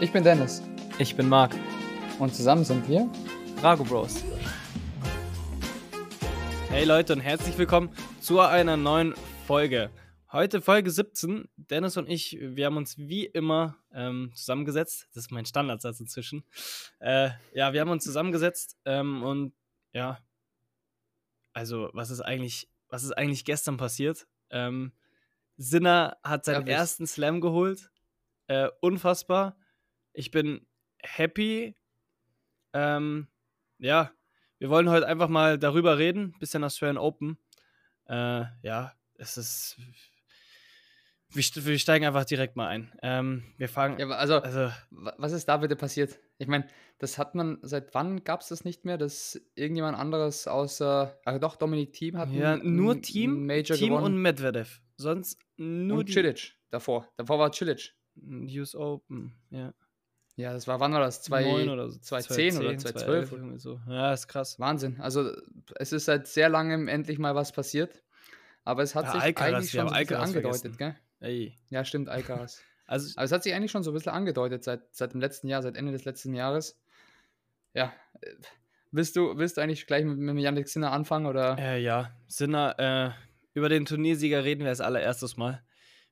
Ich 0.00 0.12
bin 0.12 0.22
Dennis 0.24 0.62
Ich 0.98 1.16
bin 1.16 1.28
Marc. 1.28 1.54
und 2.18 2.34
zusammen 2.34 2.64
sind 2.64 2.88
wir. 2.88 3.10
Drago 3.60 3.84
Bros. 3.84 4.24
Hey 6.68 6.84
Leute 6.84 7.12
und 7.14 7.20
herzlich 7.20 7.56
willkommen 7.58 7.90
zu 8.20 8.40
einer 8.40 8.76
neuen 8.76 9.14
Folge. 9.46 9.90
Heute 10.30 10.60
Folge 10.60 10.90
17. 10.90 11.48
Dennis 11.56 11.96
und 11.96 12.08
ich, 12.08 12.36
wir 12.40 12.66
haben 12.66 12.76
uns 12.76 12.98
wie 12.98 13.24
immer 13.24 13.76
ähm, 13.92 14.30
zusammengesetzt. 14.34 15.08
Das 15.14 15.24
ist 15.24 15.30
mein 15.32 15.46
Standardsatz 15.46 16.00
inzwischen. 16.00 16.44
Äh, 17.00 17.30
ja, 17.54 17.72
wir 17.72 17.80
haben 17.80 17.90
uns 17.90 18.04
zusammengesetzt 18.04 18.76
ähm, 18.84 19.22
und 19.22 19.54
ja, 19.92 20.18
also 21.54 21.90
was 21.92 22.10
ist 22.10 22.20
eigentlich, 22.20 22.68
was 22.88 23.02
ist 23.04 23.12
eigentlich 23.12 23.44
gestern 23.44 23.78
passiert? 23.78 24.26
Ähm, 24.50 24.92
Sinner 25.56 26.18
hat 26.22 26.44
seinen 26.44 26.62
Erwischt. 26.62 26.78
ersten 26.78 27.06
Slam 27.06 27.40
geholt. 27.40 27.90
Äh, 28.46 28.68
unfassbar. 28.80 29.56
Ich 30.18 30.32
bin 30.32 30.66
happy. 31.00 31.76
Ähm, 32.72 33.28
ja, 33.78 34.10
wir 34.58 34.68
wollen 34.68 34.90
heute 34.90 35.06
einfach 35.06 35.28
mal 35.28 35.58
darüber 35.60 35.96
reden. 35.96 36.34
Bisschen 36.40 36.64
Australian 36.64 36.98
Open. 36.98 37.38
Äh, 38.06 38.46
ja, 38.62 38.92
es 39.14 39.36
ist. 39.36 39.78
Wir, 41.30 41.42
st- 41.44 41.64
wir 41.64 41.78
steigen 41.78 42.04
einfach 42.04 42.24
direkt 42.24 42.56
mal 42.56 42.66
ein. 42.66 42.92
Ähm, 43.00 43.44
wir 43.58 43.68
fangen. 43.68 43.96
Ja, 44.00 44.08
also, 44.08 44.38
also, 44.40 44.72
wa- 44.90 45.14
was 45.18 45.30
ist 45.30 45.46
da 45.48 45.58
bitte 45.58 45.76
passiert? 45.76 46.18
Ich 46.38 46.48
meine, 46.48 46.66
das 46.98 47.16
hat 47.16 47.36
man, 47.36 47.58
seit 47.62 47.94
wann 47.94 48.24
gab 48.24 48.40
es 48.40 48.48
das 48.48 48.64
nicht 48.64 48.84
mehr, 48.84 48.98
dass 48.98 49.40
irgendjemand 49.54 49.96
anderes 49.96 50.48
außer, 50.48 51.16
ach 51.26 51.38
doch, 51.38 51.54
Dominik 51.54 51.92
Thiem 51.92 52.18
hat 52.18 52.30
ja, 52.30 52.56
nur 52.56 53.00
Team, 53.02 53.46
Major 53.46 53.76
Team 53.76 53.90
gewonnen. 53.90 54.16
und 54.16 54.22
Medvedev. 54.22 54.80
Sonst 54.96 55.38
nur 55.58 55.98
und 55.98 56.10
Cilic 56.10 56.56
davor. 56.70 57.08
Davor 57.16 57.38
war 57.38 57.52
Cilic. 57.52 57.94
US 58.20 58.74
Open. 58.74 59.32
Ja. 59.50 59.72
Ja, 60.38 60.52
das 60.52 60.68
war, 60.68 60.78
wann 60.78 60.92
war 60.92 61.00
das? 61.00 61.20
Zwei, 61.20 61.42
Neun 61.42 61.68
oder 61.68 61.90
so. 61.90 61.98
2010 61.98 62.58
oder 62.58 62.78
2012? 62.78 63.32
irgendwie 63.32 63.58
so. 63.58 63.80
Ja, 63.88 64.12
ist 64.12 64.28
krass. 64.28 64.60
Wahnsinn. 64.60 65.00
Also, 65.00 65.32
es 65.74 65.92
ist 65.92 66.04
seit 66.04 66.28
sehr 66.28 66.48
langem 66.48 66.86
endlich 66.86 67.18
mal 67.18 67.34
was 67.34 67.50
passiert. 67.50 68.02
Aber 68.62 68.82
es 68.84 68.94
hat 68.94 69.06
Ja, 69.06 69.12
sich 69.12 69.22
Alcaraz, 69.22 69.54
eigentlich 69.54 69.70
schon 69.72 69.88
so 69.88 69.94
ein 69.94 70.00
bisschen 70.06 70.16
angedeutet, 70.16 70.76
vergessen. 70.76 70.96
gell? 71.20 71.28
Ey. 71.28 71.58
Ja, 71.70 71.84
stimmt, 71.84 72.08
Alcaraz. 72.08 72.62
Also, 72.86 73.12
Aber 73.16 73.24
es 73.24 73.32
hat 73.32 73.42
sich 73.42 73.52
eigentlich 73.52 73.70
schon 73.70 73.82
so 73.82 73.90
ein 73.90 73.94
bisschen 73.94 74.12
angedeutet 74.12 74.64
seit, 74.64 74.80
seit 74.94 75.12
dem 75.12 75.20
letzten 75.20 75.46
Jahr, 75.48 75.60
seit 75.60 75.76
Ende 75.76 75.92
des 75.92 76.06
letzten 76.06 76.32
Jahres. 76.32 76.80
Ja. 77.74 77.92
äh, 78.22 78.30
Willst 78.92 79.14
du, 79.16 79.36
willst 79.36 79.56
du 79.58 79.60
eigentlich 79.60 79.86
gleich 79.86 80.04
mit, 80.06 80.16
mit 80.16 80.38
Yannick 80.42 80.68
Sinner 80.68 80.92
anfangen 80.92 81.26
oder? 81.26 81.58
Äh, 81.58 81.82
ja, 81.82 82.12
Sinner, 82.28 82.78
äh, 82.78 83.10
über 83.52 83.68
den 83.68 83.84
Turniersieger 83.84 84.42
reden 84.44 84.60
wir 84.62 84.68
als 84.70 84.80
allererstes 84.80 85.36
Mal. 85.36 85.62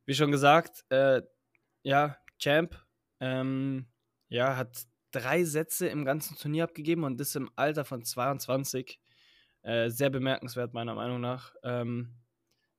Wie 0.04 0.12
schon 0.14 0.30
gesagt, 0.32 0.84
äh, 0.90 1.22
ja, 1.82 2.18
Champ, 2.38 2.76
ähm, 3.20 3.86
ja, 4.28 4.56
hat 4.56 4.84
drei 5.12 5.44
Sätze 5.44 5.88
im 5.88 6.04
ganzen 6.04 6.36
Turnier 6.36 6.64
abgegeben 6.64 7.04
und 7.04 7.18
das 7.18 7.34
im 7.34 7.50
Alter 7.56 7.84
von 7.84 8.04
22. 8.04 9.00
Äh, 9.62 9.90
sehr 9.90 10.10
bemerkenswert, 10.10 10.74
meiner 10.74 10.94
Meinung 10.94 11.20
nach. 11.20 11.54
Ähm, 11.64 12.14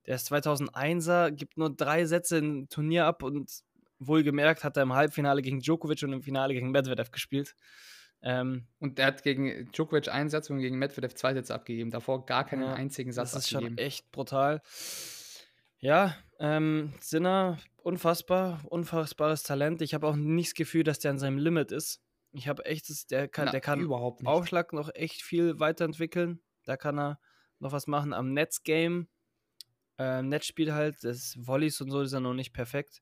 der 0.06 0.14
ist 0.16 0.30
2001er, 0.32 1.30
gibt 1.30 1.58
nur 1.58 1.74
drei 1.74 2.06
Sätze 2.06 2.38
im 2.38 2.68
Turnier 2.68 3.04
ab 3.06 3.22
und 3.22 3.50
wohlgemerkt 3.98 4.64
hat 4.64 4.76
er 4.76 4.84
im 4.84 4.94
Halbfinale 4.94 5.42
gegen 5.42 5.60
Djokovic 5.60 6.02
und 6.04 6.12
im 6.12 6.22
Finale 6.22 6.54
gegen 6.54 6.70
Medvedev 6.70 7.10
gespielt. 7.10 7.54
Ähm, 8.22 8.66
Und 8.78 8.98
der 8.98 9.06
hat 9.06 9.22
gegen 9.22 9.70
Djokovic 9.72 10.08
einen 10.08 10.30
Satz 10.30 10.48
und 10.50 10.58
gegen 10.58 10.78
Medvedev 10.78 11.14
zwei 11.14 11.34
Sätze 11.34 11.54
abgegeben. 11.54 11.90
Davor 11.90 12.24
gar 12.26 12.44
keinen 12.46 12.62
Ja, 12.62 12.74
einzigen 12.74 13.12
Satz 13.12 13.32
Das 13.32 13.46
ist 13.46 13.54
abgegeben. 13.54 13.76
schon 13.76 13.84
echt 13.86 14.10
brutal. 14.10 14.62
Ja, 15.78 16.16
ähm, 16.38 16.92
Sinner, 17.00 17.58
unfassbar, 17.76 18.60
unfassbares 18.66 19.42
Talent. 19.42 19.82
Ich 19.82 19.94
habe 19.94 20.06
auch 20.06 20.16
nicht 20.16 20.50
das 20.50 20.54
Gefühl, 20.54 20.84
dass 20.84 20.98
der 20.98 21.10
an 21.10 21.18
seinem 21.18 21.38
Limit 21.38 21.72
ist. 21.72 22.00
Ich 22.32 22.46
habe 22.48 22.64
echt, 22.64 22.88
das, 22.90 23.06
der 23.06 23.28
kann, 23.28 23.46
Na, 23.46 23.52
der 23.52 23.60
kann 23.60 23.80
überhaupt 23.80 24.22
nicht. 24.22 24.28
Aufschlag 24.28 24.72
noch 24.72 24.90
echt 24.94 25.22
viel 25.22 25.58
weiterentwickeln. 25.58 26.40
Da 26.64 26.76
kann 26.76 26.98
er 26.98 27.20
noch 27.58 27.72
was 27.72 27.86
machen 27.86 28.12
am 28.12 28.32
Netzgame. 28.32 29.06
Äh, 29.98 30.22
Netzspiel 30.22 30.72
halt, 30.72 31.02
das 31.02 31.36
Volleys 31.40 31.80
und 31.80 31.90
so 31.90 32.02
ist 32.02 32.12
er 32.12 32.20
noch 32.20 32.34
nicht 32.34 32.52
perfekt. 32.52 33.00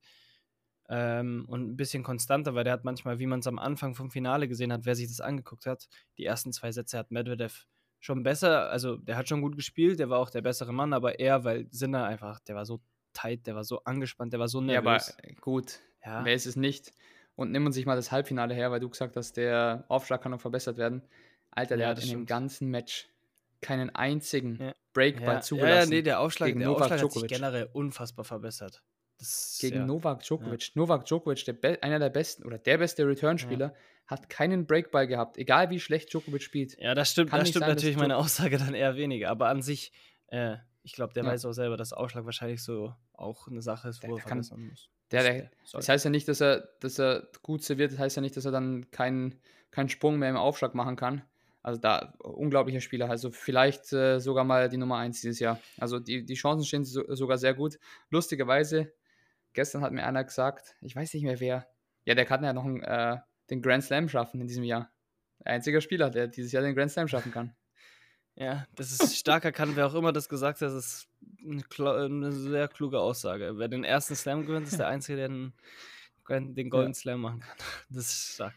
Ähm, 0.89 1.45
und 1.49 1.69
ein 1.69 1.77
bisschen 1.77 2.05
konstanter, 2.05 2.55
weil 2.55 2.65
der 2.65 2.73
hat 2.73 2.85
manchmal, 2.85 3.19
wie 3.19 3.27
man 3.27 3.41
es 3.41 3.47
am 3.49 3.59
Anfang 3.59 3.95
vom 3.95 4.11
Finale 4.11 4.47
gesehen 4.49 4.73
hat, 4.73 4.87
wer 4.87 4.95
sich 4.95 5.09
das 5.09 5.21
angeguckt 5.21 5.67
hat, 5.67 5.89
die 6.17 6.25
ersten 6.25 6.53
zwei 6.53 6.71
Sätze 6.71 6.97
hat 6.97 7.11
Medvedev 7.11 7.67
schon 7.99 8.23
besser, 8.23 8.71
also 8.71 8.97
der 8.97 9.17
hat 9.17 9.29
schon 9.29 9.43
gut 9.43 9.57
gespielt, 9.57 9.99
der 9.99 10.11
war 10.11 10.21
auch 10.21 10.31
der 10.31 10.43
bessere 10.43 10.73
Mann, 10.73 10.93
aber 10.93 11.19
er, 11.19 11.43
weil 11.43 11.67
Sinner 11.73 12.05
einfach, 12.05 12.39
der 12.41 12.55
war 12.55 12.65
so 12.65 12.81
tight, 13.17 13.47
der 13.47 13.55
war 13.57 13.65
so 13.65 13.83
angespannt, 13.85 14.33
der 14.33 14.41
war 14.41 14.49
so 14.49 14.61
Ja, 14.67 14.79
aber 14.79 15.05
nervös. 15.05 15.17
gut, 15.41 15.81
Ja, 16.05 16.25
wer 16.25 16.35
ist 16.35 16.47
es 16.47 16.57
nicht? 16.57 16.93
Und 17.37 17.53
nimm 17.53 17.67
uns 17.67 17.75
sich 17.75 17.87
mal 17.87 17.97
das 17.97 18.13
Halbfinale 18.13 18.55
her, 18.55 18.71
weil 18.71 18.81
du 18.81 18.89
gesagt 18.89 19.17
hast, 19.17 19.37
der 19.37 19.85
Aufschlag 19.89 20.23
kann 20.23 20.33
noch 20.33 20.41
verbessert 20.41 20.79
werden. 20.79 21.03
Alter, 21.51 21.77
der 21.77 21.89
Ja, 21.89 21.89
hat 21.89 21.99
in 21.99 22.09
dem 22.09 22.25
stimmt. 22.25 22.27
ganzen 22.27 22.71
Match 22.71 23.09
keinen 23.61 23.91
einzigen 23.95 24.59
Ja. 24.59 24.75
Breakball 24.93 25.37
ja, 25.37 25.41
ja, 25.41 25.43
zugelassen. 25.43 25.91
ja, 25.91 25.97
nee, 25.97 26.03
der 26.03 26.21
Aufschlag, 26.21 26.49
gegen 26.49 26.61
der 26.61 26.69
Novak 26.69 26.79
Aufschlag 26.79 27.01
hat 27.01 27.13
sich 27.13 27.23
Djokovic. 27.23 27.29
generell 27.29 27.69
unfassbar 27.73 28.25
verbessert. 28.25 28.83
Das, 29.19 29.59
gegen 29.61 29.77
ja. 29.77 29.87
Novak 29.87 30.23
Djokovic. 30.23 30.73
Novak 30.75 31.05
Djokovic, 31.07 31.45
der 31.45 31.83
einer 31.83 31.99
der 31.99 32.11
besten 32.11 32.45
oder 32.45 32.59
der 32.59 32.79
beste 32.79 33.07
Return-Spieler, 33.07 33.75
hat 34.07 34.29
keinen 34.29 34.67
Breakball 34.67 35.07
gehabt, 35.07 35.39
egal 35.39 35.71
wie 35.71 35.81
schlecht 35.81 36.13
Djokovic 36.13 36.43
spielt. 36.43 36.79
Ja, 36.79 36.95
das 36.95 37.11
stimmt, 37.11 37.31
Kann 37.31 37.41
das 37.41 37.49
stimmt 37.49 37.67
sein, 37.67 37.71
natürlich 37.75 37.97
meine 37.97 38.17
Aussage 38.17 38.59
dann 38.59 38.75
eher 38.75 38.97
weniger. 38.97 39.31
Aber 39.31 39.49
an 39.49 39.63
sich, 39.63 39.93
äh, 40.29 40.57
ich 40.83 40.93
glaube, 40.93 41.15
der 41.15 41.25
Ja. 41.25 41.33
weiß 41.33 41.45
auch 41.47 41.53
selber, 41.53 41.77
dass 41.77 41.93
Aufschlag 41.93 42.25
wahrscheinlich 42.27 42.63
so 42.63 42.95
auch 43.19 43.49
eine 43.49 43.63
Sache 43.63 43.89
ist, 43.89 44.03
Der- 44.03 44.11
wo 44.11 44.15
er 44.15 44.17
der 44.17 44.25
kann- 44.25 44.43
verbessern 44.45 44.69
muss. 44.69 44.91
Der, 45.13 45.23
Das- 45.23 45.33
der, 45.33 45.51
das 45.79 45.89
heißt 45.89 46.05
ja 46.05 46.11
nicht, 46.11 46.27
dass 46.29 46.41
er, 46.41 46.69
dass 46.81 46.99
er 46.99 47.29
gut 47.43 47.63
serviert, 47.63 47.93
das 47.93 47.99
heißt 47.99 48.17
ja 48.17 48.23
nicht, 48.23 48.37
dass 48.37 48.45
er 48.45 48.53
dann 48.53 48.91
keinen 48.91 49.41
keinen 49.71 49.89
Sprung 49.89 50.19
mehr 50.19 50.31
im 50.31 50.37
Aufschlag 50.37 50.75
machen 50.75 50.97
kann. 50.97 51.23
Also 51.63 51.81
da 51.81 52.15
unglaublicher 52.21 52.81
Spieler, 52.81 53.11
also 53.11 53.31
vielleicht 53.31 53.93
äh, 53.93 54.21
sogar 54.21 54.45
mal 54.45 54.69
die 54.69 54.77
Nummer 54.79 54.97
1 54.99 55.21
dieses 55.21 55.39
Jahr. 55.41 55.61
Also 55.77 55.99
die, 55.99 56.25
die 56.25 56.35
Chancen 56.35 56.65
stehen 56.65 56.85
so, 56.85 57.03
sogar 57.15 57.37
sehr 57.39 57.53
gut. 57.55 57.79
Lustigerweise, 58.09 58.93
gestern 59.53 59.83
hat 59.83 59.93
mir 59.93 60.05
einer 60.07 60.25
gesagt, 60.25 60.77
ich 60.81 60.95
weiß 60.97 61.13
nicht 61.15 61.25
mehr 61.25 61.41
wer, 61.41 61.67
ja, 62.05 62.15
der 62.15 62.25
kann 62.25 62.43
ja 62.45 62.53
noch 62.53 62.65
einen, 62.65 62.83
äh, 62.83 63.19
den 63.51 63.61
Grand 63.63 63.83
Slam 63.85 64.09
schaffen 64.09 64.41
in 64.41 64.47
diesem 64.47 64.65
Jahr. 64.65 64.91
Einziger 65.45 65.81
Spieler, 65.81 66.09
der 66.11 66.29
dieses 66.29 66.53
Jahr 66.53 66.63
den 66.63 66.75
Grand 66.75 66.91
Slam 66.93 67.09
schaffen 67.09 67.33
kann. 67.33 67.55
Ja, 68.39 68.67
das 68.75 68.93
ist 68.93 69.17
starker 69.17 69.51
kann, 69.51 69.77
wer 69.77 69.87
auch 69.87 69.95
immer 69.95 70.13
das 70.13 70.29
gesagt 70.29 70.61
hat, 70.61 70.69
das 70.69 70.75
ist 70.75 71.09
eine, 71.43 71.65
eine 72.05 72.33
sehr 72.33 72.69
kluge 72.69 73.01
Aussage. 73.01 73.55
Wer 73.57 73.69
den 73.69 73.83
ersten 73.83 74.15
Slam 74.15 74.45
gewinnt, 74.45 74.67
ist 74.69 74.79
der 74.79 74.89
Einzige, 74.89 75.17
der 75.17 75.29
den, 75.29 75.55
den 76.55 76.69
Golden 76.71 76.95
Slam 76.95 77.21
machen 77.23 77.41
kann. 77.41 77.57
Das 77.89 78.05
ist 78.07 78.35
stark. 78.35 78.55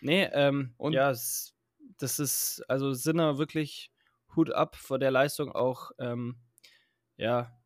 Nee, 0.00 0.28
ähm, 0.32 0.74
Und- 0.76 0.92
ja, 0.92 1.08
das 1.10 2.18
ist, 2.18 2.62
also 2.68 2.92
Sinner 2.92 3.38
wirklich 3.38 3.90
Hut 4.36 4.52
ab 4.52 4.76
vor 4.76 4.98
der 4.98 5.10
Leistung 5.10 5.50
auch, 5.50 5.90
ähm, 5.98 6.36
ja, 7.16 7.58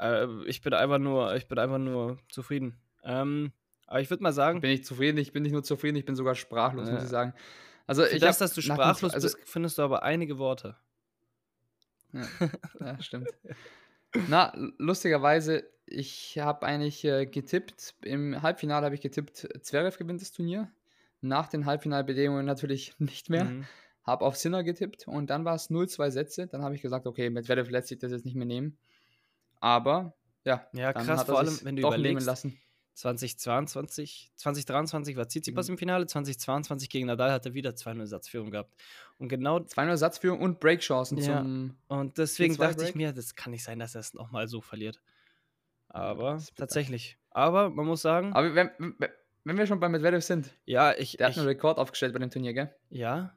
äh, 0.00 0.26
ich 0.46 0.60
bin 0.62 0.72
einfach 0.72 0.98
nur, 0.98 1.34
ich 1.34 1.48
bin 1.48 1.58
einfach 1.58 1.78
nur 1.78 2.18
zufrieden. 2.30 2.80
Ähm, 3.02 3.52
aber 3.86 4.00
ich 4.00 4.08
würde 4.08 4.22
mal 4.22 4.32
sagen, 4.32 4.60
Bin 4.60 4.70
ich 4.70 4.84
zufrieden? 4.84 5.18
Ich 5.18 5.32
bin 5.32 5.42
nicht 5.42 5.52
nur 5.52 5.64
zufrieden, 5.64 5.96
ich 5.96 6.04
bin 6.06 6.14
sogar 6.16 6.34
sprachlos, 6.34 6.88
muss 6.88 6.98
Ja. 7.00 7.04
ich 7.04 7.10
sagen. 7.10 7.34
Also 7.86 8.02
für 8.04 8.14
ich 8.14 8.20
das, 8.20 8.36
hab 8.36 8.46
dass 8.46 8.54
du 8.54 8.62
sprachlos 8.62 9.12
also, 9.12 9.26
bist, 9.26 9.38
findest 9.48 9.76
du 9.76 9.82
aber 9.82 10.02
einige 10.02 10.38
Worte. 10.38 10.76
Ja, 12.14 12.28
ja 12.80 13.02
stimmt. 13.02 13.28
Na, 14.28 14.52
lustigerweise, 14.78 15.64
ich 15.86 16.38
habe 16.38 16.64
eigentlich 16.66 17.04
äh, 17.04 17.26
getippt, 17.26 17.94
im 18.02 18.40
Halbfinale 18.42 18.86
habe 18.86 18.94
ich 18.94 19.00
getippt, 19.00 19.48
Zverev 19.62 19.98
gewinnt 19.98 20.20
das 20.20 20.32
Turnier. 20.32 20.70
Nach 21.20 21.48
den 21.48 21.66
Halbfinalbedingungen 21.66 22.46
natürlich 22.46 22.94
nicht 22.98 23.30
mehr. 23.30 23.46
Mhm. 23.46 23.66
Habe 24.04 24.24
auf 24.24 24.36
Sinner 24.36 24.62
getippt 24.62 25.08
und 25.08 25.30
dann 25.30 25.44
war 25.44 25.54
es 25.54 25.70
0-2 25.70 26.10
Sätze. 26.10 26.46
Dann 26.46 26.62
habe 26.62 26.74
ich 26.74 26.82
gesagt, 26.82 27.06
okay, 27.06 27.30
Medvedev 27.30 27.70
lässt 27.70 27.88
sich 27.88 27.98
das 27.98 28.12
jetzt 28.12 28.26
nicht 28.26 28.36
mehr 28.36 28.46
nehmen. 28.46 28.76
Aber, 29.60 30.14
ja, 30.44 30.68
Ja, 30.74 30.92
krass, 30.92 31.24
vor 31.24 31.38
allem, 31.38 31.58
wenn 31.62 31.76
du 31.76 31.82
überlegst, 31.82 32.26
lassen. 32.26 32.58
2022, 32.94 34.30
2023 34.36 35.16
war 35.16 35.28
Tsitsipas 35.28 35.68
Mhm. 35.68 35.74
im 35.74 35.78
Finale, 35.78 36.06
2022 36.06 36.88
gegen 36.90 37.06
Nadal 37.06 37.32
hat 37.32 37.44
er 37.46 37.54
wieder 37.54 37.70
2-0 37.74 38.06
Satzführung 38.06 38.50
gehabt. 38.50 38.74
Und 39.18 39.28
genau, 39.28 39.58
2-0 39.58 39.96
Satzführung 39.96 40.40
und 40.40 40.60
Breakchancen 40.60 41.18
Ja. 41.18 41.38
zum. 41.42 41.76
und 41.88 42.18
deswegen 42.18 42.54
4-2 42.54 42.58
dachte 42.58 42.84
ich 42.84 42.94
mir, 42.94 43.12
das 43.12 43.34
kann 43.34 43.50
nicht 43.50 43.64
sein, 43.64 43.78
dass 43.78 43.94
er 43.94 44.00
es 44.00 44.14
nochmal 44.14 44.48
so 44.48 44.60
verliert. 44.60 45.00
Aber 45.88 46.42
tatsächlich. 46.56 47.18
Aber 47.30 47.70
man 47.70 47.86
muss 47.86 48.02
sagen, 48.02 48.32
Aber 48.32 48.54
wenn, 48.54 48.70
wenn- 48.78 49.56
wir 49.58 49.66
schon 49.66 49.80
bei 49.80 49.88
Medvedev 49.88 50.24
sind, 50.24 50.50
ja, 50.64 50.92
ich, 50.96 51.16
der 51.16 51.26
hat 51.26 51.32
ich 51.32 51.38
einen 51.38 51.46
Rekord 51.48 51.78
aufgestellt 51.78 52.12
bei 52.12 52.18
dem 52.18 52.30
Turnier, 52.30 52.54
gell? 52.54 52.74
ja, 52.90 53.34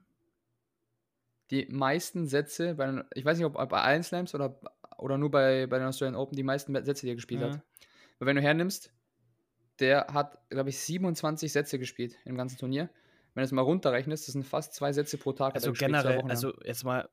die 1.51 1.65
meisten 1.69 2.27
Sätze, 2.27 2.75
bei 2.75 3.03
ich 3.13 3.23
weiß 3.25 3.37
nicht, 3.37 3.45
ob 3.45 3.53
bei 3.53 3.81
allen 3.81 4.03
Slams 4.03 4.35
oder, 4.35 4.59
oder 4.97 5.17
nur 5.17 5.31
bei, 5.31 5.65
bei 5.67 5.77
den 5.79 5.87
Australian 5.87 6.15
Open, 6.19 6.35
die 6.35 6.43
meisten 6.43 6.73
Sätze, 6.85 7.05
die 7.05 7.11
er 7.11 7.15
gespielt 7.15 7.41
Ja. 7.41 7.51
hat. 7.51 7.61
Weil 8.19 8.25
wenn 8.27 8.35
du 8.35 8.41
hernimmst, 8.41 8.91
der 9.79 10.07
hat, 10.13 10.37
glaube 10.49 10.69
ich, 10.69 10.79
27 10.79 11.51
Sätze 11.51 11.79
gespielt 11.79 12.17
im 12.25 12.35
ganzen 12.35 12.57
Turnier. 12.57 12.89
Wenn 13.33 13.41
du 13.41 13.45
es 13.45 13.51
mal 13.51 13.61
runterrechnest, 13.61 14.27
das 14.27 14.33
sind 14.33 14.45
fast 14.45 14.73
zwei 14.73 14.91
Sätze 14.93 15.17
pro 15.17 15.31
Tag. 15.33 15.55
also 15.55 15.71
generell, 15.71 16.21
also 16.21 16.53
jetzt 16.63 16.83
mal, 16.83 17.07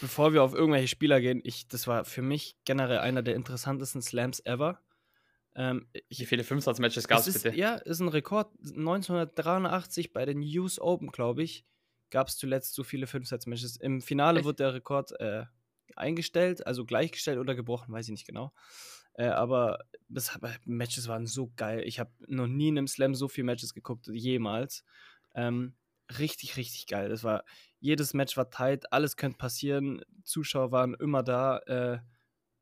bevor 0.00 0.32
wir 0.32 0.42
auf 0.42 0.54
irgendwelche 0.54 0.88
Spieler 0.88 1.20
gehen, 1.20 1.40
ich, 1.42 1.66
das 1.68 1.86
war 1.86 2.04
für 2.04 2.22
mich 2.22 2.56
generell 2.64 2.98
einer 2.98 3.22
der 3.22 3.34
interessantesten 3.34 4.00
Slams 4.00 4.40
ever. 4.46 4.80
Ähm, 5.56 5.88
Wie 5.92 6.02
ich, 6.08 6.26
viele 6.26 6.44
Fünfsatz-Matches 6.44 7.08
gab 7.08 7.20
es 7.20 7.28
ist, 7.28 7.42
bitte? 7.42 7.56
ja, 7.56 7.74
ist 7.74 8.00
ein 8.00 8.08
Rekord. 8.08 8.52
1983 8.60 10.12
bei 10.12 10.24
den 10.24 10.42
US 10.58 10.80
Open, 10.80 11.08
glaube 11.08 11.42
ich, 11.42 11.64
gab 12.10 12.28
es 12.28 12.36
zuletzt 12.36 12.74
so 12.74 12.84
viele 12.84 13.06
Fünfsatz-Matches. 13.06 13.76
Im 13.76 14.00
Finale 14.00 14.38
Echt? 14.38 14.46
wurde 14.46 14.56
der 14.56 14.74
Rekord 14.74 15.12
äh, 15.20 15.44
eingestellt, 15.96 16.66
also 16.66 16.84
gleichgestellt 16.84 17.38
oder 17.38 17.54
gebrochen, 17.54 17.92
weiß 17.92 18.06
ich 18.06 18.12
nicht 18.12 18.26
genau. 18.26 18.52
Äh, 19.14 19.26
aber 19.28 19.80
das, 20.08 20.38
Matches 20.64 21.08
waren 21.08 21.26
so 21.26 21.52
geil. 21.56 21.82
Ich 21.86 21.98
habe 22.00 22.10
noch 22.26 22.46
nie 22.46 22.68
in 22.68 22.78
einem 22.78 22.88
Slam 22.88 23.14
so 23.14 23.28
viele 23.28 23.46
Matches 23.46 23.74
geguckt, 23.74 24.06
jemals. 24.08 24.84
Ähm, 25.34 25.76
richtig, 26.18 26.56
richtig 26.56 26.86
geil. 26.86 27.08
Das 27.08 27.24
war, 27.24 27.44
jedes 27.80 28.14
Match 28.14 28.36
war 28.36 28.50
tight, 28.50 28.92
alles 28.92 29.16
könnte 29.16 29.38
passieren. 29.38 30.02
Zuschauer 30.24 30.72
waren 30.72 30.94
immer 30.94 31.22
da. 31.22 31.58
Äh, 31.66 31.98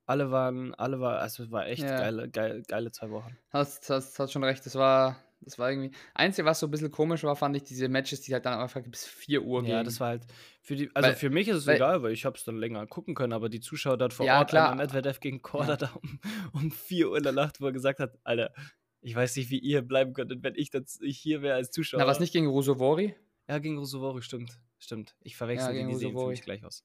alle 0.06 0.30
waren, 0.30 0.74
alle 0.74 1.00
war, 1.00 1.20
also 1.20 1.44
es 1.44 1.50
war 1.50 1.66
echt 1.66 1.82
Ja. 1.82 1.96
geile, 1.96 2.28
geile, 2.30 2.62
geile 2.62 2.90
zwei 2.92 3.10
Wochen. 3.10 3.38
Hast, 3.50 3.88
hast, 3.90 4.18
hast 4.18 4.32
schon 4.32 4.44
recht, 4.44 4.64
das 4.66 4.74
war, 4.74 5.16
das 5.44 5.58
war 5.58 5.70
irgendwie. 5.70 5.90
Einzige, 6.14 6.46
was 6.46 6.60
so 6.60 6.66
ein 6.66 6.70
bisschen 6.70 6.90
komisch 6.90 7.22
war, 7.24 7.36
fand 7.36 7.56
ich 7.56 7.62
diese 7.64 7.88
Matches, 7.88 8.20
die 8.22 8.32
halt 8.32 8.44
dann 8.46 8.58
einfach 8.58 8.80
bis 8.82 9.06
4 9.06 9.42
Uhr 9.42 9.60
Ja, 9.62 9.66
gingen. 9.68 9.84
das 9.84 10.00
war 10.00 10.08
halt 10.08 10.22
für 10.60 10.76
die, 10.76 10.90
also 10.94 11.08
Weil- 11.08 11.16
für 11.16 11.30
mich 11.30 11.48
ist 11.48 11.56
es 11.56 11.66
weil- 11.66 11.76
egal, 11.76 12.02
weil 12.02 12.12
ich 12.12 12.24
habe 12.24 12.36
es 12.36 12.44
dann 12.44 12.56
länger 12.56 12.86
gucken 12.86 13.14
können, 13.14 13.32
aber 13.32 13.48
die 13.48 13.60
Zuschauer 13.60 13.96
dort 13.98 14.12
vor 14.14 14.26
Ja, 14.26 14.38
Ort, 14.38 14.50
klar. 14.50 14.74
Medvedev 14.74 15.20
gegen 15.20 15.42
Korda 15.42 15.76
da 15.76 15.90
um, 16.02 16.20
um 16.52 16.70
4 16.70 17.10
Uhr 17.10 17.16
in 17.18 17.22
der 17.24 17.32
Nacht, 17.32 17.60
wo 17.60 17.66
er 17.66 17.72
gesagt 17.72 17.98
hat, 18.00 18.18
Alter, 18.24 18.52
ich 19.00 19.14
weiß 19.16 19.34
nicht, 19.36 19.50
wie 19.50 19.58
ihr 19.58 19.82
bleiben 19.82 20.12
könntet, 20.12 20.42
wenn 20.42 20.54
ich, 20.54 20.70
das, 20.70 21.00
ich 21.02 21.18
hier 21.18 21.42
wäre 21.42 21.56
als 21.56 21.70
Zuschauer. 21.72 22.00
Na, 22.00 22.06
was 22.06 22.20
nicht 22.20 22.32
gegen 22.32 22.46
Rusovori? 22.46 23.14
Ja, 23.48 23.58
gegen 23.58 23.76
Rusovori, 23.78 24.22
stimmt. 24.22 24.58
Stimmt. 24.78 25.16
Ich 25.20 25.36
verwechsel 25.36 25.66
Ja, 25.68 25.72
die, 25.72 25.78
gegen 25.78 25.88
die 25.90 25.96
sehen 25.96 26.16
für 26.16 26.26
mich 26.28 26.42
gleich 26.42 26.64
aus. 26.64 26.84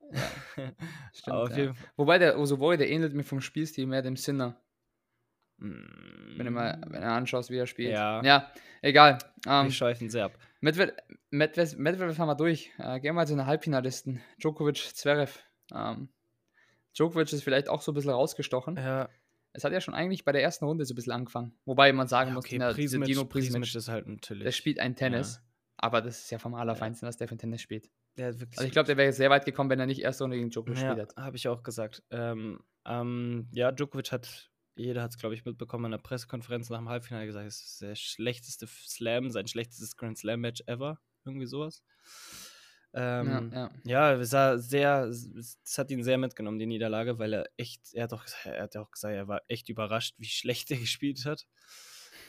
Stimmt, 1.12 1.26
ja. 1.26 1.46
Fall. 1.48 1.74
Wobei 1.96 2.18
der 2.18 2.36
Rusovori, 2.36 2.76
der 2.76 2.88
ähnelt 2.90 3.14
mir 3.14 3.24
vom 3.24 3.40
Spielstil 3.40 3.86
mehr 3.86 4.02
dem 4.02 4.16
Sinner, 4.16 4.60
wenn 5.58 6.44
du 6.46 6.50
mal 6.50 6.80
wenn 6.86 7.00
du 7.02 7.06
anschaust, 7.08 7.50
wie 7.50 7.56
er 7.58 7.66
spielt. 7.66 7.92
Ja. 7.92 8.22
Ja, 8.22 8.50
egal. 8.82 9.18
Ähm, 9.46 9.66
Wir 9.66 9.72
schweifen 9.72 10.08
sehr 10.08 10.26
ab. 10.26 10.38
Medved 10.60 10.92
Medved 11.30 11.78
Medvedev 11.78 12.18
haben 12.18 12.28
wir 12.28 12.34
durch. 12.36 12.70
Äh, 12.78 13.00
gehen 13.00 13.14
wir 13.14 13.26
zu 13.26 13.34
den 13.36 13.46
Halbfinalisten. 13.46 14.20
Djokovic, 14.40 14.76
Zverev. 14.94 15.38
Ähm, 15.74 16.08
Djokovic 16.96 17.32
ist 17.32 17.42
vielleicht 17.44 17.68
auch 17.68 17.80
so 17.82 17.92
ein 17.92 17.94
bisschen 17.94 18.10
rausgestochen. 18.12 18.76
Ja, 18.76 19.08
Es 19.52 19.64
hat 19.64 19.72
ja 19.72 19.80
schon 19.80 19.94
eigentlich 19.94 20.24
bei 20.24 20.32
der 20.32 20.42
ersten 20.42 20.64
Runde 20.64 20.84
so 20.84 20.94
ein 20.94 20.96
bisschen 20.96 21.12
angefangen. 21.12 21.54
Wobei 21.64 21.92
man 21.92 22.08
sagen 22.08 22.30
ja 22.30 22.34
muss, 22.34 22.44
okay, 22.44 22.58
Prismic, 22.58 23.06
Dino 23.08 23.24
Prismic 23.24 23.74
ist 23.74 23.88
halt 23.88 24.06
natürlich. 24.06 24.44
der 24.44 24.52
spielt 24.52 24.78
ein 24.80 24.96
Tennis. 24.96 25.40
Aber 25.76 26.00
das 26.02 26.18
ist 26.22 26.30
ja 26.30 26.38
vom 26.38 26.54
Allerfeinsten, 26.54 27.06
dass 27.06 27.16
der 27.18 27.28
für 27.28 27.36
ein 27.36 27.38
Tennis 27.38 27.60
spielt. 27.62 27.88
Wirklich 28.16 28.58
Also 28.58 28.66
ich 28.66 28.72
glaube, 28.72 28.86
der 28.86 28.96
wäre 28.96 29.12
sehr 29.12 29.30
weit 29.30 29.44
gekommen, 29.44 29.70
wenn 29.70 29.78
er 29.78 29.86
nicht 29.86 30.00
erste 30.02 30.24
Runde 30.24 30.36
gegen 30.36 30.50
Djokovic 30.50 30.76
Ja, 30.82 30.88
gespielt 30.94 31.16
hat. 31.16 31.24
habe 31.24 31.36
ich 31.36 31.46
auch 31.46 31.62
gesagt. 31.62 32.02
Ähm, 32.10 32.58
ähm, 32.84 33.48
ja, 33.52 33.70
Djokovic 33.70 34.10
hat, 34.10 34.50
jeder 34.78 35.02
hat 35.02 35.10
es, 35.10 35.18
glaube 35.18 35.34
ich, 35.34 35.44
mitbekommen 35.44 35.86
in 35.86 35.90
der 35.90 35.98
Pressekonferenz 35.98 36.70
nach 36.70 36.78
dem 36.78 36.88
Halbfinale 36.88 37.26
gesagt, 37.26 37.46
es 37.46 37.62
ist 37.62 37.82
der 37.82 37.94
schlechteste 37.94 38.66
Slam, 38.66 39.30
sein 39.30 39.46
schlechtestes 39.46 39.96
Grand 39.96 40.18
Slam-Match 40.18 40.62
ever. 40.66 41.00
Irgendwie 41.24 41.46
sowas. 41.46 41.82
Ähm, 42.94 43.50
ja, 43.52 43.60
ja. 43.60 43.70
ja, 43.84 44.12
es 44.14 44.32
war 44.32 44.58
sehr, 44.58 45.02
es 45.02 45.58
hat 45.76 45.90
ihn 45.90 46.02
sehr 46.02 46.16
mitgenommen, 46.16 46.58
die 46.58 46.66
Niederlage, 46.66 47.18
weil 47.18 47.34
er 47.34 47.50
echt, 47.56 47.92
er 47.92 48.04
hat 48.04 48.12
auch, 48.14 48.24
er 48.44 48.62
hat 48.62 48.76
auch 48.76 48.90
gesagt, 48.90 49.14
er 49.14 49.28
war 49.28 49.42
echt 49.48 49.68
überrascht, 49.68 50.14
wie 50.18 50.26
schlecht 50.26 50.70
er 50.70 50.78
gespielt 50.78 51.24
hat. 51.24 51.46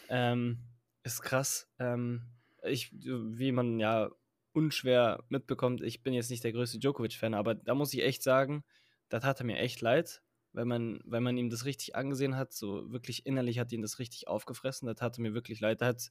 Ähm, 0.10 0.60
ist 1.04 1.22
krass. 1.22 1.70
Ähm, 1.80 2.28
ich, 2.64 2.92
wie 2.92 3.52
man 3.52 3.80
ja 3.80 4.10
unschwer 4.52 5.24
mitbekommt, 5.30 5.82
ich 5.82 6.04
bin 6.04 6.14
jetzt 6.14 6.30
nicht 6.30 6.44
der 6.44 6.52
größte 6.52 6.80
Djokovic-Fan, 6.80 7.34
aber 7.34 7.56
da 7.56 7.76
muss 7.76 7.94
ich 7.94 8.04
echt 8.04 8.24
sagen, 8.24 8.66
da 9.08 9.20
tat 9.20 9.40
er 9.40 9.46
mir 9.46 9.58
echt 9.58 9.82
leid, 9.82 10.22
weil 10.54 10.66
man, 10.66 11.00
weil 11.06 11.22
man 11.22 11.38
ihm 11.38 11.50
das 11.50 11.66
richtig 11.66 11.96
angesehen 11.96 12.36
hat, 12.36 12.54
so 12.54 12.92
wirklich 12.92 13.26
innerlich 13.26 13.60
hat 13.60 13.72
ihn 13.72 13.82
das 13.82 14.00
richtig 14.00 14.28
aufgefressen, 14.28 14.88
da 14.88 14.94
tat 14.94 15.18
er 15.18 15.22
mir 15.22 15.34
wirklich 15.34 15.60
leid. 15.60 15.82
Da 15.82 15.88
hat, 15.88 16.10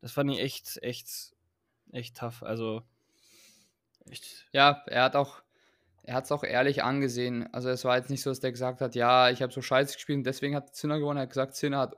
das 0.00 0.12
fand 0.12 0.30
ich 0.32 0.40
echt, 0.40 0.78
echt, 0.82 1.34
echt 1.92 2.16
tough. 2.16 2.42
Also, 2.42 2.82
echt, 4.10 4.46
Ja, 4.52 4.82
er 4.86 5.02
hat 5.04 5.16
auch, 5.16 5.42
er 6.02 6.14
hat 6.14 6.24
es 6.24 6.32
auch 6.32 6.44
ehrlich 6.44 6.82
angesehen. 6.84 7.52
Also 7.52 7.68
es 7.68 7.84
war 7.84 7.96
jetzt 7.96 8.10
nicht 8.10 8.22
so, 8.22 8.30
dass 8.30 8.40
der 8.40 8.52
gesagt 8.52 8.80
hat, 8.80 8.94
ja, 8.94 9.30
ich 9.30 9.42
habe 9.42 9.52
so 9.52 9.62
scheiße 9.62 9.94
gespielt 9.94 10.18
und 10.18 10.24
deswegen 10.24 10.54
hat 10.54 10.74
Zinner 10.74 10.98
gewonnen. 10.98 11.18
Er 11.18 11.22
hat 11.22 11.30
gesagt, 11.30 11.54
Zinner 11.56 11.78
hat 11.78 11.96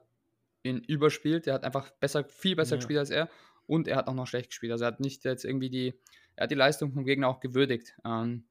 ihn 0.63 0.79
überspielt. 0.79 1.47
Er 1.47 1.55
hat 1.55 1.65
einfach 1.65 1.91
besser, 1.93 2.25
viel 2.25 2.57
besser 2.57 2.77
Ja. 2.77 2.77
gespielt 2.77 2.99
als 2.99 3.11
er 3.11 3.29
und 3.67 3.87
er 3.89 3.97
hat 3.97 4.09
auch 4.09 4.15
noch 4.15 4.27
schlecht 4.27 4.49
gespielt. 4.51 4.73
Also 4.73 4.85
er 4.85 4.89
hat 4.89 5.01
nicht 5.01 5.25
jetzt 5.25 5.45
irgendwie 5.45 5.71
die, 5.71 5.95
er 6.37 6.45
hat 6.45 6.51
die 6.51 6.55
Leistung 6.57 6.93
vom 6.93 7.05
Gegner 7.05 7.29
auch 7.29 7.41
gewürdigt. 7.41 7.97
Ähm, 8.05 8.47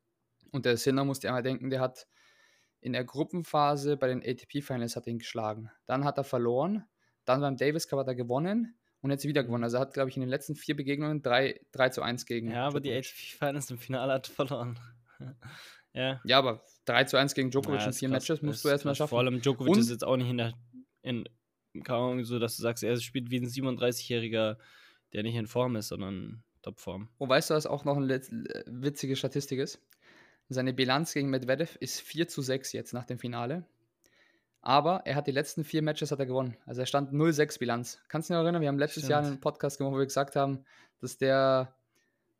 und 0.52 0.66
der 0.66 0.78
Sinner 0.78 1.06
musste 1.06 1.28
einmal 1.28 1.44
denken, 1.44 1.70
der 1.70 1.82
hat 1.82 2.08
in 2.82 2.94
der 2.94 3.04
Gruppenphase 3.04 3.98
bei 3.98 4.08
den 4.08 4.22
ATP-Finals 4.24 4.96
hat 4.96 5.08
er 5.08 5.12
ihn 5.12 5.20
geschlagen. 5.20 5.70
Dann 5.86 6.06
hat 6.06 6.18
er 6.18 6.24
verloren. 6.24 6.86
Dann 7.26 7.42
beim 7.42 7.58
Davis 7.58 7.88
Cup 7.88 8.00
hat 8.00 8.08
er 8.08 8.16
gewonnen 8.16 8.76
und 9.02 9.12
jetzt 9.12 9.26
wieder 9.26 9.42
Mhm. 9.44 9.48
gewonnen. 9.48 9.64
Also 9.64 9.78
er 9.78 9.82
hat, 9.82 9.94
glaube 9.94 10.10
ich, 10.10 10.16
in 10.18 10.22
den 10.22 10.30
letzten 10.30 10.56
vier 10.56 10.76
Begegnungen 10.76 11.22
3, 11.22 11.60
3 11.72 11.90
zu 11.90 12.02
1 12.02 12.26
gegen. 12.26 12.52
ja, 12.52 12.68
aber 12.68 12.80
die 12.80 12.90
Djokovic. 12.90 13.06
ATP-Finals 13.12 13.72
im 13.72 13.78
Finale 13.80 14.14
hat 14.14 14.28
verloren. 14.28 14.80
ja. 15.94 16.22
Ja, 16.24 16.38
aber 16.40 16.64
3 16.86 17.04
zu 17.06 17.18
1 17.18 17.34
gegen 17.34 17.50
Djokovic 17.52 17.82
Ja, 17.82 17.88
in 17.88 17.94
vier 17.94 18.10
krass, 18.10 18.30
Matches 18.30 18.42
musst 18.42 18.64
du 18.66 18.70
erstmal 18.70 18.96
schaffen. 18.96 19.10
Vor 19.10 19.20
allem 19.20 19.42
Djokovic 19.42 19.74
Und- 19.74 19.80
ist 19.80 19.90
jetzt 19.90 20.04
auch 20.06 20.18
nicht 20.18 20.30
in 20.30 20.38
der, 20.38 20.54
in, 21.02 21.26
Ahnung, 21.88 22.24
so, 22.26 22.40
dass 22.40 22.56
du 22.58 22.62
sagst, 22.64 22.84
er 22.84 22.96
spielt 23.00 23.30
wie 23.30 23.40
ein 23.40 23.46
37-Jähriger, 23.48 24.58
der 25.14 25.24
nicht 25.24 25.36
in 25.36 25.48
Form 25.48 25.76
ist, 25.76 25.90
sondern 25.90 26.44
Topform. 26.64 27.10
Und 27.18 27.30
weißt 27.30 27.50
du, 27.50 27.54
was 27.54 27.66
auch 27.68 27.86
noch 27.86 27.98
eine 27.98 28.14
äh, 28.16 28.64
witzige 28.68 29.16
Statistik 29.16 29.60
ist? 29.60 29.80
Seine 30.50 30.74
Bilanz 30.74 31.14
gegen 31.14 31.30
Medvedev 31.30 31.76
ist 31.80 32.00
4 32.02 32.28
zu 32.28 32.42
6 32.42 32.72
jetzt 32.74 32.94
nach 32.94 33.06
dem 33.06 33.20
Finale. 33.20 33.66
Aber 34.62 35.02
er 35.06 35.16
hat 35.16 35.28
die 35.28 35.32
letzten 35.32 35.64
vier 35.64 35.82
Matches 35.82 36.12
hat 36.12 36.20
er 36.20 36.26
gewonnen. 36.26 36.58
Also 36.66 36.82
er 36.82 36.88
stand 36.88 37.14
0-6 37.14 37.60
Bilanz. 37.60 38.00
Kannst 38.08 38.30
du 38.30 38.34
dich 38.34 38.38
noch 38.38 38.44
erinnern? 38.44 38.62
Wir 38.62 38.68
haben 38.70 38.80
letztes 38.80 39.08
Jahr 39.08 39.22
Stimmt. 39.22 39.34
einen 39.34 39.42
Podcast 39.42 39.78
gemacht, 39.78 39.94
wo 39.94 39.98
wir 40.00 40.06
gesagt 40.06 40.36
haben, 40.36 40.66
dass 41.00 41.18
der 41.18 41.74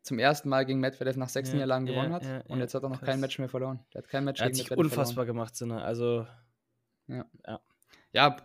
zum 0.02 0.18
ersten 0.18 0.48
Mal 0.48 0.64
gegen 0.66 0.80
Medvedev 0.80 1.16
nach 1.16 1.28
sechs 1.28 1.48
Ja, 1.50 1.54
Niederlagen 1.54 1.86
ja, 1.86 1.92
gewonnen 1.94 2.12
hat. 2.14 2.24
ja, 2.24 2.38
und 2.48 2.56
ja, 2.58 2.62
jetzt 2.64 2.74
hat 2.74 2.82
er 2.82 2.88
noch 2.88 2.98
krass. 3.00 3.08
kein 3.08 3.20
Match 3.20 3.38
mehr 3.38 3.48
verloren. 3.48 3.80
Der 3.92 4.02
hat 4.02 4.08
kein 4.08 4.24
Match 4.24 4.40
Er 4.40 4.46
hat 4.46 4.54
sich 4.54 4.68
Medvedev 4.70 4.84
unfassbar 4.92 5.26
gemacht, 5.26 5.56
Sinne. 5.56 5.82
Also, 5.82 6.26
Ja, 8.12 8.36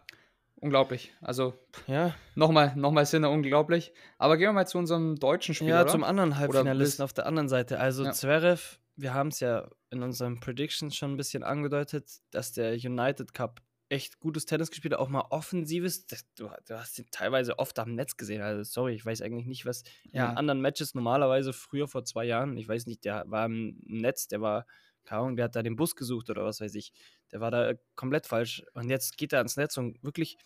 unglaublich. 0.57 1.13
Also 1.21 1.53
ja. 1.87 2.13
nochmal, 2.35 2.73
nochmal 2.75 3.05
Sinne, 3.05 3.29
unglaublich. 3.29 3.93
Aber 4.17 4.37
gehen 4.37 4.47
wir 4.49 4.53
mal 4.53 4.67
zu 4.67 4.77
unserem 4.77 5.17
deutschen 5.17 5.55
Spieler. 5.55 5.75
Ja, 5.75 5.81
oder? 5.81 5.91
zum 5.91 6.03
anderen 6.03 6.37
Halbfinalisten 6.37 7.03
auf 7.03 7.13
der 7.13 7.25
anderen 7.25 7.49
Seite. 7.49 7.79
Also 7.79 8.03
Ja. 8.05 8.11
Zverev, 8.11 8.77
wir 8.95 9.13
haben 9.13 9.29
es 9.29 9.39
ja 9.39 9.69
in 9.89 10.03
unseren 10.03 10.39
Predictions 10.39 10.95
schon 10.95 11.13
ein 11.13 11.17
bisschen 11.17 11.43
angedeutet, 11.43 12.09
dass 12.31 12.51
der 12.51 12.73
United 12.73 13.33
Cup 13.33 13.61
echt 13.89 14.19
gutes 14.19 14.45
Tennis 14.45 14.71
gespielt 14.71 14.93
hat, 14.93 14.99
auch 14.99 15.09
mal 15.09 15.25
offensives. 15.29 16.07
Du, 16.35 16.49
du 16.65 16.79
hast 16.79 16.97
ihn 16.97 17.07
teilweise 17.11 17.59
oft 17.59 17.77
am 17.79 17.93
Netz 17.95 18.17
gesehen. 18.17 18.41
Also 18.41 18.63
sorry, 18.63 18.93
ich 18.95 19.05
weiß 19.05 19.21
eigentlich 19.21 19.45
nicht, 19.45 19.65
was 19.65 19.83
in 20.05 20.11
Ja. 20.13 20.27
den 20.31 20.37
anderen 20.37 20.61
Matches 20.61 20.95
normalerweise 20.95 21.53
früher 21.53 21.87
vor 21.87 22.03
zwei 22.03 22.25
Jahren, 22.25 22.57
ich 22.57 22.67
weiß 22.67 22.87
nicht, 22.87 23.05
der 23.05 23.23
war 23.27 23.45
im 23.45 23.79
Netz, 23.85 24.27
der 24.27 24.41
war, 24.41 24.65
keine 25.03 25.21
Ahnung, 25.21 25.35
der 25.35 25.45
hat 25.45 25.55
da 25.55 25.61
den 25.61 25.75
Bus 25.75 25.95
gesucht 25.95 26.29
oder 26.29 26.43
was 26.43 26.59
weiß 26.59 26.73
ich. 26.75 26.91
Der 27.31 27.39
war 27.39 27.51
da 27.51 27.73
komplett 27.95 28.25
falsch. 28.25 28.63
Und 28.73 28.89
jetzt 28.89 29.17
geht 29.17 29.33
er 29.33 29.39
ans 29.39 29.57
Netz 29.57 29.77
und 29.77 30.01
wirklich, 30.03 30.37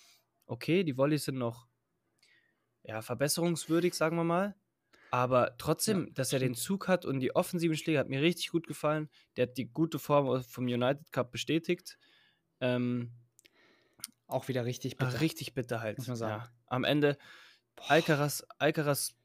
okay, 0.46 0.84
die 0.84 0.98
Volleys 0.98 1.26
sind 1.26 1.38
noch 1.38 1.68
ja, 2.84 3.02
verbesserungswürdig, 3.02 3.94
sagen 3.94 4.18
wir 4.18 4.24
mal. 4.24 4.56
Aber 5.12 5.56
trotzdem, 5.58 6.14
dass 6.14 6.34
er 6.34 6.40
den 6.40 6.54
Zug 6.56 6.88
hat 6.88 7.06
und 7.06 7.20
die 7.22 7.36
offensiven 7.36 7.78
Schläge 7.78 8.00
hat 8.00 8.10
mir 8.10 8.22
richtig 8.22 8.50
gut 8.50 8.68
gefallen. 8.68 9.10
Der 9.38 9.48
hat 9.48 9.58
die 9.58 9.66
gute 9.72 10.00
Form 10.00 10.44
vom 10.44 10.66
United 10.66 11.12
Cup 11.12 11.32
bestätigt. 11.32 11.98
Ähm, 12.60 13.12
Auch 14.28 14.48
wieder 14.48 14.66
richtig 14.66 14.98
bitter. 14.98 15.22
richtig 15.22 15.54
bitter 15.54 15.80
halt. 15.82 15.98
muss 15.98 16.08
man 16.08 16.18
sagen. 16.18 16.44
Ja. 16.44 16.52
Am 16.68 16.84
Ende 16.84 17.18
Alcaraz, 17.88 18.46
Alcaraz 18.58 19.16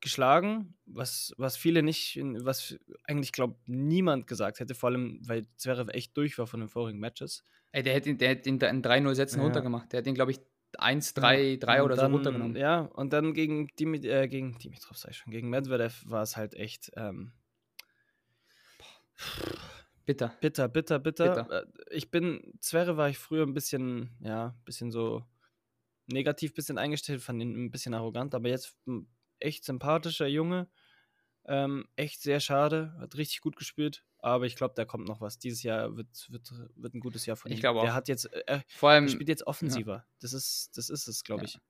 geschlagen, 0.00 0.74
was, 0.84 1.32
was 1.38 1.56
viele 1.56 1.82
nicht, 1.82 2.18
was 2.20 2.76
eigentlich, 3.04 3.30
glaube 3.32 3.56
niemand 3.66 4.26
gesagt 4.26 4.58
hätte, 4.60 4.74
vor 4.74 4.90
allem, 4.90 5.20
weil 5.26 5.46
Zverev 5.56 5.90
echt 5.92 6.16
durch 6.16 6.36
war 6.38 6.46
von 6.48 6.60
den 6.60 6.68
vorigen 6.68 6.98
Matches. 6.98 7.44
Ey, 7.70 7.82
der 7.84 7.94
hätte 7.94 8.10
ihn, 8.10 8.18
der 8.18 8.28
hätte 8.30 8.48
ihn 8.48 8.60
in 8.60 8.82
3-0 8.82 9.14
Sätzen 9.14 9.38
Ja. 9.38 9.44
runtergemacht. 9.44 9.92
Der 9.92 9.98
hat 9.98 10.06
ihn, 10.06 10.14
glaube 10.14 10.32
ich, 10.32 10.40
1, 10.78 11.14
3, 11.14 11.56
3 11.56 11.80
Und 11.80 11.86
oder 11.86 11.96
dann, 11.96 12.10
so 12.10 12.16
runtergenommen. 12.16 12.56
Ja, 12.56 12.80
und 12.80 13.12
dann 13.12 13.34
gegen, 13.34 13.68
Dimit 13.78 14.04
äh, 14.04 14.28
gegen 14.28 14.58
Dimitrov, 14.58 14.96
sag 14.96 15.10
ich 15.10 15.18
schon, 15.18 15.32
gegen 15.32 15.50
Medvedev 15.50 16.04
war 16.08 16.22
es 16.22 16.36
halt 16.36 16.54
echt 16.54 16.90
ähm, 16.96 17.32
Bitter. 20.04 20.36
bitter, 20.40 20.68
bitter, 20.68 20.98
bitter. 20.98 21.44
Bitter. 21.44 21.62
Äh, 21.62 21.66
Ich 21.96 22.10
bin, 22.10 22.54
Zverev 22.60 22.96
war 22.96 23.08
ich 23.08 23.18
früher 23.18 23.46
ein 23.46 23.54
bisschen, 23.54 24.10
ja, 24.20 24.48
ein 24.48 24.64
bisschen 24.64 24.90
so 24.90 25.24
negativ 26.06 26.54
bisschen 26.54 26.78
eingestellt, 26.78 27.22
fand 27.22 27.40
ihn 27.40 27.66
ein 27.66 27.70
bisschen 27.70 27.94
arrogant, 27.94 28.34
aber 28.34 28.48
jetzt 28.48 28.76
ein 28.86 29.06
echt 29.38 29.64
sympathischer 29.64 30.26
Junge. 30.26 30.68
Ähm, 31.46 31.88
echt 31.96 32.22
sehr 32.22 32.38
schade, 32.40 32.94
hat 33.00 33.16
richtig 33.16 33.40
gut 33.40 33.56
gespielt, 33.56 34.04
aber 34.18 34.46
ich 34.46 34.54
glaube, 34.54 34.74
da 34.76 34.84
kommt 34.84 35.08
noch 35.08 35.20
was. 35.20 35.38
Dieses 35.38 35.62
Jahr 35.64 35.96
wird, 35.96 36.26
wird, 36.30 36.52
wird 36.76 36.94
ein 36.94 37.00
gutes 37.00 37.26
Jahr 37.26 37.36
von 37.36 37.50
Ich 37.50 37.58
ihm. 37.58 37.60
glaube 37.60 37.80
Der 37.80 37.90
auch. 37.90 37.94
hat 37.94 38.08
jetzt, 38.08 38.32
äh, 38.32 38.42
er 38.46 38.64
Vor 38.68 38.90
allem, 38.90 39.08
spielt 39.08 39.28
jetzt 39.28 39.46
offensiver. 39.46 40.06
Das 40.20 40.32
ist, 40.32 40.70
das 40.76 40.88
ist 40.88 41.08
es, 41.08 41.24
glaube 41.24 41.44
Ja. 41.44 41.46
ich. 41.46 41.60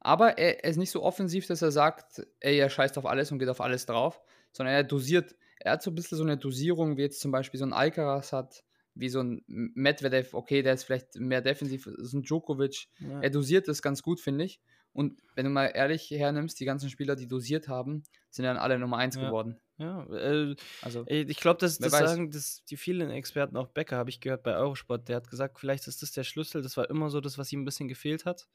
aber 0.00 0.38
er, 0.38 0.64
er 0.64 0.70
ist 0.70 0.76
nicht 0.76 0.90
so 0.90 1.02
offensiv, 1.02 1.46
dass 1.46 1.62
er 1.62 1.72
sagt, 1.72 2.22
ey, 2.40 2.58
er 2.58 2.70
scheißt 2.70 2.98
auf 2.98 3.06
alles 3.06 3.30
und 3.32 3.38
geht 3.38 3.48
auf 3.48 3.60
alles 3.60 3.86
drauf, 3.86 4.20
sondern 4.52 4.74
er 4.74 4.84
dosiert. 4.84 5.36
Er 5.60 5.72
hat 5.72 5.82
so 5.82 5.90
ein 5.90 5.94
bisschen 5.94 6.18
so 6.18 6.24
eine 6.24 6.36
Dosierung, 6.36 6.96
wie 6.96 7.02
jetzt 7.02 7.20
zum 7.20 7.30
Beispiel 7.32 7.58
so 7.58 7.66
ein 7.66 7.72
Alcaraz 7.72 8.32
hat, 8.32 8.64
wie 8.94 9.08
so 9.08 9.22
ein 9.22 9.42
Medvedev, 9.46 10.34
okay, 10.34 10.62
der 10.62 10.74
ist 10.74 10.84
vielleicht 10.84 11.16
mehr 11.16 11.40
defensiv, 11.40 11.88
so 11.98 12.18
ein 12.18 12.22
Djokovic, 12.22 12.88
Ja. 12.98 13.20
er 13.20 13.30
dosiert 13.30 13.68
das 13.68 13.80
ganz 13.82 14.02
gut, 14.02 14.20
finde 14.20 14.44
ich. 14.44 14.60
Und 14.92 15.22
wenn 15.34 15.44
du 15.46 15.50
mal 15.50 15.66
ehrlich 15.68 16.10
hernimmst, 16.10 16.60
die 16.60 16.64
ganzen 16.66 16.90
Spieler, 16.90 17.16
die 17.16 17.28
dosiert 17.28 17.68
haben, 17.68 18.04
sind 18.30 18.44
dann 18.44 18.56
alle 18.58 18.78
Nummer 18.78 18.98
1 18.98 19.18
Ja. 19.18 19.18
geworden. 19.18 19.60
Ja, 19.78 20.04
äh, 20.12 20.56
Also, 20.80 21.08
Ich 21.28 21.40
glaube, 21.40 21.58
das, 21.60 21.80
das 21.80 21.96
sagen 21.96 22.30
das 22.30 22.64
die 22.64 22.76
vielen 22.76 23.10
Experten, 23.10 23.56
auch 23.56 23.68
Becker 23.68 23.96
habe 23.96 24.10
ich 24.10 24.20
gehört 24.20 24.42
bei 24.44 24.56
Eurosport, 24.56 25.08
der 25.08 25.16
hat 25.16 25.28
gesagt, 25.30 25.58
vielleicht 25.60 25.86
ist 25.88 26.02
das 26.02 26.12
der 26.12 26.24
Schlüssel. 26.24 26.62
Das 26.62 26.76
war 26.76 26.90
immer 26.90 27.10
so 27.10 27.20
das, 27.20 27.38
was 27.38 27.52
ihm 27.52 27.62
ein 27.62 27.64
bisschen 27.64 27.88
gefehlt 27.88 28.24
hat. 28.26 28.48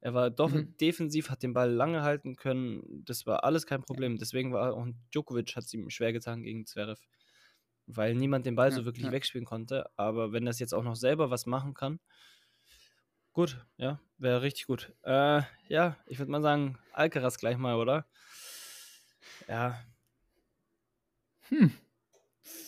Er 0.00 0.14
war 0.14 0.30
doch 0.30 0.54
Mhm. 0.54 0.74
defensiv, 0.80 1.30
hat 1.30 1.42
den 1.42 1.52
Ball 1.54 1.70
lange 1.72 2.02
halten 2.02 2.36
können. 2.36 3.04
Das 3.06 3.26
war 3.26 3.44
alles 3.44 3.66
kein 3.66 3.82
Problem. 3.82 4.18
Deswegen 4.18 4.52
war 4.52 4.74
auch 4.74 4.86
Djokovic 5.14 5.56
hat 5.56 5.64
es 5.64 5.74
ihm 5.74 5.90
schwer 5.90 6.12
getan 6.14 6.42
gegen 6.42 6.66
Zverev, 6.66 7.00
weil 7.86 8.14
niemand 8.14 8.46
den 8.46 8.56
Ball 8.56 8.70
Ja, 8.70 8.72
so 8.72 8.84
wirklich 8.84 9.10
ja. 9.10 9.12
wegspielen 9.12 9.44
konnte. 9.46 9.86
Aber 9.96 10.32
wenn 10.32 10.44
das 10.46 10.58
jetzt 10.60 10.74
auch 10.74 10.84
noch 10.84 10.96
selber 10.96 11.30
was 11.30 11.46
machen 11.46 11.74
kann, 11.74 12.00
gut, 13.32 13.66
ja, 13.76 14.00
wäre 14.18 14.42
richtig 14.42 14.66
gut. 14.66 14.92
Äh, 15.02 15.42
ja, 15.68 15.96
ich 16.06 16.18
würde 16.18 16.30
mal 16.32 16.42
sagen, 16.42 16.78
Alcaraz 16.92 17.38
gleich 17.38 17.56
mal, 17.56 17.76
oder? 17.76 18.06
Ja, 19.48 19.80
hm. 21.48 21.70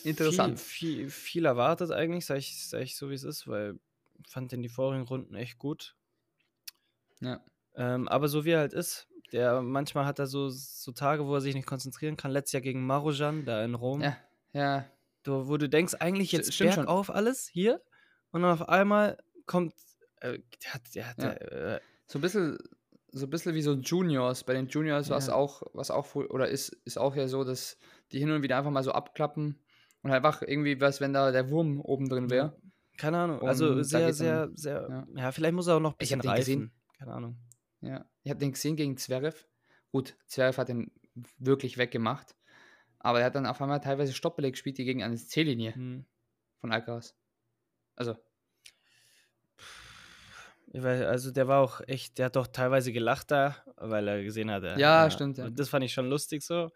Interessant. 0.03 0.59
viel, 0.59 1.07
viel, 1.07 1.09
viel 1.09 1.45
erwartet 1.45 1.91
eigentlich, 1.91 2.25
sag 2.25 2.37
ich, 2.37 2.67
sag 2.67 2.81
ich 2.81 2.95
so 2.97 3.09
wie 3.09 3.15
es 3.15 3.23
ist, 3.23 3.47
weil 3.47 3.79
ich 4.23 4.29
fand 4.29 4.51
den 4.51 4.61
die 4.61 4.69
vorigen 4.69 5.03
Runden 5.03 5.35
echt 5.35 5.57
gut. 5.57 5.95
Ja. 7.21 7.43
Ähm, 7.75 8.07
aber 8.07 8.27
so 8.27 8.45
wie 8.45 8.51
er 8.51 8.59
halt 8.59 8.73
ist, 8.73 9.07
der 9.31 9.61
manchmal 9.61 10.05
hat 10.05 10.19
er 10.19 10.27
so, 10.27 10.49
so 10.49 10.91
Tage, 10.91 11.25
wo 11.25 11.33
er 11.35 11.41
sich 11.41 11.55
nicht 11.55 11.65
konzentrieren 11.67 12.17
kann. 12.17 12.31
Letztes 12.31 12.53
Jahr 12.53 12.61
gegen 12.61 12.85
Marujan, 12.85 13.45
da 13.45 13.63
in 13.63 13.73
Rom, 13.75 14.01
Ja, 14.01 14.17
ja. 14.53 14.85
du, 15.23 15.47
wo 15.47 15.57
du 15.57 15.69
denkst, 15.69 15.95
eigentlich 15.99 16.31
jetzt 16.31 16.53
stimmt 16.53 16.73
schon. 16.73 16.85
bergauf 16.85 17.09
alles 17.09 17.47
hier 17.47 17.81
und 18.31 18.41
dann 18.41 18.51
auf 18.51 18.67
einmal 18.69 19.17
kommt, 19.45 19.73
äh, 20.23 20.39
der 20.63 20.73
hat, 20.73 20.81
der 20.95 21.07
hat, 21.09 21.17
Ja. 21.23 21.31
äh, 21.33 21.79
So 22.07 22.19
ein 22.19 22.21
bisschen, 22.21 22.57
so 23.11 23.25
ein 23.27 23.29
bisschen 23.29 23.53
wie 23.55 23.61
so 23.61 23.73
Juniors. 23.73 24.43
Bei 24.43 24.53
den 24.53 24.67
Juniors 24.67 25.09
war 25.09 25.17
es 25.17 25.27
Ja. 25.27 25.35
auch, 25.35 25.61
was 25.73 25.91
auch 25.91 26.15
oder 26.15 26.47
ist, 26.49 26.69
ist 26.85 26.97
auch 26.97 27.15
ja 27.15 27.27
so, 27.27 27.43
dass 27.43 27.77
die 28.11 28.19
hin 28.19 28.31
und 28.31 28.41
wieder 28.43 28.57
einfach 28.57 28.71
mal 28.71 28.83
so 28.83 28.91
abklappen 28.91 29.59
und 30.01 30.11
halt 30.11 30.23
einfach 30.25 30.41
irgendwie 30.41 30.81
was, 30.81 30.99
wenn 31.01 31.13
da 31.13 31.31
der 31.31 31.49
Wurm 31.49 31.79
oben 31.79 32.09
drin 32.09 32.29
wäre. 32.29 32.57
keine 32.97 33.17
Ahnung, 33.17 33.41
also 33.41 33.69
Und 33.69 33.77
da 33.77 33.83
sehr, 33.83 34.13
sehr, 34.13 34.45
dann- 34.47 34.55
sehr, 34.55 34.87
ja. 35.15 35.21
ja. 35.23 35.31
vielleicht 35.31 35.53
muss 35.55 35.67
er 35.67 35.77
auch 35.77 35.79
noch 35.79 35.91
ein 35.91 35.95
Ich 35.99 36.09
bisschen 36.09 36.19
den 36.21 36.29
reifen. 36.29 36.39
gesehen. 36.41 36.71
Keine 36.99 37.13
Ahnung. 37.13 37.37
Ja. 37.81 38.05
Ich 38.23 38.29
habe 38.29 38.39
den 38.39 38.51
gesehen 38.51 38.75
gegen 38.75 38.97
Zverev. 38.97 39.45
Gut, 39.91 40.15
Zverev 40.27 40.57
hat 40.59 40.69
den 40.69 40.91
wirklich 41.39 41.77
weggemacht. 41.77 42.35
Aber 42.99 43.19
er 43.19 43.25
hat 43.25 43.35
dann 43.35 43.45
auf 43.47 43.61
einmal 43.61 43.79
teilweise 43.81 44.13
Stoppbälle 44.13 44.51
gespielt, 44.51 44.77
die 44.77 44.85
gegen 44.85 45.01
eine 45.03 45.15
C-Linie 45.17 45.73
Hm. 45.75 46.05
von 46.61 46.71
Alcaraz. 46.71 47.15
Also, 47.95 48.11
Ich 48.11 48.17
weiß, 50.81 51.01
also 51.03 51.31
der 51.31 51.47
war 51.47 51.59
auch 51.61 51.81
echt, 51.85 52.17
der 52.17 52.27
hat 52.27 52.35
doch 52.35 52.47
teilweise 52.47 52.91
gelacht 52.91 53.29
da, 53.29 53.57
weil 53.75 54.07
er 54.07 54.23
gesehen 54.23 54.49
hat. 54.49 54.63
er- 54.63 54.79
Ja, 54.79 55.11
stimmt, 55.11 55.37
ja. 55.37 55.45
und 55.45 55.59
Das 55.59 55.69
fand 55.69 55.83
ich 55.83 55.93
schon 55.93 56.09
lustig 56.09 56.41
so. 56.43 56.71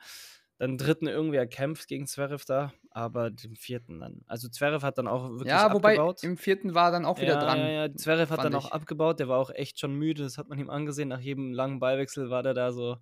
Dann 0.59 0.77
dritten 0.77 1.07
irgendwie 1.07 1.37
erkämpft 1.37 1.87
gegen 1.87 2.07
Zverev 2.07 2.43
da, 2.45 2.73
aber 2.89 3.29
den 3.29 3.55
vierten 3.55 3.99
dann. 3.99 4.21
Also 4.25 4.49
Zverev 4.49 4.83
hat 4.83 4.97
dann 4.97 5.07
auch 5.07 5.29
wirklich 5.29 5.47
ja, 5.49 5.71
wobei 5.71 5.91
abgebaut. 5.93 6.23
im 6.23 6.35
vierten 6.35 6.73
war 6.73 6.91
dann 6.91 7.05
auch 7.05 7.17
wieder 7.21 7.35
ja, 7.35 7.39
dran. 7.39 7.59
Ja, 7.59 7.69
ja, 7.85 7.95
Zverev 7.95 8.31
hat 8.31 8.43
dann 8.43 8.55
auch 8.55 8.65
ich. 8.67 8.73
abgebaut, 8.73 9.19
der 9.19 9.27
war 9.27 9.37
auch 9.37 9.51
echt 9.51 9.79
schon 9.79 9.93
müde, 9.93 10.23
das 10.23 10.37
hat 10.39 10.49
man 10.49 10.57
ihm 10.57 10.69
angesehen. 10.71 11.09
Nach 11.09 11.19
jedem 11.19 11.53
langen 11.53 11.79
Ballwechsel 11.79 12.29
war 12.31 12.41
der 12.41 12.55
da 12.55 12.71
so, 12.71 12.97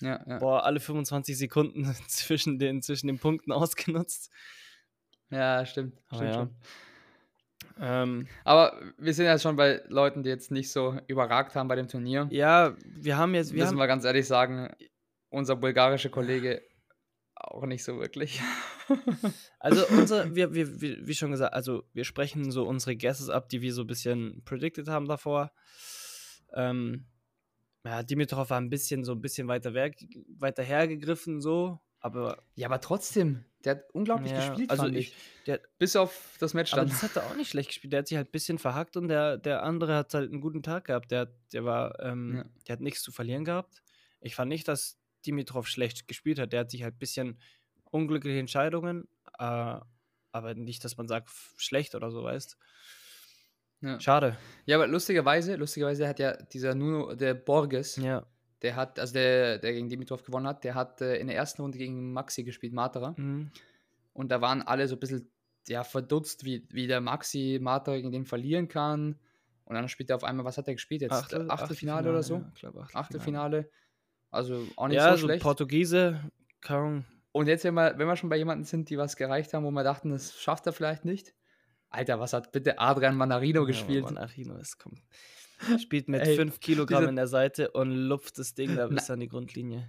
Ja, 0.00 0.20
ja. 0.26 0.38
boah, 0.38 0.64
alle 0.64 0.80
25 0.80 1.38
Sekunden 1.38 1.84
zwischen 2.08 2.58
den, 2.58 2.82
zwischen 2.82 3.06
den 3.06 3.20
Punkten 3.20 3.52
ausgenutzt. 3.52 4.30
ja 5.30 5.64
stimmt. 5.66 5.96
Stimmt 6.12 6.22
ja. 6.24 6.34
schon. 6.34 6.56
Ähm, 7.80 8.26
Aber 8.44 8.78
wir 8.98 9.14
sind 9.14 9.24
ja 9.24 9.38
schon 9.38 9.56
bei 9.56 9.82
Leuten, 9.88 10.22
die 10.22 10.28
jetzt 10.28 10.50
nicht 10.50 10.70
so 10.70 10.98
überragt 11.06 11.54
haben 11.54 11.68
bei 11.68 11.76
dem 11.76 11.88
Turnier. 11.88 12.28
ja, 12.30 12.76
wir 12.84 13.16
haben 13.16 13.34
jetzt, 13.34 13.54
wir 13.54 13.64
Müssen 13.64 13.78
wir 13.78 13.86
ganz 13.86 14.04
ehrlich 14.04 14.26
sagen, 14.26 14.68
unser 15.30 15.56
bulgarischer 15.56 16.10
Kollege 16.10 16.62
auch 17.34 17.64
nicht 17.66 17.84
so 17.84 17.98
wirklich. 17.98 18.40
Also 19.60 19.86
unser, 19.86 20.34
wir, 20.34 20.52
wir, 20.52 20.80
wir, 20.80 21.06
wie 21.06 21.14
schon 21.14 21.30
gesagt, 21.30 21.54
also 21.54 21.84
wir 21.92 22.02
sprechen 22.02 22.50
so 22.50 22.64
unsere 22.64 22.96
Guesses 22.96 23.28
ab, 23.30 23.48
die 23.48 23.62
wir 23.62 23.72
so 23.72 23.82
ein 23.82 23.86
bisschen 23.86 24.42
predicted 24.44 24.88
haben 24.88 25.06
davor. 25.06 25.52
Ähm, 26.54 27.06
ja, 27.84 28.02
Dimitrov 28.02 28.50
war 28.50 28.60
ein 28.60 28.68
bisschen 28.68 29.04
so 29.04 29.12
ein 29.12 29.20
bisschen 29.20 29.46
weiter, 29.46 29.74
weg, 29.74 29.96
weiter 30.38 30.64
hergegriffen, 30.64 31.40
so, 31.40 31.78
aber, 32.00 32.42
ja, 32.56 32.66
aber 32.66 32.80
trotzdem, 32.80 33.44
der 33.64 33.76
hat 33.76 33.90
unglaublich 33.92 34.32
Ja, 34.32 34.48
gespielt, 34.48 34.70
also 34.70 34.86
ich- 34.86 35.08
ich. 35.10 35.14
der- 35.46 35.60
Bis 35.78 35.94
auf 35.96 36.36
das 36.40 36.54
Match 36.54 36.72
aber 36.72 36.82
dann. 36.82 36.90
das 36.90 37.02
hat 37.02 37.16
er 37.16 37.26
auch 37.26 37.36
nicht 37.36 37.50
schlecht 37.50 37.68
gespielt. 37.68 37.92
Der 37.92 37.98
hat 38.00 38.08
sich 38.08 38.16
halt 38.16 38.28
ein 38.28 38.32
bisschen 38.32 38.58
verhackt 38.58 38.96
und 38.96 39.08
der, 39.08 39.36
der 39.36 39.62
andere 39.62 39.94
hat 39.96 40.14
halt 40.14 40.30
einen 40.30 40.40
guten 40.40 40.62
Tag 40.62 40.86
gehabt. 40.86 41.10
Der, 41.10 41.20
hat- 41.20 41.34
der 41.52 41.64
war, 41.64 41.98
ähm, 42.00 42.36
Ja. 42.36 42.44
der 42.66 42.72
hat 42.74 42.80
nichts 42.80 43.02
zu 43.02 43.12
verlieren 43.12 43.44
gehabt. 43.44 43.82
Ich 44.20 44.34
fand 44.34 44.48
nicht, 44.48 44.66
dass 44.68 44.98
Dimitrov 45.26 45.66
schlecht 45.66 46.08
gespielt 46.08 46.38
hat. 46.38 46.52
Der 46.52 46.60
hat 46.60 46.70
sich 46.70 46.82
halt 46.82 46.94
ein 46.94 46.98
bisschen 46.98 47.40
unglückliche 47.90 48.38
Entscheidungen, 48.38 49.08
äh, 49.38 49.78
aber 50.32 50.54
nicht, 50.54 50.84
dass 50.84 50.96
man 50.96 51.08
sagt, 51.08 51.28
schlecht 51.56 51.94
oder 51.94 52.10
so, 52.10 52.22
weißt 52.22 52.56
Ja. 53.82 53.98
Schade. 54.00 54.36
ja, 54.66 54.76
aber 54.76 54.86
lustigerweise, 54.86 55.56
lustigerweise 55.56 56.06
hat 56.06 56.18
ja 56.18 56.36
dieser 56.36 56.74
Nuno, 56.74 57.14
der 57.14 57.34
Borges, 57.34 57.96
Ja. 57.96 58.26
Der 58.62 58.76
hat, 58.76 58.98
also 58.98 59.14
der, 59.14 59.58
der 59.58 59.72
gegen 59.72 59.88
Dimitrov 59.88 60.22
gewonnen 60.22 60.46
hat, 60.46 60.64
der 60.64 60.74
hat 60.74 61.00
äh, 61.00 61.16
in 61.16 61.26
der 61.26 61.36
ersten 61.36 61.62
Runde 61.62 61.78
gegen 61.78 62.12
Maxi 62.12 62.44
gespielt, 62.44 62.72
Matera. 62.72 63.14
Mhm. 63.16 63.50
Und 64.12 64.30
da 64.30 64.40
waren 64.40 64.62
alle 64.62 64.86
so 64.88 64.96
ein 64.96 65.00
bisschen 65.00 65.30
ja, 65.68 65.84
verdutzt, 65.84 66.44
wie, 66.44 66.66
wie 66.70 66.86
der 66.86 67.00
Maxi 67.00 67.58
Matera 67.60 67.96
gegen 67.96 68.12
den 68.12 68.24
verlieren 68.24 68.68
kann. 68.68 69.18
Und 69.64 69.74
dann 69.76 69.88
spielt 69.88 70.10
er 70.10 70.16
auf 70.16 70.24
einmal, 70.24 70.44
was 70.44 70.58
hat 70.58 70.66
er 70.68 70.74
gespielt 70.74 71.02
jetzt? 71.02 71.12
Achtel- 71.12 71.48
Achtelfinale 71.48 72.10
oder 72.10 72.22
so? 72.22 72.36
Ja, 72.36 72.50
ich 72.54 72.60
glaube 72.60 72.80
Achtelfinale. 72.92 73.58
Achtelfinale. 73.58 73.70
Also 74.30 74.66
auch 74.76 74.88
nicht 74.88 74.96
Ja, 74.96 75.12
so 75.12 75.16
so 75.22 75.26
schlecht. 75.26 75.42
Portugiese, 75.42 76.30
kaum. 76.60 77.04
Und 77.32 77.46
jetzt, 77.46 77.64
wenn 77.64 77.74
wir, 77.74 77.96
wenn 77.96 78.08
wir 78.08 78.16
schon 78.16 78.28
bei 78.28 78.36
jemandem 78.36 78.64
sind, 78.64 78.90
die 78.90 78.98
was 78.98 79.16
gereicht 79.16 79.54
haben, 79.54 79.64
wo 79.64 79.70
wir 79.70 79.84
dachten, 79.84 80.10
das 80.10 80.34
schafft 80.40 80.66
er 80.66 80.72
vielleicht 80.72 81.04
nicht. 81.04 81.34
Alter, 81.88 82.18
was 82.20 82.32
hat 82.32 82.52
bitte 82.52 82.78
Adrian 82.78 83.16
Manarino 83.16 83.64
gespielt? 83.66 84.04
Ja, 84.04 84.12
Manarino 84.12 84.56
ist 84.56 84.78
kommt. 84.78 85.00
Spielt 85.80 86.08
mit 86.08 86.22
Ey, 86.22 86.36
5 86.36 86.60
Kilogramm 86.60 87.08
in 87.08 87.16
der 87.16 87.26
Seite 87.26 87.70
und 87.72 87.90
lupft 87.90 88.38
das 88.38 88.54
Ding 88.54 88.76
da 88.76 88.86
bis 88.88 89.10
an 89.10 89.20
die 89.20 89.28
Grundlinie. 89.28 89.88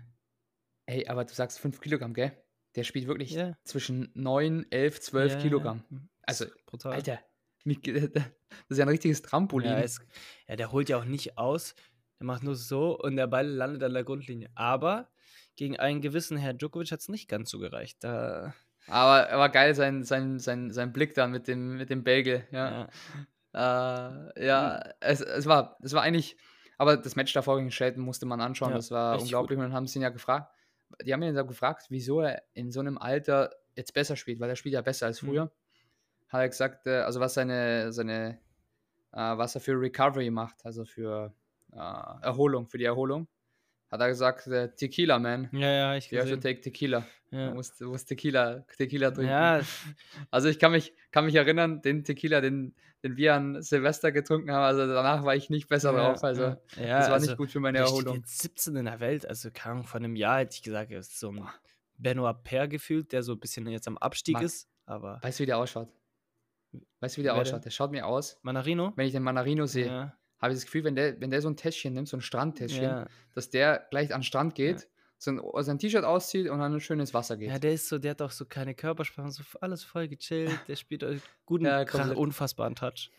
Ey, 0.85 1.07
aber 1.07 1.23
du 1.25 1.33
sagst 1.33 1.59
5 1.59 1.79
Kilogramm, 1.79 2.13
gell? 2.13 2.31
Der 2.75 2.83
spielt 2.83 3.07
wirklich 3.07 3.31
Ja. 3.31 3.57
zwischen 3.63 4.09
9, 4.13 4.65
11, 4.69 4.99
12 5.01 5.31
Ja, 5.31 5.37
ja, 5.37 5.43
Kilogramm. 5.43 5.83
ja. 5.89 5.97
Also, 6.23 6.45
brutal. 6.65 6.93
Alter, 6.93 7.19
das 7.65 7.77
ist 8.69 8.77
ja 8.77 8.85
ein 8.85 8.89
richtiges 8.89 9.21
Trampolin. 9.21 9.69
Ja, 9.69 9.79
es, 9.79 9.99
ja, 10.47 10.55
der 10.55 10.71
holt 10.71 10.89
ja 10.89 10.97
auch 10.97 11.05
nicht 11.05 11.37
aus. 11.37 11.75
Der 12.19 12.25
macht 12.25 12.43
nur 12.43 12.55
so 12.55 12.97
und 12.97 13.15
der 13.15 13.27
Ball 13.27 13.47
landet 13.47 13.83
an 13.83 13.93
der 13.93 14.03
Grundlinie. 14.03 14.49
Aber 14.55 15.09
gegen 15.55 15.77
einen 15.77 16.01
gewissen 16.01 16.37
Herr 16.37 16.53
Djokovic 16.53 16.91
hat 16.91 16.99
es 16.99 17.09
nicht 17.09 17.27
ganz 17.27 17.49
so 17.49 17.59
gereicht. 17.59 17.97
Da, 18.03 18.53
Aber, 18.87 19.29
aber 19.29 19.49
geil, 19.49 19.75
sein, 19.75 20.03
sein, 20.03 20.39
sein, 20.39 20.71
sein 20.71 20.91
Blick 20.93 21.13
dann 21.13 21.31
mit 21.31 21.47
dem, 21.47 21.77
mit 21.77 21.89
dem 21.89 22.03
Belgel. 22.03 22.47
Ja, 22.51 22.71
ja. 22.71 22.89
Äh, 23.53 23.57
ja 24.45 24.81
es, 24.99 25.21
es, 25.21 25.45
war, 25.45 25.77
es 25.81 25.93
war 25.93 26.01
eigentlich, 26.03 26.37
aber 26.77 26.97
das 26.97 27.15
Match 27.15 27.33
davor 27.33 27.57
gegen 27.57 27.71
Shelton 27.71 28.03
musste 28.03 28.25
man 28.25 28.41
anschauen, 28.41 28.71
Ja, 28.71 28.77
das 28.77 28.91
war 28.91 29.19
unglaublich. 29.19 29.57
Und 29.57 29.63
dann 29.65 29.73
haben 29.73 29.87
sie 29.87 29.99
ihn 29.99 30.03
ja 30.03 30.09
gefragt, 30.09 30.51
die 31.03 31.13
haben 31.13 31.21
ihn 31.23 31.35
ja 31.35 31.43
gefragt, 31.43 31.85
wieso 31.89 32.21
er 32.21 32.43
in 32.53 32.71
so 32.71 32.79
einem 32.79 32.97
Alter 32.97 33.51
jetzt 33.75 33.93
besser 33.93 34.15
spielt, 34.15 34.39
weil 34.39 34.49
er 34.49 34.55
spielt 34.55 34.73
ja 34.73 34.81
besser 34.81 35.05
als 35.07 35.21
Mhm. 35.21 35.27
früher. 35.27 35.51
Hat 36.29 36.41
er 36.41 36.49
gesagt, 36.49 36.87
äh, 36.87 37.01
also 37.01 37.19
was 37.19 37.33
seine, 37.33 37.91
seine 37.93 38.39
äh, 39.13 39.37
was 39.37 39.55
er 39.55 39.61
für 39.61 39.73
Recovery 39.79 40.29
macht, 40.29 40.65
also 40.65 40.85
für 40.85 41.33
äh, 41.73 41.77
Erholung, 41.77 42.67
für 42.67 42.77
die 42.77 42.85
Erholung, 42.85 43.27
hat 43.91 43.99
er 44.01 44.07
gesagt, 44.07 44.47
äh, 44.47 44.73
Tequila, 44.73 45.19
man. 45.19 45.49
ja, 45.51 45.69
ja, 45.71 45.95
ich 45.95 46.09
You 46.11 46.19
gesehen. 46.21 46.41
take 46.41 46.61
Tequila. 46.61 47.05
Du 47.29 47.37
Ja. 47.37 47.53
musst, 47.53 47.79
du 47.79 47.89
musst 47.89 48.07
Tequila, 48.07 48.61
Tequila 48.77 49.11
trinken. 49.11 49.29
Ja, 49.31 49.61
Also 50.31 50.47
ich 50.49 50.59
kann 50.59 50.71
mich, 50.71 50.93
kann 51.11 51.25
mich 51.25 51.35
erinnern, 51.35 51.81
den 51.81 52.03
Tequila, 52.03 52.41
den, 52.41 52.73
den 53.03 53.15
wir 53.17 53.35
an 53.35 53.61
Silvester 53.61 54.11
getrunken 54.11 54.51
haben, 54.51 54.63
also 54.63 54.85
danach 54.87 55.23
war 55.23 55.35
ich 55.35 55.49
nicht 55.49 55.67
besser 55.67 55.93
ja, 55.93 55.97
drauf. 56.09 56.23
Also 56.23 56.43
ja. 56.43 56.57
Das 56.75 57.07
war 57.07 57.13
also, 57.13 57.27
nicht 57.27 57.37
gut 57.37 57.51
für 57.51 57.59
meine 57.59 57.79
Erholung. 57.79 58.15
jetzt 58.17 58.39
17 58.39 58.75
in 58.77 58.85
der 58.85 58.99
Welt, 58.99 59.25
also 59.25 59.49
Ahnung, 59.63 59.83
vor 59.85 59.99
einem 59.99 60.15
Jahr 60.15 60.39
hätte 60.39 60.55
ich 60.55 60.63
gesagt, 60.63 60.91
er 60.91 60.99
ist 60.99 61.19
so 61.19 61.31
ein 61.31 61.47
Benoit 61.97 62.43
Paire 62.43 62.67
gefühlt, 62.67 63.11
der 63.11 63.23
so 63.23 63.33
ein 63.33 63.39
bisschen 63.39 63.67
jetzt 63.67 63.87
am 63.87 63.97
Abstieg 63.97 64.33
Max, 64.35 64.45
ist. 64.45 64.69
Aber 64.85 65.19
Weißt 65.21 65.39
du, 65.39 65.43
wie 65.43 65.45
der 65.47 65.57
ausschaut? 65.57 65.89
Weißt 66.99 67.15
du, 67.15 67.19
wie 67.19 67.23
der 67.23 67.35
ausschaut? 67.35 67.63
Der 67.65 67.69
schaut 67.69 67.91
mir 67.91 68.05
aus, 68.07 68.39
Manarino? 68.43 68.93
wenn 68.95 69.05
ich 69.05 69.11
den 69.13 69.23
Manarino 69.23 69.65
sehe, 69.65 69.87
Ja, 69.87 70.17
habe 70.41 70.53
ich 70.53 70.57
das 70.57 70.65
Gefühl, 70.65 70.83
wenn 70.83 70.95
der, 70.95 71.19
wenn 71.21 71.29
der 71.29 71.41
so 71.41 71.49
ein 71.49 71.55
Täschchen 71.57 71.93
nimmt, 71.93 72.07
so 72.07 72.17
ein 72.17 72.21
Strandtäschchen, 72.21 72.87
ja. 72.87 73.05
dass 73.35 73.49
der 73.49 73.87
gleich 73.91 74.13
an 74.13 74.21
den 74.21 74.25
Strand 74.25 74.55
geht, 74.55 74.87
sein, 75.17 75.39
sein 75.59 75.77
T-Shirt 75.77 76.03
auszieht 76.03 76.49
und 76.49 76.59
dann 76.59 76.79
schön 76.79 76.99
ins 76.99 77.13
Wasser 77.13 77.37
geht. 77.37 77.49
Ja, 77.49 77.59
der 77.59 77.73
ist 77.73 77.87
so, 77.87 77.99
der 77.99 78.11
hat 78.11 78.21
auch 78.21 78.31
so 78.31 78.45
keine 78.45 78.73
Körpersprache, 78.73 79.29
so 79.31 79.43
alles 79.61 79.83
voll 79.83 80.07
gechillt, 80.07 80.57
der 80.67 80.75
spielt 80.75 81.03
einen 81.03 81.21
guten, 81.45 81.65
Ja, 81.65 81.85
krach, 81.85 82.15
unfassbaren 82.15 82.75
Touch 82.75 83.11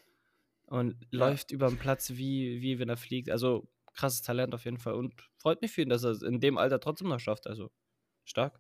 und 0.67 0.97
Ja. 1.13 1.29
läuft 1.29 1.53
über 1.53 1.69
den 1.69 1.79
Platz 1.79 2.11
wie, 2.11 2.61
wie 2.61 2.79
wenn 2.79 2.89
er 2.89 2.97
fliegt. 2.97 3.31
Also 3.31 3.69
krasses 3.95 4.23
Talent 4.23 4.55
auf 4.55 4.65
jeden 4.65 4.79
Fall 4.79 4.95
und 4.95 5.15
freut 5.37 5.63
mich 5.63 5.71
für 5.71 5.83
ihn, 5.83 5.91
dass 5.91 6.03
er 6.03 6.11
es 6.11 6.23
in 6.23 6.41
dem 6.41 6.59
Alter 6.59 6.81
trotzdem 6.81 7.09
noch 7.09 7.21
schafft. 7.21 7.47
Also 7.47 7.71
stark. 8.25 8.59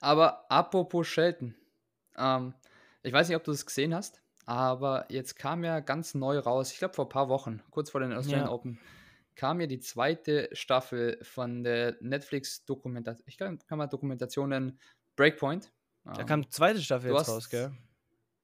Aber 0.00 0.50
apropos 0.50 1.06
Shelton, 1.06 1.54
ähm, 2.16 2.54
Ich 3.02 3.12
weiß 3.12 3.28
nicht, 3.28 3.36
ob 3.36 3.44
du 3.44 3.52
das 3.52 3.64
gesehen 3.64 3.94
hast, 3.94 4.22
aber 4.50 5.06
jetzt 5.10 5.36
kam 5.36 5.62
ja 5.62 5.78
ganz 5.78 6.12
neu 6.14 6.36
raus, 6.40 6.72
ich 6.72 6.78
glaube 6.78 6.94
vor 6.94 7.06
ein 7.06 7.08
paar 7.08 7.28
Wochen, 7.28 7.62
kurz 7.70 7.90
vor 7.90 8.00
den 8.00 8.12
Australian 8.12 8.48
Ja. 8.48 8.52
Open, 8.52 8.80
kam 9.36 9.60
ja 9.60 9.68
die 9.68 9.78
zweite 9.78 10.48
Staffel 10.52 11.18
von 11.22 11.62
der 11.62 11.96
Netflix-Dokumentation, 12.00 13.24
ich 13.28 13.36
glaube, 13.36 13.58
kann 13.68 13.78
man 13.78 13.88
Dokumentationen 13.88 14.80
Breakpoint. 15.14 15.72
Da 16.04 16.22
Ähm, 16.22 16.26
kam 16.26 16.42
die 16.42 16.48
zweite 16.48 16.82
Staffel 16.82 17.10
jetzt 17.12 17.20
hast- 17.20 17.28
raus, 17.28 17.48
gell? 17.48 17.72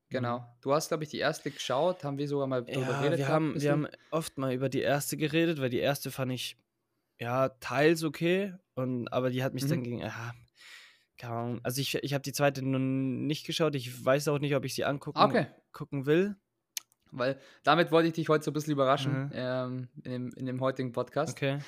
Genau. 0.09 0.47
Du 0.61 0.73
hast, 0.73 0.87
glaube 0.89 1.03
ich, 1.03 1.11
die 1.11 1.19
erste 1.19 1.51
geschaut, 1.51 2.05
haben 2.05 2.19
wir 2.19 2.29
sogar 2.29 2.47
mal 2.47 2.65
Ja, 2.69 3.01
geredet. 3.01 3.19
wir 3.19 3.27
haben, 3.29 3.61
wir 3.61 3.73
haben 3.73 3.89
oft 4.13 4.39
mal 4.39 4.55
über 4.55 4.69
die 4.69 4.83
erste 4.83 5.17
geredet, 5.17 5.61
weil 5.61 5.71
die 5.71 5.81
erste 5.81 6.13
fand 6.13 6.31
ich 6.31 6.57
ja 7.21 7.49
teils 7.49 8.05
okay, 8.05 8.55
und, 8.77 9.09
aber 9.13 9.31
die 9.31 9.43
hat 9.43 9.55
mich 9.55 9.67
dann 9.67 9.81
Mhm. 9.81 9.83
gegen. 9.83 9.99
Ja, 10.03 10.33
keine. 11.17 11.61
Also 11.63 11.81
ich, 11.81 11.95
ich 11.97 12.15
habe 12.15 12.23
die 12.23 12.33
zweite 12.33 12.63
nun 12.63 13.27
nicht 13.27 13.47
geschaut. 13.47 13.75
Ich 13.75 14.05
weiß 14.05 14.29
auch 14.29 14.39
nicht, 14.39 14.55
ob 14.55 14.65
ich 14.65 14.75
sie 14.75 14.85
angucken 14.85 15.19
Okay. 15.19 15.47
gucken 15.73 16.07
will. 16.07 16.37
Weil 17.13 17.39
damit 17.63 17.93
wollte 17.93 18.09
ich 18.09 18.15
dich 18.15 18.29
heute 18.29 18.45
so 18.45 18.51
ein 18.51 18.55
bisschen 18.55 18.73
überraschen 18.73 19.27
Mhm. 19.27 19.31
ähm, 19.35 19.89
in, 20.05 20.11
dem, 20.11 20.33
in 20.37 20.47
dem 20.47 20.61
heutigen 20.61 20.93
Podcast. 20.93 21.33
Okay. 21.37 21.59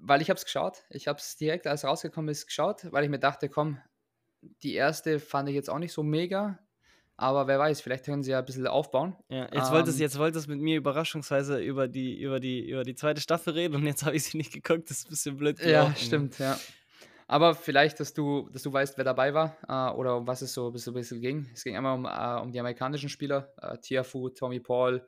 Weil 0.00 0.20
ich 0.20 0.28
habe 0.28 0.36
es 0.38 0.44
geschaut. 0.44 0.84
Ich 0.90 1.08
habe 1.08 1.18
es 1.18 1.36
direkt, 1.36 1.66
als 1.66 1.84
rausgekommen 1.84 2.28
ist, 2.30 2.46
geschaut, 2.46 2.92
weil 2.92 3.04
ich 3.04 3.10
mir 3.10 3.18
dachte, 3.18 3.48
komm, 3.48 3.78
die 4.62 4.74
erste 4.74 5.18
fand 5.18 5.48
ich 5.48 5.54
jetzt 5.54 5.70
auch 5.70 5.78
nicht 5.78 5.92
so 5.92 6.02
mega. 6.02 6.58
Aber 7.16 7.46
wer 7.46 7.58
weiß, 7.60 7.80
vielleicht 7.80 8.04
können 8.04 8.22
sie 8.24 8.32
ja 8.32 8.40
ein 8.40 8.44
bisschen 8.44 8.66
aufbauen. 8.66 9.16
Ja, 9.28 9.48
jetzt 9.54 9.70
wolltest 9.70 9.98
Ähm, 9.98 10.02
jetzt 10.02 10.18
wolltest 10.18 10.48
mit 10.48 10.58
mir 10.60 10.76
überraschungsweise 10.76 11.60
über 11.62 11.86
die, 11.88 12.20
über 12.20 12.40
die, 12.40 12.68
über 12.68 12.82
die 12.82 12.96
zweite 12.96 13.20
Staffel 13.20 13.52
reden 13.54 13.76
und 13.76 13.86
jetzt 13.86 14.04
habe 14.04 14.16
ich 14.16 14.24
sie 14.24 14.36
nicht 14.36 14.52
geguckt. 14.52 14.90
Das 14.90 14.98
ist 14.98 15.06
ein 15.06 15.10
bisschen 15.10 15.36
blöd. 15.36 15.58
Ja, 15.60 15.84
gelaufen. 15.84 15.96
stimmt, 15.96 16.38
ja. 16.40 16.58
Aber 17.26 17.54
vielleicht, 17.54 18.00
dass 18.00 18.12
du, 18.12 18.48
dass 18.50 18.62
du 18.62 18.72
weißt, 18.72 18.98
wer 18.98 19.04
dabei 19.04 19.32
war 19.32 19.56
äh, 19.68 19.96
oder 19.96 20.16
um 20.18 20.26
was 20.26 20.42
es 20.42 20.52
so 20.52 20.66
ein 20.66 20.72
bisschen, 20.72 20.92
ein 20.92 20.96
bisschen 20.96 21.20
ging. 21.20 21.48
Es 21.54 21.64
ging 21.64 21.76
einmal 21.76 21.94
um, 21.94 22.04
äh, 22.04 22.42
um 22.42 22.52
die 22.52 22.60
amerikanischen 22.60 23.08
Spieler, 23.08 23.52
äh, 23.60 23.78
Tiafu, 23.78 24.28
Tommy 24.28 24.60
Paul 24.60 25.06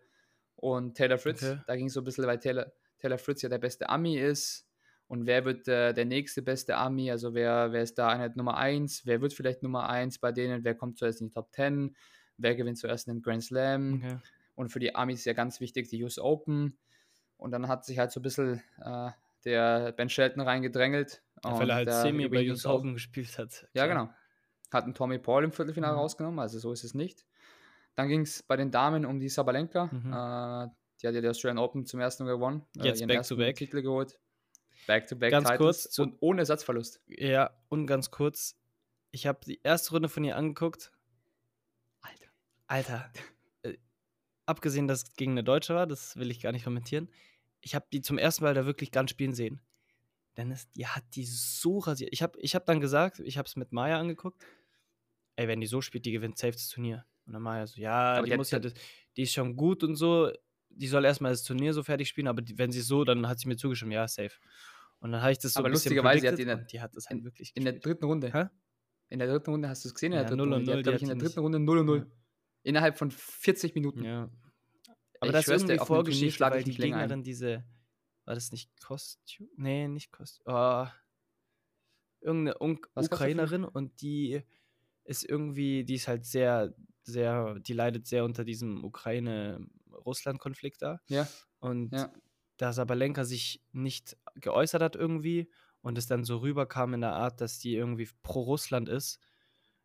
und 0.57 0.97
Taylor 0.97 1.19
Fritz. 1.19 1.43
Okay. 1.43 1.61
Da 1.67 1.77
ging 1.77 1.87
es 1.87 1.93
so 1.93 2.01
ein 2.01 2.05
bisschen, 2.05 2.27
weil 2.27 2.39
Taylor, 2.39 2.73
Taylor 2.99 3.19
Fritz 3.19 3.43
ja 3.43 3.49
der 3.49 3.59
beste 3.59 3.89
Ami 3.89 4.19
ist. 4.19 4.67
Und 5.09 5.27
wer 5.27 5.45
wird 5.45 5.69
äh, 5.69 5.93
der 5.93 6.05
nächste 6.05 6.43
beste 6.43 6.77
Ami? 6.77 7.11
Also 7.11 7.35
wer, 7.35 7.71
wer 7.73 7.83
ist 7.83 7.97
da 7.97 8.09
Einheit 8.09 8.37
Nummer 8.37 8.57
1? 8.57 9.07
Wer 9.07 9.21
wird 9.21 9.33
vielleicht 9.33 9.63
Nummer 9.63 9.89
1 9.89 10.19
bei 10.19 10.33
denen? 10.33 10.65
Wer 10.65 10.75
kommt 10.75 10.99
zuerst 10.99 11.21
in 11.21 11.29
die 11.29 11.35
Top 11.35 11.53
10? 11.53 11.95
Wer 12.39 12.57
gewinnt 12.57 12.79
zuerst 12.79 13.09
einen 13.09 13.23
Grand 13.23 13.45
Slam? 13.45 14.03
Okay. 14.03 14.19
Und 14.57 14.71
für 14.71 14.81
die 14.81 14.95
Amis 14.95 15.21
ist 15.21 15.27
ja 15.27 15.33
ganz 15.35 15.61
wichtig 15.61 15.89
die 15.89 16.03
US 16.03 16.19
Open. 16.19 16.77
Und 17.37 17.53
dann 17.53 17.69
hat 17.69 17.85
sich 17.85 17.99
halt 17.99 18.11
so 18.11 18.21
ein 18.21 18.23
bisschen 18.23 18.63
äh, 18.83 19.11
der 19.47 19.93
Ben 19.93 20.11
Shelton 20.11 20.43
reingedrängelt. 20.43 21.23
Ja, 21.45 21.59
weil 21.59 21.71
er 21.71 21.77
halt 21.77 21.89
Und, 21.89 21.95
äh, 21.95 22.03
Semi 22.03 22.25
über. 22.25 22.71
Open 22.71 22.93
gespielt 22.95 23.39
hat. 23.39 23.67
Ja, 23.73 23.87
genau. 23.87 24.11
Hat 24.73 24.85
einen 24.85 24.95
Tommy 24.95 25.19
Paul 25.19 25.45
im 25.45 25.53
Viertelfinale 25.53 25.95
Mhm. 25.95 26.01
rausgenommen, 26.01 26.39
also 26.41 26.59
so 26.59 26.73
ist 26.73 26.85
es 26.85 26.93
nicht. 26.93 27.25
Dann 27.95 28.09
ging 28.09 28.23
es 28.23 28.43
bei 28.43 28.57
den 28.57 28.71
Damen 28.71 29.07
um 29.07 29.21
die 29.21 29.29
Sabalenka. 29.31 29.87
Mhm. 29.87 30.13
Äh, 30.13 30.69
die 31.01 31.07
hat 31.07 31.15
ja 31.15 31.21
die 31.21 31.29
Australian 31.29 31.59
Open 31.59 31.87
zum 31.87 32.01
ersten 32.01 32.25
Mal 32.25 32.33
gewonnen. 32.35 32.67
äh, 32.79 32.85
Jetzt 32.85 33.01
ihren 33.01 33.09
back 33.09 33.17
to 33.17 33.21
ersten 33.21 33.37
back. 33.39 33.57
Titel 33.57 33.81
geholt. 33.83 34.19
Back-to-back 34.87 35.31
Ganz 35.31 35.49
Titles 35.49 35.59
kurz 35.59 35.91
zu- 35.91 36.03
und 36.03 36.17
ohne 36.21 36.43
Ersatzverlust. 36.43 37.01
Ja, 37.07 37.51
und 37.69 37.87
ganz 37.87 38.11
kurz, 38.11 38.57
ich 39.11 39.27
habe 39.27 39.41
die 39.47 39.61
erste 39.63 39.93
Runde 39.93 40.09
von 40.09 40.23
ihr 40.25 40.37
angeguckt. 40.37 40.93
Alter. 42.03 42.27
Alter, 42.67 43.11
äh, 43.63 43.77
abgesehen, 44.47 44.87
dass 44.89 45.03
es 45.05 45.15
gegen 45.15 45.33
eine 45.33 45.45
Deutsche 45.45 45.75
war, 45.75 45.87
das 45.87 46.17
will 46.17 46.31
ich 46.31 46.41
gar 46.41 46.53
nicht 46.53 46.65
kommentieren. 46.65 47.09
Ich 47.67 47.75
habe 47.75 47.85
die 47.93 48.01
zum 48.01 48.17
ersten 48.17 48.45
Mal 48.45 48.55
da 48.55 48.65
wirklich 48.65 48.93
ganz 48.93 49.11
spielen 49.11 49.35
sehen. 49.35 49.61
Dennis, 50.37 50.71
die 50.73 50.87
hat 50.87 51.03
die 51.15 51.25
so 51.25 51.79
rasiert. 51.79 52.11
Ich 52.13 52.23
habe 52.23 52.39
ich 52.41 52.55
hab 52.55 52.65
dann 52.65 52.79
gesagt, 52.81 53.19
ich 53.19 53.39
habe 53.39 53.47
es 53.47 53.57
mit 53.57 53.73
Maya 53.73 53.99
angeguckt. 53.99 54.45
Ey, 55.35 55.49
wenn 55.49 55.61
die 55.61 55.67
so 55.67 55.81
spielt, 55.81 56.05
die 56.07 56.13
gewinnt 56.13 56.39
safe 56.39 56.53
das 56.53 56.69
Turnier. 56.69 57.05
Und 57.27 57.33
dann 57.33 57.43
Maya 57.43 57.67
so, 57.67 57.81
ja, 57.81 58.21
die, 58.21 58.27
die 58.27 58.33
hat- 58.33 58.39
muss 58.39 58.53
ja, 58.53 58.61
das, 58.61 58.73
die 59.17 59.23
ist 59.23 59.33
schon 59.33 59.57
gut 59.57 59.83
und 59.83 59.97
so. 59.97 60.31
Die 60.69 60.87
soll 60.87 61.05
erstmal 61.05 61.33
das 61.33 61.43
Turnier 61.43 61.73
so 61.73 61.83
fertig 61.83 62.07
spielen, 62.09 62.29
aber 62.29 62.41
die, 62.41 62.57
wenn 62.57 62.71
sie 62.71 62.83
so, 62.83 63.03
dann 63.03 63.27
hat 63.27 63.41
sie 63.41 63.49
mir 63.49 63.57
zugestimmt, 63.57 63.93
ja, 63.93 64.07
safe. 64.07 64.31
Und 65.01 65.11
dann 65.11 65.23
habe 65.23 65.33
ich 65.33 65.39
das 65.39 65.55
so 65.55 65.59
Aber 65.61 65.69
ein 65.69 65.73
bisschen 65.73 65.97
lustigerweise 65.97 66.29
hat 66.29 66.39
die 66.39 66.45
der- 66.45 66.57
die 66.59 66.81
hat 66.81 66.95
das 66.95 67.09
halt 67.09 67.25
wirklich 67.25 67.51
In 67.57 67.65
der 67.65 67.73
gespielt. 67.73 67.95
dritten 67.97 68.05
Runde. 68.05 68.33
Hä? 68.33 68.45
In 69.09 69.19
der 69.19 69.29
dritten 69.29 69.51
Runde 69.51 69.69
hast 69.69 69.85
du 69.85 69.89
es 69.89 69.95
gesehen? 69.95 70.13
In 70.13 70.19
der 70.19 70.23
Ja, 70.23 70.29
dritten 70.29 70.39
0 70.39 70.47
und 70.47 70.53
Runde. 70.53 70.65
Die 70.65 70.71
0, 70.71 70.77
hat, 70.77 70.83
glaub 70.85 70.93
die 70.93 70.97
ich, 70.97 71.03
in 71.03 71.09
hat 71.11 71.21
der 71.21 71.29
dritten. 71.29 71.41
Runde 71.41 71.59
0 71.59 71.79
und 71.79 71.87
0. 71.87 71.99
Ja. 71.99 72.07
Innerhalb 72.63 72.99
von 72.99 73.11
40 73.11 73.75
Minuten. 73.75 74.05
Ja. 74.05 74.31
Ich 75.17 75.23
Aber 75.23 75.33
das 75.33 75.49
ist 75.49 75.69
irgendwie 75.69 75.85
Vorgeschichte, 75.85 76.45
weil 76.45 76.59
ich 76.61 76.65
die 76.77 76.83
ein. 76.85 76.91
Gegnerin 76.91 77.23
diese, 77.23 77.65
war 78.25 78.35
das 78.35 78.53
nicht 78.53 78.71
Kostüm? 78.81 79.49
Nee, 79.57 79.89
nicht 79.89 80.13
Kostüm. 80.13 80.45
Oh, 80.47 80.87
irgendeine 82.21 82.61
Un 82.61 82.81
Was 82.95 83.07
Ukrainerin 83.07 83.65
und 83.65 84.01
die 84.01 84.43
ist 85.05 85.25
irgendwie, 85.25 85.85
die 85.85 85.95
ist 85.95 86.09
halt 86.09 86.25
sehr, 86.25 86.75
sehr, 87.03 87.59
die 87.61 87.73
leidet 87.73 88.07
sehr 88.07 88.25
unter 88.25 88.45
diesem 88.45 88.85
Ukraine-Russland-Konflikt 88.85 90.83
da. 90.83 91.01
Ja. 91.09 91.29
Und 91.61 91.93
Ja. 91.93 92.13
da 92.57 92.73
Sabalenka 92.73 93.25
sich 93.25 93.63
nicht 93.73 94.17
geäußert 94.35 94.83
hat 94.83 94.97
irgendwie 94.97 95.51
und 95.83 95.99
es 95.99 96.07
dann 96.07 96.25
so 96.25 96.39
rüberkam 96.39 96.95
in 96.95 97.03
der 97.03 97.13
Art, 97.13 97.41
dass 97.41 97.59
die 97.59 97.75
irgendwie 97.77 98.09
pro 98.23 98.43
Russland 98.43 98.89
ist, 98.89 99.21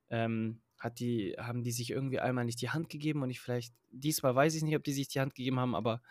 ähm, 0.10 0.62
hat 0.82 1.00
die, 1.00 1.36
haben 1.38 1.62
die 1.62 1.72
sich 1.72 1.92
irgendwie 1.92 2.20
einmal 2.20 2.44
nicht 2.44 2.60
die 2.60 2.72
Hand 2.72 2.90
gegeben 2.90 3.22
und 3.22 3.30
ich 3.30 3.40
vielleicht, 3.40 3.74
diesmal 3.92 4.34
weiß 4.34 4.56
ich 4.56 4.64
nicht, 4.64 4.76
ob 4.76 4.84
die 4.84 4.94
sich 4.94 5.08
die 5.08 5.20
Hand 5.20 5.36
gegeben 5.36 5.60
haben, 5.60 5.76
aber 5.76 6.02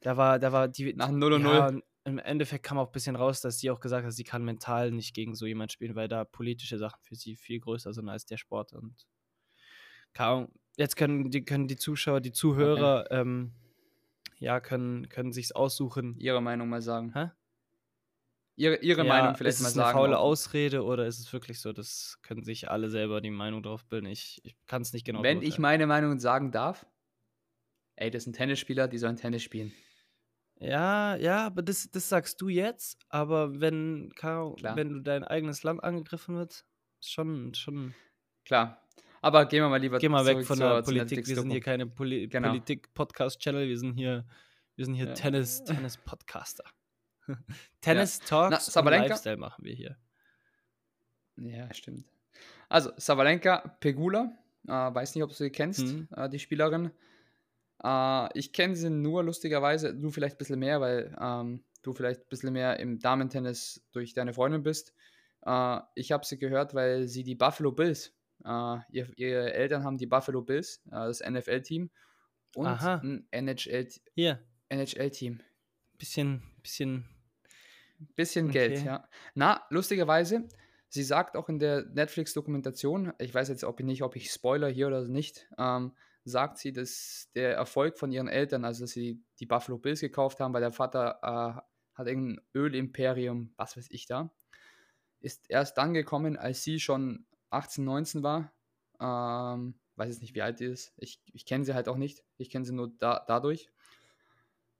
da 0.00 0.16
war, 0.16 0.40
da 0.40 0.50
war 0.50 0.66
die. 0.66 0.92
Nach 0.94 1.10
0 1.10 1.34
und 1.34 1.44
ja, 1.44 1.70
0. 1.70 1.74
und 1.76 1.84
Im 2.04 2.18
Endeffekt 2.18 2.64
kam 2.64 2.78
auch 2.78 2.88
ein 2.88 2.92
bisschen 2.92 3.14
raus, 3.14 3.40
dass 3.40 3.58
sie 3.58 3.70
auch 3.70 3.78
gesagt 3.78 4.04
hat, 4.04 4.12
sie 4.12 4.24
kann 4.24 4.44
mental 4.44 4.90
nicht 4.90 5.14
gegen 5.14 5.36
so 5.36 5.46
jemand 5.46 5.70
spielen, 5.70 5.94
weil 5.94 6.08
da 6.08 6.24
politische 6.24 6.76
Sachen 6.76 7.00
für 7.02 7.14
sie 7.14 7.36
viel 7.36 7.60
größer 7.60 7.92
sind 7.92 8.08
als 8.08 8.26
der 8.26 8.36
Sport. 8.36 8.72
Und 8.72 9.06
Ahnung, 10.16 10.52
jetzt 10.76 10.96
können 10.96 11.30
die, 11.30 11.44
können 11.44 11.68
die 11.68 11.76
Zuschauer, 11.76 12.20
die 12.20 12.32
Zuhörer, 12.32 13.10
ähm, 13.12 13.52
ja, 14.40 14.58
können, 14.58 15.08
können 15.08 15.32
sich's 15.32 15.52
aussuchen. 15.52 16.18
Ihre 16.18 16.42
Meinung 16.42 16.68
mal 16.68 16.82
sagen. 16.82 17.12
Hä? 17.14 17.30
Ihre, 18.60 18.76
ihre 18.76 19.04
Ja, 19.06 19.08
Meinung 19.08 19.34
vielleicht 19.36 19.56
ist 19.56 19.62
mal 19.62 19.68
es 19.70 19.74
eine 19.78 19.84
sagen. 19.86 19.98
faule 19.98 20.18
Ausrede 20.18 20.84
oder 20.84 21.06
ist 21.06 21.18
es 21.18 21.32
wirklich 21.32 21.60
so? 21.60 21.72
Das 21.72 22.18
können 22.22 22.44
sich 22.44 22.70
alle 22.70 22.90
selber 22.90 23.22
die 23.22 23.30
Meinung 23.30 23.62
drauf 23.62 23.86
bilden. 23.86 24.04
Ich, 24.06 24.38
ich 24.44 24.54
kann 24.66 24.82
es 24.82 24.92
nicht 24.92 25.06
genau 25.06 25.22
Wenn 25.22 25.40
ich 25.40 25.58
meine 25.58 25.86
Meinung 25.86 26.18
sagen 26.18 26.52
darf, 26.52 26.84
ey, 27.96 28.10
das 28.10 28.24
sind 28.24 28.34
Tennisspieler, 28.36 28.86
die 28.86 28.98
sollen 28.98 29.16
Tennis 29.16 29.42
spielen. 29.42 29.72
Ja, 30.58 31.16
ja, 31.16 31.46
aber 31.46 31.62
das, 31.62 31.90
das 31.90 32.10
sagst 32.10 32.38
du 32.42 32.48
jetzt, 32.50 32.98
aber 33.08 33.60
wenn, 33.60 34.12
Klar. 34.14 34.54
wenn 34.76 34.90
du 34.92 35.00
dein 35.00 35.24
eigenes 35.24 35.62
Land 35.62 35.82
angegriffen 35.82 36.36
wird, 36.36 36.66
ist 37.00 37.10
schon, 37.12 37.54
schon. 37.54 37.94
Klar. 38.44 38.86
Aber 39.22 39.46
gehen 39.46 39.62
wir 39.62 39.70
mal 39.70 39.80
lieber 39.80 39.98
Geh 39.98 40.10
mal 40.10 40.26
weg 40.26 40.44
von 40.44 40.58
zur- 40.58 40.74
der 40.76 40.82
Politik. 40.82 41.26
Wir 41.26 41.36
sind 41.36 41.50
hier 41.50 41.60
keine 41.60 41.86
Poli 41.86 42.28
Genau. 42.28 42.48
Politik-Podcast-Channel, 42.48 43.68
wir 43.68 43.78
sind 43.78 43.94
hier, 43.94 44.26
wir 44.76 44.84
sind 44.84 44.94
hier 44.94 45.06
Ja. 45.06 45.14
Tennis, 45.14 45.64
Tennis-Podcaster. 47.80 47.80
Tennis-Talks 47.80 48.66
und 48.68 48.72
Sabalenka? 48.72 49.06
Lifestyle 49.08 49.36
machen 49.36 49.64
wir 49.64 49.74
hier. 49.74 49.96
Ja, 51.36 51.72
stimmt. 51.72 52.06
Also, 52.68 52.90
Savalenka 52.96 53.76
Pegula, 53.80 54.32
äh, 54.66 54.70
weiß 54.72 55.14
nicht, 55.14 55.24
ob 55.24 55.30
du 55.30 55.36
sie 55.36 55.50
kennst, 55.50 55.80
Mhm. 55.86 56.08
äh, 56.16 56.28
die 56.28 56.38
Spielerin. 56.38 56.90
Äh, 57.82 58.38
ich 58.38 58.52
kenne 58.52 58.76
sie 58.76 58.90
nur 58.90 59.24
lustigerweise, 59.24 59.94
du 59.94 60.10
vielleicht 60.10 60.36
ein 60.36 60.38
bisschen 60.38 60.58
mehr, 60.58 60.80
weil 60.80 61.16
ähm, 61.20 61.64
du 61.82 61.92
vielleicht 61.92 62.20
ein 62.22 62.28
bisschen 62.28 62.52
mehr 62.52 62.78
im 62.78 62.98
Damentennis 62.98 63.82
durch 63.92 64.12
deine 64.12 64.34
Freundin 64.34 64.62
bist. 64.62 64.94
Äh, 65.46 65.80
ich 65.94 66.12
habe 66.12 66.24
sie 66.26 66.38
gehört, 66.38 66.74
weil 66.74 67.08
sie 67.08 67.24
die 67.24 67.34
Buffalo 67.34 67.72
Bills, 67.72 68.14
äh, 68.44 68.76
ihr, 68.90 69.08
ihre 69.16 69.52
Eltern 69.54 69.82
haben 69.84 69.96
die 69.96 70.06
Buffalo 70.06 70.42
Bills, 70.42 70.82
äh, 70.88 70.90
das 70.90 71.20
NFL-Team, 71.20 71.90
und 72.54 72.66
Aha. 72.66 72.96
ein 72.96 73.26
NHL-Team. 73.30 74.40
NHL 74.68 75.10
bisschen, 75.96 76.42
bisschen. 76.62 77.04
Bisschen 78.16 78.50
Geld, 78.50 78.78
Okay. 78.78 78.86
ja. 78.86 79.08
Na, 79.34 79.62
lustigerweise, 79.70 80.48
sie 80.88 81.02
sagt 81.02 81.36
auch 81.36 81.48
in 81.48 81.58
der 81.58 81.84
Netflix-Dokumentation, 81.86 83.12
ich 83.18 83.34
weiß 83.34 83.48
jetzt 83.48 83.64
ob 83.64 83.80
ich 83.80 83.86
nicht, 83.86 84.02
ob 84.02 84.16
ich 84.16 84.30
Spoiler 84.30 84.68
hier 84.68 84.86
oder 84.86 85.06
nicht, 85.06 85.48
ähm, 85.58 85.92
sagt 86.24 86.58
sie, 86.58 86.72
dass 86.72 87.30
der 87.34 87.54
Erfolg 87.54 87.98
von 87.98 88.12
ihren 88.12 88.28
Eltern, 88.28 88.64
also 88.64 88.84
dass 88.84 88.90
sie 88.92 89.22
die 89.38 89.46
Buffalo 89.46 89.78
Bills 89.78 90.00
gekauft 90.00 90.40
haben, 90.40 90.52
weil 90.54 90.60
der 90.60 90.72
Vater 90.72 91.18
äh, 91.22 91.60
hat 91.94 92.06
irgendein 92.06 92.40
Ölimperium, 92.54 93.52
was 93.56 93.76
weiß 93.76 93.88
ich 93.90 94.06
da, 94.06 94.32
ist 95.20 95.48
erst 95.50 95.76
dann 95.78 95.92
gekommen, 95.94 96.36
als 96.36 96.62
sie 96.62 96.80
schon 96.80 97.26
18, 97.50 97.84
19 97.84 98.22
war. 98.22 98.52
Ähm, 99.00 99.74
weiß 99.96 100.08
jetzt 100.08 100.22
nicht, 100.22 100.34
wie 100.34 100.42
alt 100.42 100.60
die 100.60 100.64
ist. 100.66 100.94
Ich, 100.96 101.20
ich 101.32 101.44
kenne 101.44 101.64
sie 101.64 101.74
halt 101.74 101.88
auch 101.88 101.96
nicht. 101.96 102.24
Ich 102.38 102.48
kenne 102.50 102.64
sie 102.64 102.72
nur 102.72 102.88
da, 102.98 103.22
dadurch. 103.26 103.68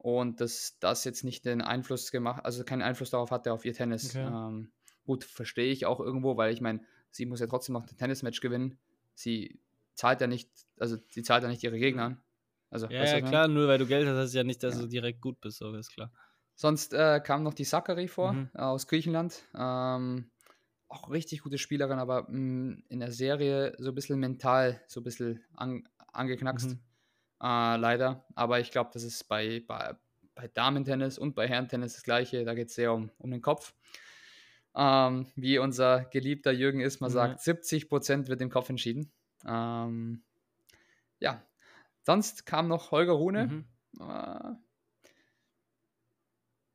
Und 0.03 0.41
dass 0.41 0.79
das 0.81 1.05
jetzt 1.05 1.25
nicht 1.25 1.45
den 1.45 1.61
Einfluss 1.61 2.11
gemacht, 2.11 2.43
also 2.45 2.65
keinen 2.65 2.81
Einfluss 2.81 3.11
darauf 3.11 3.31
hatte 3.31 3.53
auf 3.53 3.67
ihr 3.67 3.75
Tennis. 3.75 4.15
Okay. 4.15 4.25
Ähm, 4.25 4.73
gut, 5.05 5.25
verstehe 5.25 5.71
ich 5.71 5.85
auch 5.85 6.01
irgendwo, 6.01 6.39
weil 6.39 6.55
ich 6.55 6.63
meine, 6.63 6.81
sie 7.11 7.27
muss 7.27 7.41
ja 7.41 7.47
trotzdem 7.47 7.75
noch 7.75 7.83
ein 7.87 7.97
Tennismatch 7.99 8.41
gewinnen. 8.41 8.79
Sie 9.15 9.61
zahlt 9.95 10.23
ja 10.23 10.27
nicht, 10.27 10.51
also 10.79 10.97
sie 11.11 11.23
zahlt 11.23 11.43
ja 11.43 11.51
nicht 11.51 11.63
ihre 11.63 11.79
Gegner 11.79 12.05
an. 12.05 12.23
Also, 12.71 12.87
Ja, 12.89 13.05
ja 13.05 13.21
klar, 13.21 13.47
nur 13.49 13.69
weil 13.69 13.79
du 13.79 13.87
Geld 13.87 14.09
hast, 14.09 14.17
heißt 14.17 14.35
ja 14.35 14.45
nicht, 14.45 14.63
dass 14.63 14.75
Ja. 14.75 14.81
du 14.81 14.87
direkt 14.89 15.21
gut 15.21 15.39
bist, 15.41 15.59
so 15.59 15.75
ist 15.75 15.93
klar. 15.93 16.11
Sonst 16.55 16.93
äh, 16.95 17.21
kam 17.21 17.43
noch 17.43 17.55
die 17.55 17.65
Sakari 17.65 18.09
vor 18.09 18.33
Mhm. 18.33 18.51
äh, 18.55 18.59
aus 18.61 18.87
Griechenland. 18.87 19.45
Ähm, 19.55 20.31
auch 20.89 21.11
richtig 21.11 21.43
gute 21.43 21.59
Spielerin, 21.59 21.99
aber 21.99 22.25
mh, 22.29 22.39
mm, 22.39 22.85
in 22.89 23.01
der 23.01 23.13
Serie 23.13 23.75
so 23.79 23.91
ein 23.91 23.95
bisschen 23.95 24.19
mental, 24.19 24.83
so 24.89 25.01
ein 25.01 25.05
bisschen 25.05 25.45
an, 25.55 25.89
angeknackst. 26.13 26.71
Mhm. 26.71 26.81
Äh, 27.43 27.77
leider. 27.77 28.25
Aber 28.35 28.61
ich 28.61 28.71
glaube, 28.71 28.91
das 28.93 29.03
ist 29.03 29.25
bei, 29.25 29.63
bei, 29.67 29.95
bei 30.35 30.49
Damen-Tennis 30.49 31.19
und 31.19 31.35
bei 31.35 31.49
Herren-Tennis 31.49 31.95
das 31.95 32.03
Gleiche. 32.03 32.45
Da 32.45 32.55
geht 32.55 32.69
es 32.69 32.75
sehr 32.75 32.93
um, 32.93 33.11
um 33.19 33.31
den 33.31 33.43
Kopf. 33.43 33.75
Ähm, 34.75 35.27
wie 35.35 35.59
unser 35.59 36.05
geliebter 36.05 36.53
Jürgen 36.53 36.81
Ismer 36.81 37.09
mhm. 37.09 37.13
sagt, 37.13 37.41
70 37.41 37.89
Prozent 37.89 38.29
wird 38.29 38.41
im 38.41 38.51
Kopf 38.51 38.69
entschieden. 38.69 39.11
Ähm, 39.47 40.23
ja, 41.19 41.43
sonst 42.03 42.47
kam 42.47 42.69
noch 42.69 42.91
Holger 42.91 43.13
Rune. 43.13 43.47
Mhm. 43.47 43.65
Äh, 44.01 44.55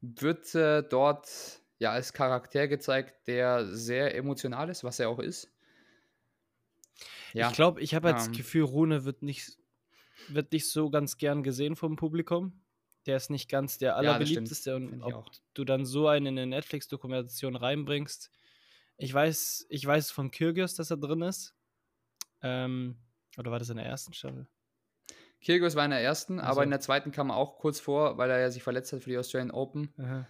wird 0.01 0.53
äh, 0.55 0.83
dort 0.83 1.61
ja 1.79 1.91
als 1.91 2.13
Charakter 2.13 2.67
gezeigt, 2.67 3.27
der 3.27 3.65
sehr 3.65 4.15
emotional 4.15 4.69
ist, 4.69 4.83
was 4.83 4.99
er 4.99 5.09
auch 5.09 5.19
ist. 5.19 5.51
Ja, 7.33 7.49
ich 7.49 7.55
glaube, 7.55 7.81
ich 7.81 7.95
habe 7.95 8.09
jetzt 8.09 8.27
ähm, 8.27 8.31
das 8.31 8.37
Gefühl, 8.37 8.63
Rune 8.63 9.03
wird 9.03 9.21
nicht, 9.21 9.57
wird 10.29 10.51
nicht 10.51 10.69
so 10.69 10.89
ganz 10.89 11.17
gern 11.17 11.43
gesehen 11.43 11.75
vom 11.75 11.95
Publikum. 11.95 12.61
Der 13.05 13.17
ist 13.17 13.29
nicht 13.29 13.49
ganz 13.49 13.77
der 13.77 13.95
allerbeliebteste 13.97 14.71
ja, 14.71 14.75
und 14.77 15.03
ob 15.03 15.29
du 15.53 15.63
dann 15.63 15.85
so 15.85 16.07
einen 16.07 16.25
in 16.27 16.39
eine 16.39 16.47
Netflix-Dokumentation 16.47 17.55
reinbringst. 17.55 18.31
Ich 18.97 19.13
weiß, 19.13 19.67
ich 19.69 19.85
weiß 19.85 20.11
von 20.11 20.31
Kyrgios, 20.31 20.75
dass 20.75 20.89
er 20.89 20.97
drin 20.97 21.21
ist. 21.21 21.53
Ähm, 22.41 22.97
oder 23.37 23.51
war 23.51 23.59
das 23.59 23.69
in 23.69 23.77
der 23.77 23.85
ersten 23.85 24.13
Staffel? 24.13 24.47
Kyrgios 25.41 25.75
war 25.75 25.85
in 25.85 25.91
der 25.91 26.01
ersten, 26.01 26.39
also. 26.39 26.51
aber 26.51 26.63
in 26.63 26.71
der 26.71 26.79
zweiten 26.79 27.11
kam 27.11 27.29
er 27.29 27.35
auch 27.35 27.59
kurz 27.59 27.79
vor, 27.79 28.17
weil 28.17 28.31
er 28.31 28.39
ja 28.39 28.49
sich 28.49 28.63
verletzt 28.63 28.91
hat 28.93 29.03
für 29.03 29.11
die 29.11 29.17
Australian 29.17 29.51
Open. 29.51 29.93
Aha. 29.99 30.27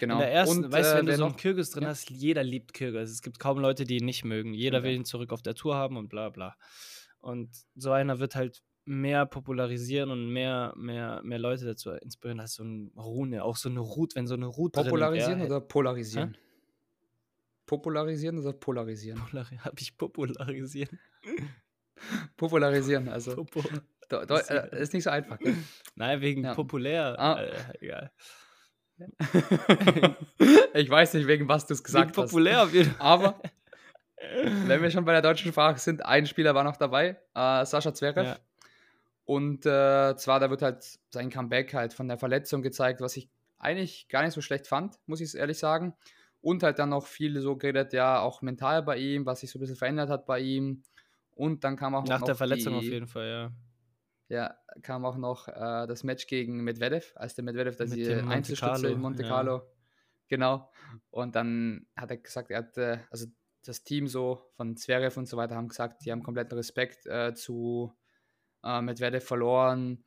Genau. 0.00 0.14
In 0.14 0.20
der 0.20 0.32
ersten, 0.32 0.64
und, 0.64 0.72
weißt 0.72 0.92
du, 0.92 0.98
wenn 0.98 1.06
äh, 1.06 1.10
du 1.12 1.16
so 1.16 1.26
einen 1.26 1.36
Kyrgios 1.36 1.70
drin 1.70 1.84
ja. 1.84 1.90
hast, 1.90 2.10
jeder 2.10 2.42
liebt 2.42 2.74
Kyrgios. 2.74 3.10
Es 3.10 3.22
gibt 3.22 3.38
kaum 3.38 3.60
Leute, 3.60 3.84
die 3.84 3.98
ihn 3.98 4.04
nicht 4.04 4.24
mögen. 4.24 4.52
Jeder 4.52 4.78
ja. 4.78 4.84
will 4.84 4.92
ihn 4.92 5.04
zurück 5.04 5.32
auf 5.32 5.42
der 5.42 5.54
Tour 5.54 5.76
haben 5.76 5.96
und 5.96 6.08
bla 6.08 6.30
bla. 6.30 6.56
Und 7.20 7.50
so 7.76 7.92
einer 7.92 8.18
wird 8.18 8.34
halt 8.34 8.62
mehr 8.86 9.26
popularisieren 9.26 10.10
und 10.10 10.32
mehr, 10.32 10.72
mehr, 10.76 11.20
mehr 11.22 11.38
Leute 11.38 11.66
dazu 11.66 11.90
inspirieren 11.90 12.40
als 12.40 12.54
so 12.54 12.64
ein 12.64 12.92
Rune. 12.96 13.44
Auch 13.44 13.56
so 13.56 13.68
eine 13.68 13.80
Route, 13.80 14.16
wenn 14.16 14.26
so 14.26 14.34
eine 14.34 14.46
Route 14.46 14.82
Popularisieren 14.82 15.42
oder 15.42 15.60
polarisieren? 15.60 16.34
Hä? 16.34 16.40
Popularisieren 17.66 18.38
oder 18.38 18.52
polarisieren? 18.52 19.20
Polari 19.28 19.56
Habe 19.56 19.76
ich 19.80 19.98
popularisieren? 19.98 20.98
Popularisieren, 22.36 23.08
also. 23.08 23.34
Popo. 23.34 23.62
Äh, 24.08 24.82
ist 24.82 24.92
nicht 24.92 25.02
so 25.02 25.10
einfach. 25.10 25.36
Gell? 25.40 25.56
Nein, 25.96 26.20
wegen 26.20 26.44
ja. 26.44 26.54
populär. 26.54 27.16
Ah. 27.18 27.42
Äh, 27.42 27.56
egal. 27.80 28.12
ich 30.74 30.88
weiß 30.88 31.14
nicht, 31.14 31.26
wegen 31.26 31.48
was 31.48 31.66
du 31.66 31.74
es 31.74 31.82
gesagt 31.82 32.16
wegen 32.16 32.24
populär 32.24 32.58
hast. 32.58 32.66
Populär 32.68 32.94
Aber 33.00 33.40
wenn 34.66 34.80
wir 34.80 34.92
schon 34.92 35.04
bei 35.04 35.10
der 35.10 35.22
deutschen 35.22 35.50
Sprache 35.50 35.80
sind, 35.80 36.04
ein 36.06 36.24
Spieler 36.26 36.54
war 36.54 36.62
noch 36.62 36.76
dabei, 36.76 37.20
äh, 37.34 37.64
Sascha 37.64 37.92
Zverev. 37.92 38.22
Ja. 38.22 38.38
Und 39.26 39.66
äh, 39.66 40.16
zwar, 40.16 40.38
da 40.40 40.50
wird 40.50 40.62
halt 40.62 40.98
sein 41.10 41.30
Comeback 41.30 41.74
halt 41.74 41.92
von 41.92 42.06
der 42.08 42.16
Verletzung 42.16 42.62
gezeigt, 42.62 43.00
was 43.00 43.16
ich 43.16 43.28
eigentlich 43.58 44.08
gar 44.08 44.22
nicht 44.22 44.32
so 44.32 44.40
schlecht 44.40 44.68
fand, 44.68 44.96
muss 45.06 45.20
ich 45.20 45.34
ehrlich 45.34 45.58
sagen. 45.58 45.94
Und 46.40 46.62
halt 46.62 46.78
dann 46.78 46.90
noch 46.90 47.06
viel 47.06 47.40
so 47.40 47.56
geredet, 47.56 47.92
ja, 47.92 48.20
auch 48.20 48.40
mental 48.40 48.84
bei 48.84 48.98
ihm, 48.98 49.26
was 49.26 49.40
sich 49.40 49.50
so 49.50 49.58
ein 49.58 49.60
bisschen 49.60 49.76
verändert 49.76 50.10
hat 50.10 50.26
bei 50.26 50.38
ihm. 50.38 50.82
Und 51.34 51.64
dann 51.64 51.76
kam 51.76 51.96
auch 51.96 52.06
Nach 52.06 52.22
der 52.22 52.36
Verletzung 52.36 52.74
die, 52.74 52.78
auf 52.78 52.84
jeden 52.84 53.08
Fall, 53.08 53.28
ja. 53.28 53.52
Ja, 54.28 54.54
kam 54.82 55.04
auch 55.04 55.16
noch 55.16 55.48
äh, 55.48 55.86
das 55.86 56.04
Match 56.04 56.28
gegen 56.28 56.62
Medvedev, 56.62 57.12
als 57.16 57.34
der 57.34 57.44
Medvedev 57.44 57.76
da 57.76 57.84
die 57.84 58.08
Einzelstütze 58.08 58.88
in 58.88 59.00
Monte 59.00 59.24
Carlo. 59.24 59.56
Ja. 59.56 59.62
Genau. 60.28 60.70
Und 61.10 61.34
dann 61.34 61.86
hat 61.96 62.10
er 62.10 62.16
gesagt, 62.18 62.50
er 62.50 62.58
hat, 62.58 62.78
äh, 62.78 62.98
also 63.10 63.26
das 63.64 63.82
Team 63.82 64.06
so 64.06 64.50
von 64.56 64.76
Zverev 64.76 65.18
und 65.18 65.26
so 65.26 65.36
weiter 65.36 65.56
haben 65.56 65.68
gesagt, 65.68 66.04
die 66.04 66.12
haben 66.12 66.22
kompletten 66.22 66.56
Respekt 66.56 67.06
äh, 67.06 67.34
zu 67.34 67.92
äh, 68.66 68.82
Medvedev 68.82 69.24
verloren. 69.24 70.04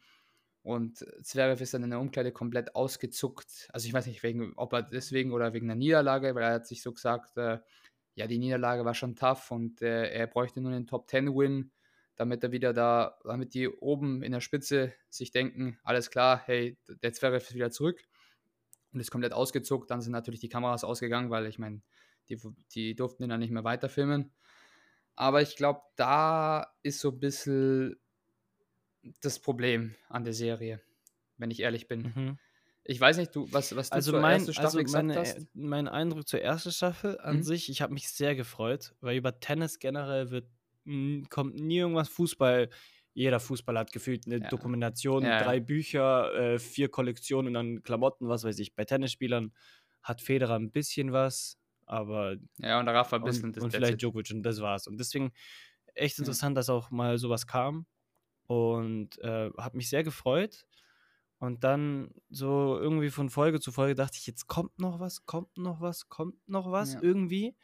Und 0.61 1.05
Zverev 1.23 1.63
ist 1.63 1.73
dann 1.73 1.83
in 1.83 1.91
der 1.91 1.99
Umkleide 1.99 2.31
komplett 2.31 2.75
ausgezuckt. 2.75 3.69
Also 3.71 3.87
ich 3.87 3.93
weiß 3.93 4.07
nicht, 4.07 4.21
wegen, 4.23 4.53
ob 4.55 4.73
er 4.73 4.83
deswegen 4.83 5.31
oder 5.31 5.53
wegen 5.53 5.67
der 5.67 5.77
Niederlage, 5.77 6.35
weil 6.35 6.43
er 6.43 6.53
hat 6.55 6.67
sich 6.67 6.81
so 6.81 6.91
gesagt, 6.91 7.37
äh, 7.37 7.59
ja, 8.15 8.27
die 8.27 8.37
Niederlage 8.37 8.83
war 8.85 8.93
schon 8.93 9.15
tough 9.15 9.51
und 9.51 9.81
äh, 9.81 10.09
er 10.11 10.27
bräuchte 10.27 10.61
nur 10.61 10.71
einen 10.71 10.87
Top-10-Win 10.87 11.71
damit 12.19 12.43
er 12.43 12.51
wieder 12.51 12.73
da, 12.73 13.17
damit 13.23 13.53
die 13.53 13.69
oben 13.69 14.23
in 14.23 14.33
der 14.33 14.41
Spitze 14.41 14.93
sich 15.09 15.31
denken, 15.31 15.79
alles 15.83 16.11
klar, 16.11 16.41
hey, 16.45 16.77
der 17.01 17.13
Zverev 17.13 17.47
ist 17.47 17.55
wieder 17.55 17.71
zurück 17.71 18.03
und 18.91 18.99
ist 18.99 19.09
komplett 19.09 19.31
ausgezuckt. 19.31 19.89
Dann 19.89 20.01
sind 20.01 20.11
natürlich 20.11 20.41
die 20.41 20.49
Kameras 20.49 20.83
ausgegangen, 20.83 21.29
weil 21.29 21.45
ich 21.45 21.59
meine, 21.59 21.81
die, 22.27 22.37
die 22.73 22.93
durften 22.93 23.23
ihn 23.23 23.29
dann 23.29 23.39
nicht 23.39 23.53
mehr 23.53 23.63
weiterfilmen. 23.63 24.33
Aber 25.15 25.41
ich 25.41 25.55
glaube, 25.55 25.79
da 25.95 26.67
ist 26.83 26.99
so 26.99 27.11
ein 27.11 27.21
bisschen 27.21 27.95
das 29.21 29.39
Problem 29.39 29.95
an 30.09 30.23
der 30.23 30.33
Serie, 30.33 30.81
wenn 31.38 31.51
ich 31.51 31.62
ehrlich 31.62 31.88
bin. 31.88 32.13
Mhm. 32.15 32.39
Ich 32.83 32.99
weiß 32.99 33.17
nicht, 33.17 33.35
du, 33.35 33.51
was, 33.51 33.75
was 33.75 33.89
du 33.89 33.95
also 33.95 34.12
zur 34.12 34.21
mein, 34.21 34.39
ersten 34.39 34.53
Staffel 34.53 34.79
also 34.79 34.97
meine, 34.97 35.13
gesagt 35.13 35.38
hast. 35.38 35.47
Mein 35.53 35.88
Eindruck 35.88 36.27
zur 36.27 36.41
ersten 36.41 36.71
Staffel 36.71 37.19
an 37.19 37.38
mhm. 37.38 37.43
sich, 37.43 37.69
ich 37.69 37.81
habe 37.81 37.93
mich 37.93 38.09
sehr 38.09 38.35
gefreut, 38.35 38.95
weil 39.01 39.17
über 39.17 39.39
Tennis 39.39 39.79
generell 39.79 40.31
wird 40.31 40.47
kommt 41.29 41.55
nie 41.55 41.77
irgendwas 41.77 42.09
Fußball. 42.09 42.69
Jeder 43.13 43.39
Fußballer 43.39 43.81
hat 43.81 43.91
gefühlt 43.91 44.25
eine 44.25 44.38
ja. 44.38 44.47
Dokumentation, 44.47 45.23
ja. 45.23 45.43
drei 45.43 45.59
Bücher, 45.59 46.33
äh, 46.33 46.59
vier 46.59 46.89
Kollektionen 46.89 47.47
und 47.47 47.53
dann 47.53 47.83
Klamotten, 47.83 48.27
was 48.27 48.43
weiß 48.43 48.57
ich. 48.59 48.75
Bei 48.75 48.85
Tennisspielern 48.85 49.53
hat 50.01 50.21
Federer 50.21 50.55
ein 50.55 50.71
bisschen 50.71 51.12
was, 51.12 51.57
aber. 51.85 52.38
Ja, 52.57 52.79
und 52.79 52.88
Rafa 52.88 53.17
ein 53.17 53.23
bisschen. 53.23 53.45
Und, 53.49 53.57
und 53.59 53.71
vielleicht 53.71 54.01
Djokovic 54.01 54.31
und 54.31 54.43
das 54.43 54.62
war's. 54.62 54.88
Und 54.88 54.99
deswegen 54.99 55.31
echt 55.95 56.17
interessant, 56.17 56.55
ja. 56.55 56.59
dass 56.59 56.69
auch 56.69 56.91
mal 56.91 57.17
sowas 57.17 57.45
kam 57.45 57.85
und 58.49 59.19
äh, 59.19 59.51
habe 59.59 59.77
mich 59.77 59.89
sehr 59.89 60.03
gefreut. 60.03 60.65
Und 61.38 61.63
dann 61.63 62.15
so 62.29 62.79
irgendwie 62.79 63.12
von 63.12 63.29
Folge 63.29 63.59
zu 63.59 63.71
Folge 63.71 63.93
dachte 63.93 64.17
ich, 64.17 64.25
jetzt 64.25 64.47
kommt 64.47 64.79
noch 64.79 64.99
was, 64.99 65.25
kommt 65.27 65.55
noch 65.55 65.81
was, 65.81 66.09
kommt 66.09 66.35
noch 66.49 66.71
was 66.71 66.95
ja. 66.95 67.01
irgendwie. 67.03 67.55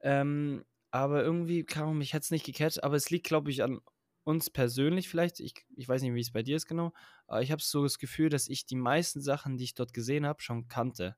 Ähm, 0.00 0.64
aber 0.90 1.22
irgendwie 1.22 1.64
kam 1.64 1.98
mich 1.98 2.12
jetzt 2.12 2.32
nicht 2.32 2.44
gecatcht, 2.44 2.82
aber 2.82 2.96
es 2.96 3.10
liegt, 3.10 3.26
glaube 3.28 3.52
ich, 3.52 3.62
an 3.62 3.80
uns 4.24 4.50
persönlich 4.50 5.08
vielleicht. 5.08 5.38
Ich, 5.38 5.54
ich 5.76 5.88
weiß 5.88 6.02
nicht, 6.02 6.14
wie 6.14 6.20
es 6.20 6.32
bei 6.32 6.42
dir 6.42 6.56
ist 6.56 6.66
genau, 6.66 6.92
aber 7.28 7.40
ich 7.40 7.52
habe 7.52 7.62
so 7.62 7.84
das 7.84 7.98
Gefühl, 7.98 8.28
dass 8.28 8.48
ich 8.48 8.66
die 8.66 8.76
meisten 8.76 9.20
Sachen, 9.22 9.56
die 9.56 9.64
ich 9.64 9.74
dort 9.74 9.94
gesehen 9.94 10.26
habe, 10.26 10.42
schon 10.42 10.66
kannte. 10.66 11.16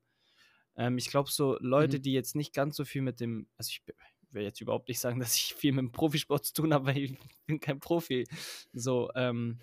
Ähm, 0.76 0.98
ich 0.98 1.08
glaube, 1.08 1.30
so 1.30 1.56
Leute, 1.60 1.96
mhm. 1.96 2.02
die 2.02 2.12
jetzt 2.12 2.36
nicht 2.36 2.52
ganz 2.52 2.76
so 2.76 2.84
viel 2.84 3.00
mit 3.00 3.18
dem, 3.18 3.48
also 3.56 3.70
ich 3.70 3.82
will 4.32 4.42
jetzt 4.42 4.60
überhaupt 4.60 4.88
nicht 4.88 5.00
sagen, 5.00 5.20
dass 5.20 5.36
ich 5.36 5.54
viel 5.54 5.72
mit 5.72 5.82
dem 5.82 5.92
Profisport 5.92 6.44
zu 6.44 6.54
tun 6.54 6.74
habe, 6.74 6.86
weil 6.86 6.98
ich 6.98 7.18
bin 7.46 7.60
kein 7.60 7.80
Profi. 7.80 8.26
So, 8.72 9.10
ähm, 9.14 9.58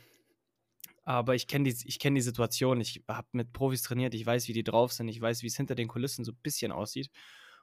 aber 1.07 1.35
ich 1.35 1.47
kenne 1.47 1.71
die, 1.71 1.97
kenn 1.97 2.15
die 2.15 2.21
Situation, 2.21 2.81
ich 2.81 3.01
habe 3.07 3.29
mit 3.31 3.53
Profis 3.53 3.81
trainiert, 3.81 4.13
ich 4.13 4.25
weiß, 4.25 4.49
wie 4.49 4.53
die 4.53 4.63
drauf 4.63 4.91
sind, 4.91 5.07
ich 5.07 5.21
weiß, 5.21 5.41
wie 5.41 5.47
es 5.47 5.55
hinter 5.55 5.73
den 5.73 5.87
Kulissen 5.87 6.25
so 6.25 6.33
ein 6.33 6.39
bisschen 6.43 6.73
aussieht. 6.73 7.09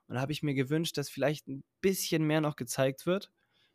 Und 0.07 0.15
da 0.15 0.23
habe 0.23 0.33
ich 0.33 0.43
mir 0.43 0.55
gewünscht, 0.55 0.97
dass 0.97 1.11
vielleicht 1.11 1.47
ein 1.49 1.63
bisschen 1.83 2.27
mehr 2.27 2.41
noch 2.41 2.57
gezeigt 2.57 3.05
wird, 3.05 3.31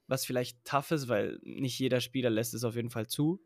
was 0.07 0.25
vielleicht 0.25 0.63
tough 0.65 0.89
ist, 0.89 1.07
weil 1.07 1.39
nicht 1.43 1.77
jeder 1.77 2.01
Spieler 2.01 2.31
lässt 2.31 2.55
es 2.55 2.63
auf 2.63 2.75
jeden 2.75 2.89
Fall 2.89 3.05
zu. 3.05 3.43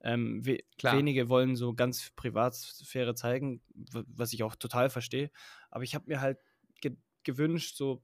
Ähm, 0.00 0.44
we 0.46 0.60
wenige 0.82 1.28
wollen 1.28 1.56
so 1.56 1.74
ganz 1.74 2.10
Privatsphäre 2.16 3.14
zeigen, 3.14 3.62
was 3.92 4.32
ich 4.32 4.42
auch 4.42 4.56
total 4.56 4.88
verstehe. 4.88 5.30
Aber 5.70 5.84
ich 5.84 5.94
habe 5.94 6.06
mir 6.06 6.20
halt 6.22 6.38
ge 6.80 6.96
gewünscht, 7.22 7.76
so, 7.76 8.02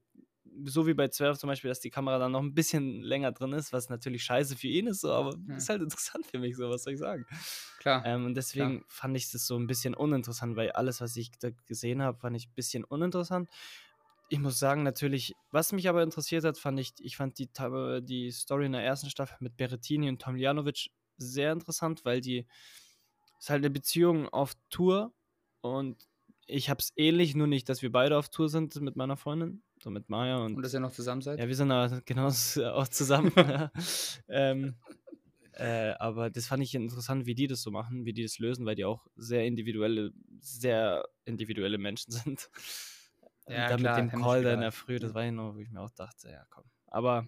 so 0.65 0.87
wie 0.87 0.93
bei 0.93 1.07
12 1.07 1.37
zum 1.37 1.47
Beispiel, 1.47 1.69
dass 1.69 1.79
die 1.79 1.89
Kamera 1.89 2.19
dann 2.19 2.31
noch 2.31 2.41
ein 2.41 2.53
bisschen 2.53 3.01
länger 3.01 3.31
drin 3.31 3.53
ist, 3.53 3.73
was 3.73 3.89
natürlich 3.89 4.23
scheiße 4.23 4.55
für 4.55 4.67
ihn 4.67 4.87
ist, 4.87 5.01
so, 5.01 5.11
aber 5.11 5.35
ja. 5.47 5.55
ist 5.55 5.69
halt 5.69 5.81
interessant 5.83 6.25
für 6.25 6.39
mich, 6.39 6.55
so 6.55 6.69
was 6.69 6.83
soll 6.83 6.93
ich 6.93 6.99
sagen. 6.99 7.25
Klar. 7.79 8.05
Ähm, 8.05 8.25
und 8.25 8.35
deswegen 8.35 8.79
klar. 8.79 8.85
fand 8.87 9.17
ich 9.17 9.31
das 9.31 9.45
so 9.45 9.57
ein 9.57 9.67
bisschen 9.67 9.93
uninteressant, 9.93 10.55
weil 10.55 10.71
alles, 10.71 11.01
was 11.01 11.15
ich 11.15 11.31
da 11.39 11.49
gesehen 11.67 12.01
habe, 12.01 12.19
fand 12.19 12.35
ich 12.35 12.47
ein 12.47 12.55
bisschen 12.55 12.83
uninteressant 12.83 13.49
ich 14.29 14.39
muss 14.39 14.57
sagen, 14.57 14.81
natürlich, 14.81 15.35
was 15.51 15.73
mich 15.73 15.87
aber 15.87 16.01
interessiert 16.01 16.43
hat, 16.43 16.57
fand 16.57 16.79
ich, 16.79 16.93
ich 16.99 17.17
fand 17.17 17.37
die, 17.37 17.49
die 18.01 18.31
Story 18.31 18.65
in 18.65 18.71
der 18.71 18.83
ersten 18.83 19.11
Staffel 19.11 19.37
mit 19.41 19.57
Berettini 19.57 20.09
und 20.09 20.19
Tomljanovic 20.19 20.89
sehr 21.17 21.51
interessant, 21.51 22.03
weil 22.03 22.19
die 22.19 22.47
ist 23.39 23.49
halt 23.49 23.59
eine 23.59 23.69
Beziehung 23.69 24.27
auf 24.29 24.53
Tour 24.71 25.13
und 25.61 26.07
ich 26.47 26.69
habe 26.69 26.79
es 26.79 26.91
ähnlich, 26.95 27.35
nur 27.35 27.47
nicht, 27.47 27.69
dass 27.69 27.81
wir 27.81 27.91
beide 27.91 28.17
auf 28.17 28.29
Tour 28.29 28.49
sind 28.49 28.75
mit 28.81 28.95
meiner 28.95 29.17
Freundin, 29.17 29.61
so 29.83 29.89
mit 29.89 30.09
Maya 30.09 30.37
und. 30.37 30.55
Und 30.55 30.63
dass 30.63 30.73
ihr 30.73 30.79
noch 30.79 30.91
zusammen 30.91 31.21
seid? 31.21 31.39
Ja, 31.39 31.47
wir 31.47 31.55
sind 31.55 31.71
aber 31.71 32.01
genau 32.05 32.27
auch 32.27 32.87
zusammen. 32.87 33.31
ähm, 34.27 34.75
äh, 35.53 35.93
aber 35.99 36.29
das 36.29 36.47
fand 36.47 36.63
ich 36.63 36.73
interessant, 36.73 37.25
wie 37.25 37.35
die 37.35 37.47
das 37.47 37.61
so 37.61 37.69
machen, 37.69 38.05
wie 38.05 38.13
die 38.13 38.23
das 38.23 38.39
lösen, 38.39 38.65
weil 38.65 38.75
die 38.75 38.85
auch 38.85 39.05
sehr 39.15 39.45
individuelle, 39.45 40.11
sehr 40.39 41.05
individuelle 41.25 41.77
Menschen 41.77 42.11
sind. 42.11 42.49
Ja, 43.47 43.69
dann 43.69 43.81
klar, 43.81 44.01
mit 44.01 44.13
dem 44.13 44.21
Call 44.21 44.43
da 44.43 44.53
in 44.53 44.61
der 44.61 44.71
Früh, 44.71 44.99
das 44.99 45.13
war 45.13 45.23
ja 45.23 45.31
noch, 45.31 45.55
wo 45.55 45.59
ich 45.59 45.69
mir 45.69 45.81
auch 45.81 45.91
dachte, 45.91 46.29
ja 46.29 46.45
komm. 46.49 46.63
Aber 46.87 47.25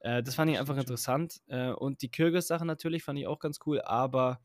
ja, 0.00 0.18
äh, 0.18 0.22
das 0.22 0.34
fand 0.34 0.50
ich 0.50 0.58
einfach 0.58 0.76
interessant. 0.76 1.40
Äh, 1.46 1.70
und 1.70 2.02
die 2.02 2.10
Kyrgyz-Sache 2.10 2.64
natürlich 2.64 3.04
fand 3.04 3.18
ich 3.18 3.26
auch 3.26 3.38
ganz 3.38 3.58
cool, 3.66 3.80
aber 3.82 4.40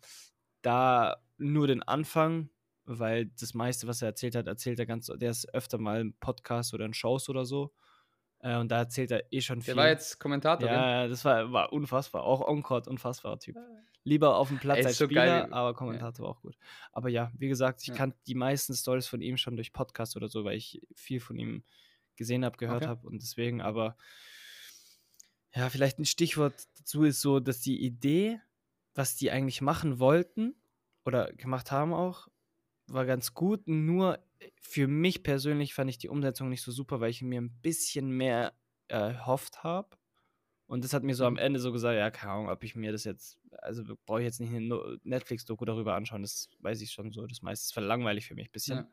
da 0.61 1.17
nur 1.37 1.67
den 1.67 1.81
Anfang, 1.83 2.49
weil 2.87 3.27
das 3.39 3.53
meiste, 3.53 3.87
was 3.87 4.01
er 4.01 4.09
erzählt 4.09 4.35
hat, 4.35 4.47
erzählt 4.47 4.79
er 4.79 4.85
ganz, 4.85 5.07
der 5.07 5.31
ist 5.31 5.53
öfter 5.53 5.77
mal 5.77 6.01
im 6.01 6.13
Podcast 6.15 6.73
oder 6.73 6.85
in 6.85 6.93
Shows 6.93 7.29
oder 7.29 7.45
so. 7.45 7.73
Äh, 8.39 8.57
und 8.57 8.69
da 8.69 8.77
erzählt 8.79 9.11
er 9.11 9.31
eh 9.31 9.41
schon 9.41 9.61
Der 9.61 9.73
viel. 9.73 9.83
war 9.83 9.87
jetzt 9.89 10.19
Kommentator, 10.19 10.69
ja, 10.69 11.03
ja, 11.03 11.07
das 11.07 11.25
war, 11.25 11.51
war 11.51 11.73
unfassbar. 11.73 12.23
Auch 12.23 12.47
Encore, 12.47 12.89
unfassbarer 12.89 13.39
Typ. 13.39 13.55
Lieber 14.03 14.37
auf 14.37 14.47
dem 14.47 14.59
Platz 14.59 14.77
Ey, 14.79 14.85
als 14.85 14.97
so 14.97 15.05
Spieler, 15.05 15.43
geil. 15.43 15.53
aber 15.53 15.73
Kommentator 15.73 16.25
war 16.25 16.31
auch 16.31 16.41
gut. 16.41 16.57
Aber 16.93 17.09
ja, 17.09 17.31
wie 17.37 17.49
gesagt, 17.49 17.81
ich 17.81 17.89
Ja. 17.89 17.95
kannte 17.95 18.17
die 18.25 18.35
meisten 18.35 18.73
Stories 18.73 19.07
von 19.07 19.21
ihm 19.21 19.37
schon 19.37 19.55
durch 19.57 19.73
Podcasts 19.73 20.15
oder 20.15 20.29
so, 20.29 20.45
weil 20.45 20.55
ich 20.57 20.81
viel 20.95 21.19
von 21.19 21.37
ihm 21.37 21.63
gesehen 22.15 22.45
habe, 22.45 22.57
gehört 22.57 22.83
Okay. 22.83 22.87
habe 22.87 23.05
und 23.07 23.21
deswegen, 23.21 23.61
aber 23.61 23.97
ja, 25.53 25.69
vielleicht 25.69 25.99
ein 25.99 26.05
Stichwort 26.05 26.67
dazu 26.77 27.03
ist 27.03 27.21
so, 27.21 27.39
dass 27.39 27.59
die 27.59 27.81
Idee, 27.83 28.39
was 28.95 29.15
die 29.15 29.31
eigentlich 29.31 29.61
machen 29.61 29.99
wollten 29.99 30.55
oder 31.05 31.31
gemacht 31.33 31.71
haben 31.71 31.93
auch, 31.93 32.27
war 32.87 33.05
ganz 33.05 33.33
gut, 33.33 33.67
nur 33.67 34.19
für 34.61 34.87
mich 34.87 35.23
persönlich 35.23 35.73
fand 35.73 35.89
ich 35.89 35.97
die 35.97 36.09
Umsetzung 36.09 36.49
nicht 36.49 36.61
so 36.61 36.71
super, 36.71 36.99
weil 36.99 37.09
ich 37.09 37.21
mir 37.21 37.41
ein 37.41 37.59
bisschen 37.61 38.09
mehr 38.09 38.53
erhofft 38.87 39.63
habe. 39.63 39.97
Und 40.67 40.83
das 40.83 40.93
hat 40.93 41.03
mir 41.03 41.15
so 41.15 41.25
am 41.25 41.33
Mhm. 41.33 41.39
Ende 41.39 41.59
so 41.59 41.71
gesagt, 41.71 41.97
ja, 41.97 42.11
keine 42.11 42.33
Ahnung, 42.33 42.49
ob 42.49 42.63
ich 42.63 42.75
mir 42.75 42.91
das 42.91 43.05
jetzt, 43.05 43.39
also 43.59 43.83
brauche 44.05 44.19
ich 44.19 44.25
jetzt 44.25 44.41
nicht 44.41 44.53
eine 44.53 44.99
Netflix-Doku 45.03 45.63
darüber 45.63 45.95
anschauen, 45.95 46.21
das 46.21 46.49
weiß 46.59 46.81
ich 46.81 46.91
schon 46.91 47.11
so, 47.11 47.25
das 47.25 47.41
meiste 47.41 47.65
ist 47.79 47.87
langweilig 47.87 48.27
für 48.27 48.35
mich 48.35 48.49
ein 48.49 48.51
bisschen. 48.51 48.77
Ja. 48.79 48.87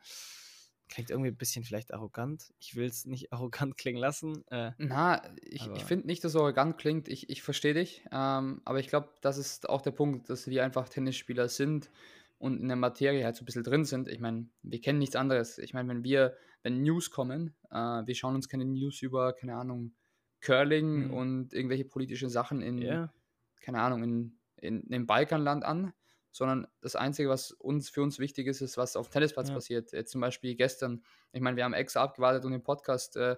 Klingt 0.88 1.10
irgendwie 1.10 1.30
ein 1.30 1.36
bisschen 1.36 1.64
vielleicht 1.64 1.92
arrogant. 1.92 2.52
Ich 2.60 2.76
will 2.76 2.86
es 2.86 3.06
nicht 3.06 3.32
arrogant 3.32 3.76
klingen 3.76 3.98
lassen. 3.98 4.46
Äh, 4.48 4.72
Na, 4.78 5.22
ich, 5.42 5.66
ich 5.74 5.84
finde 5.84 6.06
nicht, 6.06 6.22
dass 6.22 6.32
es 6.32 6.40
arrogant 6.40 6.78
klingt. 6.78 7.08
Ich, 7.08 7.28
ich 7.28 7.42
verstehe 7.42 7.74
dich. 7.74 8.04
Ähm, 8.12 8.60
aber 8.64 8.78
ich 8.78 8.88
glaube, 8.88 9.08
das 9.20 9.38
ist 9.38 9.68
auch 9.68 9.82
der 9.82 9.92
Punkt, 9.92 10.30
dass 10.30 10.46
wir 10.46 10.62
einfach 10.62 10.88
Tennisspieler 10.88 11.48
sind 11.48 11.90
und 12.38 12.60
in 12.60 12.68
der 12.68 12.76
Materie 12.76 13.24
halt 13.24 13.36
so 13.36 13.42
ein 13.42 13.46
bisschen 13.46 13.64
drin 13.64 13.84
sind. 13.84 14.08
Ich 14.08 14.20
meine, 14.20 14.48
wir 14.62 14.80
kennen 14.80 14.98
nichts 14.98 15.16
anderes. 15.16 15.58
Ich 15.58 15.72
meine, 15.74 15.88
wenn 15.88 16.04
wir, 16.04 16.36
wenn 16.62 16.82
News 16.82 17.10
kommen, 17.10 17.54
äh, 17.70 17.76
wir 17.76 18.14
schauen 18.14 18.34
uns 18.34 18.48
keine 18.48 18.64
News 18.64 19.00
über, 19.02 19.32
keine 19.32 19.56
Ahnung, 19.56 19.94
Curling 20.40 21.06
Mhm. 21.08 21.14
und 21.14 21.54
irgendwelche 21.54 21.84
politischen 21.86 22.28
Sachen 22.28 22.60
in, 22.60 22.78
ja, 22.78 23.12
keine 23.60 23.80
Ahnung, 23.80 24.02
in, 24.02 24.38
in, 24.56 24.82
in 24.82 24.94
einem 24.94 25.06
Balkanland 25.06 25.64
an, 25.64 25.92
sondern 26.32 26.66
das 26.80 26.96
Einzige, 26.96 27.28
was 27.28 27.52
uns 27.52 27.88
für 27.88 28.02
uns 28.02 28.18
wichtig 28.18 28.46
ist, 28.48 28.60
ist, 28.60 28.76
was 28.76 28.96
auf 28.96 29.08
dem 29.08 29.12
Tennisplatz 29.12 29.48
Ja. 29.48 29.54
passiert. 29.54 29.92
Jetzt 29.92 30.10
zum 30.10 30.20
Beispiel 30.20 30.54
gestern, 30.56 31.02
ich 31.32 31.40
meine, 31.40 31.56
wir 31.56 31.64
haben 31.64 31.72
extra 31.74 32.02
abgewartet, 32.02 32.44
um 32.44 32.50
den 32.52 32.62
Podcast 32.62 33.16
äh, 33.16 33.36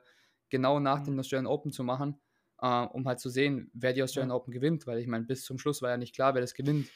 genau 0.49 0.81
nach 0.81 1.01
Mhm. 1.01 1.05
dem 1.05 1.19
Australian 1.21 1.47
Open 1.47 1.71
zu 1.73 1.85
machen, 1.85 2.19
äh, 2.61 2.67
um 2.87 3.07
halt 3.07 3.21
zu 3.21 3.29
sehen, 3.29 3.71
wer 3.75 3.93
die 3.93 4.03
Australian 4.03 4.33
Open 4.33 4.53
gewinnt, 4.53 4.87
weil 4.87 4.99
ich 4.99 5.07
meine, 5.07 5.25
bis 5.27 5.45
zum 5.45 5.59
Schluss 5.59 5.83
war 5.83 5.91
ja 5.91 5.97
nicht 5.97 6.15
klar, 6.15 6.35
wer 6.35 6.41
das 6.41 6.55
gewinnt. 6.55 6.89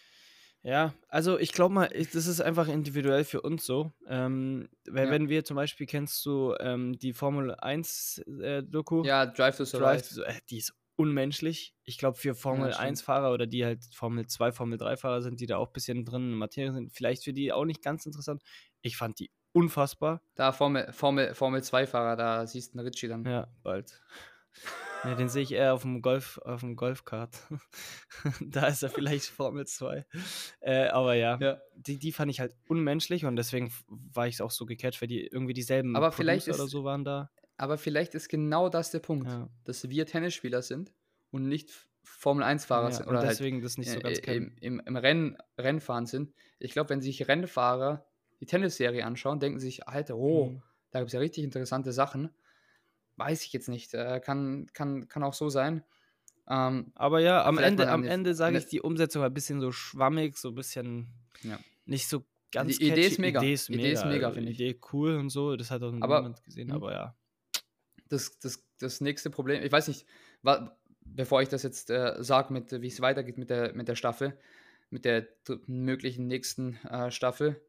Ja, 0.62 0.92
also 1.08 1.38
ich 1.38 1.52
glaube 1.52 1.74
mal, 1.74 1.90
ich, 1.94 2.10
das 2.10 2.26
ist 2.26 2.40
einfach 2.40 2.68
individuell 2.68 3.24
für 3.24 3.40
uns 3.40 3.64
so. 3.64 3.92
Ähm, 4.06 4.68
weil 4.88 5.06
Ja. 5.06 5.10
wenn 5.12 5.28
wir 5.28 5.44
zum 5.44 5.56
Beispiel, 5.56 5.86
kennst 5.86 6.24
du 6.26 6.54
ähm, 6.60 6.98
die 6.98 7.12
Formel 7.14 7.54
1 7.54 8.18
äh, 8.42 8.62
Doku? 8.62 9.02
Ja, 9.04 9.24
Drive 9.26 9.56
to 9.56 9.64
Survive. 9.64 10.02
Drive, 10.02 10.36
äh, 10.36 10.40
die 10.50 10.58
ist 10.58 10.74
unmenschlich. 10.96 11.74
Ich 11.84 11.96
glaube, 11.96 12.18
für 12.18 12.34
Formel 12.34 12.74
stimmt. 12.74 12.98
1-Fahrer 12.98 13.32
oder 13.32 13.46
die 13.46 13.64
halt 13.64 13.82
Formel 13.94 14.26
2, 14.26 14.52
Formel 14.52 14.78
3-Fahrer 14.78 15.22
sind, 15.22 15.40
die 15.40 15.46
da 15.46 15.56
auch 15.56 15.68
ein 15.68 15.72
bisschen 15.72 16.04
drin 16.04 16.24
in 16.24 16.28
der 16.30 16.36
Materie 16.38 16.72
sind, 16.72 16.92
vielleicht 16.92 17.24
für 17.24 17.32
die 17.32 17.52
auch 17.54 17.64
nicht 17.64 17.82
ganz 17.82 18.04
interessant. 18.04 18.42
Ich 18.82 18.98
fand 18.98 19.18
die 19.18 19.30
unfassbar. 19.52 20.20
Da 20.34 20.52
Formel, 20.52 20.92
Formel, 20.92 21.34
Formel 21.34 21.62
2-Fahrer, 21.62 22.16
da 22.16 22.46
siehst 22.46 22.74
du 22.74 22.78
einen 22.78 22.86
Ritchie 22.86 23.08
dann. 23.08 23.24
Ja, 23.24 23.48
bald. 23.62 23.98
Ja, 25.04 25.14
den 25.14 25.28
sehe 25.28 25.42
ich 25.42 25.52
eher 25.52 25.74
auf 25.74 25.82
dem 25.82 26.02
Golf, 26.02 26.38
auf 26.44 26.60
dem 26.60 26.76
Golfkart. 26.76 27.36
da 28.40 28.66
ist 28.66 28.82
er 28.82 28.90
vielleicht 28.90 29.26
Formel 29.26 29.66
2. 29.66 30.04
Äh, 30.60 30.88
aber 30.88 31.14
ja, 31.14 31.38
Ja. 31.40 31.60
die, 31.74 31.98
die 31.98 32.12
fand 32.12 32.30
ich 32.30 32.40
halt 32.40 32.54
unmenschlich 32.68 33.24
und 33.24 33.36
deswegen 33.36 33.72
war 33.88 34.26
ich 34.26 34.40
auch 34.42 34.50
so 34.50 34.66
gecatcht, 34.66 35.00
weil 35.00 35.08
die 35.08 35.26
irgendwie 35.26 35.54
dieselben 35.54 35.96
Aber 35.96 36.12
vielleicht 36.12 36.46
Producer 36.46 36.60
oder 36.62 36.66
ist- 36.66 36.70
so 36.72 36.84
waren 36.84 37.04
da. 37.04 37.30
Aber 37.56 37.76
vielleicht 37.76 38.14
ist 38.14 38.28
genau 38.28 38.68
das 38.70 38.90
der 38.90 39.00
Punkt, 39.00 39.28
Ja. 39.28 39.48
dass 39.64 39.88
wir 39.88 40.06
Tennisspieler 40.06 40.62
sind 40.62 40.92
und 41.30 41.46
nicht 41.46 41.70
Formel 42.02 42.42
1-Fahrer 42.42 42.88
Ja, 42.88 42.92
sind. 42.94 43.04
und 43.06 43.10
Oder 43.10 43.20
halt 43.20 43.30
deswegen 43.30 43.60
das 43.60 43.76
nicht 43.76 43.90
so 43.90 43.98
äh, 43.98 44.02
ganz 44.02 44.18
äh, 44.18 44.22
kennen. 44.22 44.56
im, 44.60 44.80
im, 44.80 44.86
im 44.86 44.96
Rennen, 44.96 45.36
Rennfahren 45.58 46.06
sind. 46.06 46.32
Ich 46.58 46.72
glaube, 46.72 46.88
wenn 46.90 47.02
sich 47.02 47.28
Rennfahrer 47.28 48.06
die 48.40 48.46
Tennisserie 48.46 49.04
anschauen, 49.04 49.38
denken 49.40 49.58
sie 49.60 49.66
sich, 49.66 49.86
Alter, 49.86 50.16
oh, 50.16 50.46
Mhm. 50.46 50.62
da 50.90 51.00
gibt 51.00 51.08
es 51.08 51.12
ja 51.12 51.20
richtig 51.20 51.44
interessante 51.44 51.92
Sachen. 51.92 52.30
Weiß 53.20 53.44
ich 53.44 53.52
jetzt 53.52 53.68
nicht. 53.68 53.92
Äh, 53.94 54.20
kann, 54.24 54.66
kann, 54.72 55.06
kann 55.08 55.22
auch 55.22 55.34
so 55.34 55.48
sein. 55.50 55.84
Ähm, 56.48 56.90
Aber 56.94 57.20
ja, 57.20 57.44
am 57.44 57.58
Ende, 57.58 57.88
am 57.90 58.02
Ende 58.02 58.34
sage 58.34 58.56
ich, 58.58 58.66
die 58.66 58.80
Umsetzung 58.80 59.20
war 59.22 59.28
ein 59.28 59.34
bisschen 59.34 59.60
so 59.60 59.70
schwammig, 59.72 60.36
so 60.38 60.48
ein 60.48 60.54
bisschen 60.54 61.08
Ja. 61.42 61.58
nicht 61.84 62.08
so 62.08 62.24
ganz 62.50 62.78
Die 62.78 62.88
Idee 62.88 63.06
ist 63.06 63.18
mega. 63.18 63.40
Idee 63.40 63.52
ist 63.52 63.68
Idee 63.68 63.76
mega, 63.82 63.92
ist 64.00 64.04
mega, 64.06 64.30
finde 64.32 64.50
ich. 64.50 64.58
Idee 64.58 64.80
cool 64.92 65.14
und 65.16 65.28
so, 65.30 65.54
das 65.56 65.70
hat 65.70 65.82
auch 65.82 65.92
Aber- 66.00 66.20
niemand 66.22 66.42
gesehen, 66.44 66.68
Mhm. 66.68 66.74
aber 66.74 66.92
ja. 66.92 67.16
das, 68.08 68.38
das, 68.40 68.64
das 68.80 69.00
nächste 69.00 69.30
Problem, 69.30 69.62
ich 69.62 69.70
weiß 69.70 69.86
nicht, 69.88 70.04
wa, 70.42 70.76
bevor 71.02 71.42
ich 71.42 71.48
das 71.48 71.62
jetzt 71.62 71.90
äh, 71.90 72.16
sage, 72.24 72.52
mit, 72.52 72.72
wie 72.82 72.88
es 72.88 73.00
weitergeht 73.00 73.38
mit 73.38 73.50
der, 73.50 73.74
mit 73.74 73.86
der 73.86 73.94
Staffel, 73.94 74.36
mit 74.88 75.04
der 75.04 75.28
möglichen 75.66 76.26
nächsten 76.26 76.74
äh, 76.86 77.10
Staffel, 77.12 77.60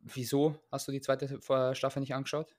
wieso 0.00 0.56
hast 0.72 0.88
du 0.88 0.92
die 0.92 1.00
zweite 1.00 1.26
äh, 1.48 1.74
Staffel 1.76 2.00
nicht 2.00 2.14
angeschaut? 2.14 2.56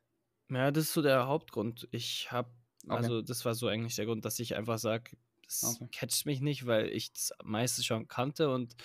Ja, 0.52 0.72
das 0.72 0.86
ist 0.86 0.94
so 0.94 1.02
der 1.02 1.28
Hauptgrund. 1.28 1.88
Ich 1.92 2.32
habe, 2.32 2.52
Okay. 2.90 3.10
also 3.10 3.22
das 3.22 3.46
war 3.46 3.54
so 3.54 3.68
eigentlich 3.68 3.96
der 3.96 4.06
Grund, 4.06 4.26
dass 4.26 4.40
ich 4.40 4.56
einfach 4.56 4.80
sage, 4.80 5.18
das 5.46 5.82
Okay. 5.82 5.90
catcht 5.92 6.26
mich 6.26 6.42
nicht, 6.42 6.66
weil 6.66 6.88
ich 6.90 7.14
das 7.14 7.32
meiste 7.44 7.84
schon 7.84 8.08
kannte 8.08 8.50
und 8.52 8.76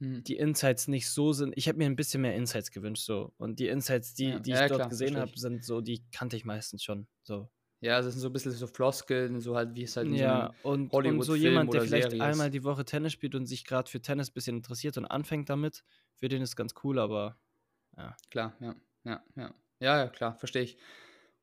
Hm. 0.00 0.20
die 0.26 0.36
Insights 0.36 0.88
nicht 0.88 1.08
so 1.10 1.32
sind. 1.32 1.52
Ich 1.56 1.68
habe 1.68 1.78
mir 1.78 1.86
ein 1.86 1.96
bisschen 1.96 2.22
mehr 2.22 2.34
Insights 2.34 2.70
gewünscht, 2.70 3.04
so. 3.04 3.32
Und 3.36 3.58
die 3.60 3.68
Insights, 3.68 4.14
die, 4.14 4.40
Ja, 4.40 4.42
die 4.42 4.52
ja, 4.52 4.52
ich 4.52 4.66
dort 4.66 4.88
klar, 4.88 4.88
gesehen 4.88 5.18
habe, 5.18 5.38
sind 5.38 5.64
so, 5.64 5.80
die 5.80 6.04
kannte 6.12 6.36
ich 6.36 6.44
meistens 6.44 6.82
schon. 6.82 7.08
So. 7.22 7.50
Ja, 7.80 8.00
das 8.00 8.12
sind 8.14 8.20
so 8.22 8.28
ein 8.28 8.32
bisschen 8.32 8.52
so 8.52 8.66
Floskeln, 8.66 9.40
so 9.40 9.56
halt, 9.56 9.74
wie 9.76 9.82
es 9.82 9.96
halt 9.96 10.10
in 10.10 10.16
Ja, 10.16 10.18
so 10.18 10.28
einem 10.28 10.54
und, 10.62 10.98
und 11.02 11.20
so 11.22 11.34
jemand, 11.34 11.72
der 11.72 11.80
vielleicht 11.80 12.20
Serie 12.20 12.20
einmal 12.20 12.50
die 12.50 12.62
Woche 12.64 12.84
Tennis 12.84 13.12
spielt 13.12 13.34
und 13.34 13.46
sich 13.46 13.64
gerade 13.64 13.90
für 13.90 14.00
Tennis 14.02 14.30
ein 14.30 14.34
bisschen 14.34 14.56
interessiert 14.58 14.96
und 14.98 15.04
anfängt 15.06 15.48
damit, 15.48 15.84
für 16.16 16.28
den 16.28 16.42
ist 16.42 16.56
ganz 16.56 16.74
cool, 16.84 16.98
aber 16.98 17.38
Klar, 18.30 18.56
ja, 18.60 18.74
ja, 19.04 19.24
ja. 19.36 19.54
Ja, 19.80 19.98
ja, 19.98 20.08
klar, 20.08 20.36
verstehe 20.36 20.62
ich. 20.62 20.78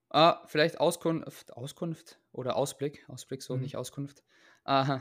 Ah, 0.09 0.43
vielleicht 0.47 0.79
Auskunft, 0.79 1.53
Auskunft 1.53 2.19
oder 2.31 2.55
Ausblick, 2.57 3.05
Ausblick 3.09 3.43
so, 3.43 3.55
Mhm. 3.55 3.57
nicht 3.57 3.77
Auskunft, 3.77 4.23
äh, 4.65 4.99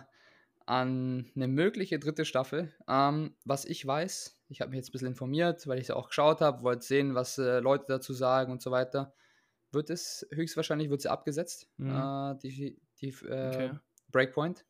an 0.66 1.30
eine 1.36 1.48
mögliche 1.48 1.98
dritte 1.98 2.24
Staffel. 2.24 2.74
Ähm, 2.88 3.36
was 3.44 3.64
ich 3.64 3.86
weiß, 3.86 4.40
ich 4.48 4.60
habe 4.60 4.70
mich 4.70 4.78
jetzt 4.78 4.90
ein 4.90 4.92
bisschen 4.92 5.08
informiert, 5.08 5.66
weil 5.68 5.78
ich 5.78 5.84
es 5.86 5.90
auch 5.92 6.08
geschaut 6.08 6.40
habe, 6.42 6.62
wollte 6.62 6.86
sehen, 6.86 7.14
was 7.14 7.38
äh, 7.38 7.60
Leute 7.60 7.86
dazu 7.88 8.14
sagen 8.14 8.52
und 8.52 8.62
so 8.62 8.70
weiter. 8.70 9.14
Wird 9.72 9.90
es 9.90 10.26
höchstwahrscheinlich 10.32 10.90
wird 10.90 11.02
sie 11.02 11.10
abgesetzt, 11.10 11.68
Mhm. 11.78 12.10
äh, 12.12 12.36
die, 12.42 12.80
die 13.00 13.08
äh, 13.26 13.70
Okay. 13.70 13.78
Breakpoint. 14.10 14.66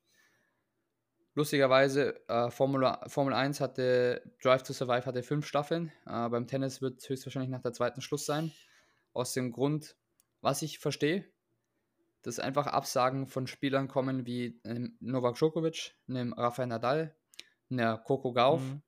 Lustigerweise, 1.34 2.26
äh, 2.28 2.50
Formula, 2.50 3.00
Formel 3.06 3.34
1 3.34 3.60
hatte, 3.60 4.22
Drive 4.42 4.64
to 4.64 4.72
Survive 4.72 5.06
hatte 5.06 5.22
fünf 5.22 5.46
Staffeln. 5.46 5.92
Äh, 6.04 6.28
beim 6.28 6.46
Tennis 6.46 6.82
wird 6.82 7.08
höchstwahrscheinlich 7.08 7.50
nach 7.50 7.62
der 7.62 7.72
zweiten 7.72 8.00
Schluss 8.00 8.26
sein. 8.26 8.52
Aus 9.12 9.32
dem 9.32 9.52
Grund, 9.52 9.96
was 10.40 10.62
ich 10.62 10.80
verstehe, 10.80 11.24
dass 12.22 12.40
einfach 12.40 12.66
Absagen 12.66 13.26
von 13.26 13.46
Spielern 13.46 13.88
kommen 13.88 14.26
wie 14.26 14.60
einem 14.64 14.96
Novak 15.00 15.36
Djokovic, 15.36 15.94
einem 16.08 16.32
Rafael 16.32 16.68
Nadal, 16.68 17.16
einer 17.70 17.98
Coco 17.98 18.32
Gauff. 18.32 18.60
Mhm. 18.60 18.82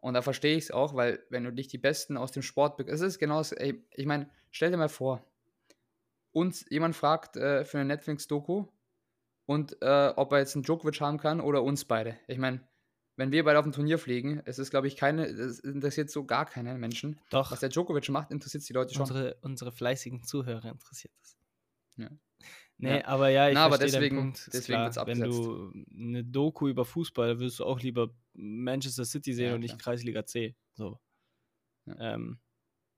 Und 0.00 0.14
da 0.14 0.22
verstehe 0.22 0.56
ich 0.56 0.64
es 0.64 0.70
auch, 0.70 0.94
weil 0.94 1.24
wenn 1.30 1.44
du 1.44 1.52
dich 1.52 1.68
die 1.68 1.78
Besten 1.78 2.16
aus 2.16 2.32
dem 2.32 2.42
Sport, 2.42 2.78
es 2.88 3.00
ist 3.00 3.18
genau 3.18 3.38
das, 3.38 3.52
ey, 3.52 3.86
ich 3.94 4.06
meine, 4.06 4.28
stell 4.50 4.70
dir 4.70 4.76
mal 4.76 4.88
vor, 4.88 5.24
uns 6.32 6.66
jemand 6.70 6.96
fragt 6.96 7.36
äh, 7.36 7.64
für 7.64 7.78
eine 7.78 7.86
Netflix-Doku 7.86 8.66
und 9.52 9.76
äh, 9.82 10.12
ob 10.16 10.32
er 10.32 10.38
jetzt 10.38 10.54
einen 10.56 10.62
Djokovic 10.64 11.00
haben 11.00 11.18
kann 11.18 11.40
oder 11.40 11.62
uns 11.62 11.84
beide. 11.84 12.16
Ich 12.26 12.38
meine, 12.38 12.60
wenn 13.16 13.30
wir 13.30 13.44
beide 13.44 13.58
auf 13.58 13.66
ein 13.66 13.72
Turnier 13.72 13.98
fliegen, 13.98 14.40
es 14.46 14.58
ist, 14.58 14.70
glaube 14.70 14.88
ich, 14.88 14.96
keine, 14.96 15.26
es 15.26 15.60
interessiert 15.60 16.10
so 16.10 16.24
gar 16.24 16.46
keinen 16.46 16.80
Menschen. 16.80 17.20
Doch, 17.30 17.52
Was 17.52 17.60
der 17.60 17.68
Djokovic 17.68 18.08
macht, 18.08 18.30
interessiert 18.30 18.66
die 18.68 18.72
Leute 18.72 18.94
schon. 18.94 19.02
unsere, 19.02 19.36
unsere 19.42 19.70
fleißigen 19.72 20.22
Zuhörer 20.24 20.70
interessiert 20.70 21.12
das. 21.20 21.36
Ja. 21.96 22.10
Nee, 22.78 22.98
Ja. 23.00 23.06
aber 23.06 23.28
ja, 23.28 23.48
ich 23.48 23.54
Na, 23.54 23.66
aber 23.66 23.78
deswegen- 23.78 24.16
Punkt. 24.16 24.46
Deswegen 24.48 24.64
klar, 24.64 24.84
wird's 24.86 24.96
Wenn 24.96 25.22
abgesetzt. 25.22 25.38
du 25.38 25.72
eine 25.94 26.24
Doku 26.24 26.68
über 26.68 26.84
Fußball 26.84 27.38
willst 27.38 27.60
du 27.60 27.64
auch 27.64 27.80
lieber 27.80 28.10
Manchester 28.32 29.04
City 29.04 29.34
sehen 29.34 29.48
Ja, 29.50 29.54
und 29.54 29.60
nicht 29.60 29.78
klar. 29.78 29.94
Kreisliga 29.94 30.24
C. 30.26 30.56
So. 30.74 30.98
Ja. 31.86 32.14
Ähm, 32.14 32.38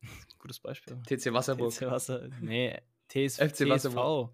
gutes 0.38 0.60
Beispiel. 0.60 0.96
TC 1.06 1.32
Wasserburg. 1.32 1.72
TSV 1.72 1.82
Wasser. 1.90 2.28
Nee, 2.40 2.78
TS, 3.08 3.36
FC 3.38 3.56
TSV. 3.56 3.68
Wasserburg. 3.68 4.32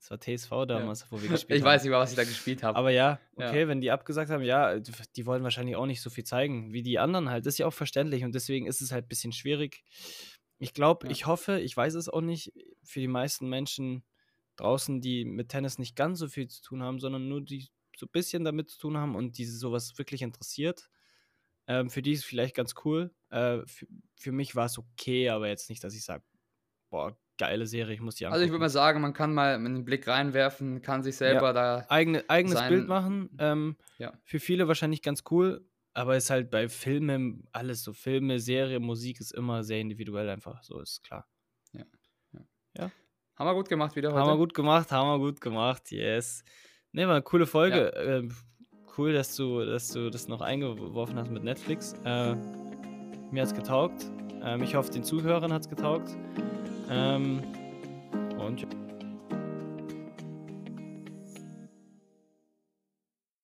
Das 0.00 0.10
war 0.10 0.18
TSV 0.18 0.50
damals, 0.66 1.10
wo 1.12 1.20
wir 1.20 1.28
gespielt 1.28 1.58
Ich 1.58 1.62
haben. 1.62 1.68
weiß 1.72 1.82
nicht 1.82 1.90
mal, 1.92 1.98
was 1.98 2.10
ich 2.10 2.16
da 2.16 2.24
gespielt 2.24 2.62
habe. 2.62 2.76
Aber 2.78 2.90
ja, 2.90 3.20
Ja. 3.36 3.48
okay, 3.48 3.68
wenn 3.68 3.82
die 3.82 3.90
abgesagt 3.90 4.30
haben, 4.30 4.42
ja, 4.42 4.78
die 4.78 5.26
wollen 5.26 5.42
wahrscheinlich 5.42 5.76
auch 5.76 5.84
nicht 5.86 6.00
so 6.00 6.08
viel 6.08 6.24
zeigen 6.24 6.72
wie 6.72 6.82
die 6.82 6.98
anderen 6.98 7.28
halt. 7.28 7.44
Das 7.44 7.54
ist 7.54 7.58
ja 7.58 7.66
auch 7.66 7.72
verständlich 7.74 8.24
und 8.24 8.34
deswegen 8.34 8.66
ist 8.66 8.80
es 8.80 8.92
halt 8.92 9.04
ein 9.04 9.08
bisschen 9.08 9.32
schwierig. 9.32 9.84
Ich 10.58 10.72
glaube, 10.72 11.06
Ja. 11.06 11.12
ich 11.12 11.26
hoffe, 11.26 11.60
ich 11.60 11.76
weiß 11.76 11.94
es 11.94 12.08
auch 12.08 12.22
nicht, 12.22 12.52
für 12.82 13.00
die 13.00 13.08
meisten 13.08 13.48
Menschen 13.50 14.02
draußen, 14.56 15.00
die 15.02 15.24
mit 15.26 15.50
Tennis 15.50 15.78
nicht 15.78 15.96
ganz 15.96 16.18
so 16.18 16.28
viel 16.28 16.48
zu 16.48 16.62
tun 16.62 16.82
haben, 16.82 16.98
sondern 16.98 17.28
nur 17.28 17.42
die 17.42 17.68
so 17.96 18.06
ein 18.06 18.10
bisschen 18.12 18.42
damit 18.44 18.70
zu 18.70 18.78
tun 18.78 18.96
haben 18.96 19.14
und 19.14 19.36
die 19.36 19.44
sowas 19.44 19.98
wirklich 19.98 20.22
interessiert. 20.22 20.88
Ähm, 21.66 21.90
für 21.90 22.00
die 22.00 22.12
ist 22.12 22.20
es 22.20 22.24
vielleicht 22.24 22.54
ganz 22.56 22.74
cool. 22.84 23.14
Äh, 23.28 23.58
für, 23.66 23.86
für 24.16 24.32
mich 24.32 24.56
war 24.56 24.64
es 24.64 24.78
okay, 24.78 25.28
aber 25.28 25.48
jetzt 25.48 25.68
nicht, 25.68 25.84
dass 25.84 25.94
ich 25.94 26.04
sage, 26.04 26.24
boah, 26.88 27.18
geile 27.40 27.66
Serie, 27.66 27.94
ich 27.94 28.00
muss 28.00 28.14
die 28.16 28.26
Also 28.26 28.36
ich 28.36 28.50
würde 28.50 28.56
angucken. 28.56 28.60
mal 28.62 28.68
sagen, 28.70 29.00
man 29.00 29.12
kann 29.12 29.34
mal 29.34 29.54
einen 29.54 29.84
Blick 29.84 30.06
reinwerfen, 30.06 30.82
kann 30.82 31.02
sich 31.02 31.16
selber 31.16 31.52
da 31.52 31.84
Eigene, 31.88 32.22
eigenes 32.28 32.58
sein- 32.58 32.68
Bild 32.70 32.86
machen. 32.88 33.30
Ähm, 33.38 33.76
Ja. 33.98 34.12
Für 34.24 34.38
viele 34.38 34.68
wahrscheinlich 34.68 35.02
ganz 35.02 35.24
cool, 35.30 35.66
aber 35.94 36.16
ist 36.16 36.30
halt 36.30 36.50
bei 36.50 36.68
Filmen 36.68 37.48
alles 37.52 37.82
so. 37.82 37.92
Filme, 37.92 38.38
Serie, 38.38 38.78
Musik 38.78 39.18
ist 39.20 39.32
immer 39.32 39.64
sehr 39.64 39.80
individuell 39.80 40.28
einfach, 40.28 40.62
so 40.62 40.78
ist 40.80 41.02
klar. 41.02 41.26
haben 43.36 43.46
wir 43.46 43.54
gut 43.54 43.68
gemacht 43.70 43.96
wieder 43.96 44.10
heute. 44.12 44.20
Haben 44.20 44.28
wir 44.32 44.36
gut 44.36 44.52
gemacht, 44.54 44.92
haben 44.92 45.08
wir 45.08 45.18
gut 45.18 45.40
gemacht, 45.40 45.90
yes. 45.90 46.44
Ne, 46.92 47.06
war 47.06 47.14
eine 47.14 47.22
coole 47.22 47.46
Folge. 47.46 47.86
Ähm, 47.96 48.34
cool, 48.98 49.14
dass 49.14 49.34
du, 49.34 49.64
dass 49.64 49.88
du 49.92 50.10
das 50.10 50.28
noch 50.28 50.42
eingeworfen 50.42 51.16
hast 51.18 51.30
mit 51.30 51.42
Netflix. 51.42 51.94
Äh, 52.04 52.34
mir 53.30 53.40
hat's 53.42 53.54
getaugt. 53.54 54.10
Ähm, 54.42 54.62
ich 54.62 54.74
hoffe, 54.74 54.90
den 54.90 55.04
Zuhörern 55.04 55.52
hat's 55.54 55.68
getaugt. 55.70 56.10
Ähm, 56.90 57.42
und 58.38 58.60
ja. 58.60 58.79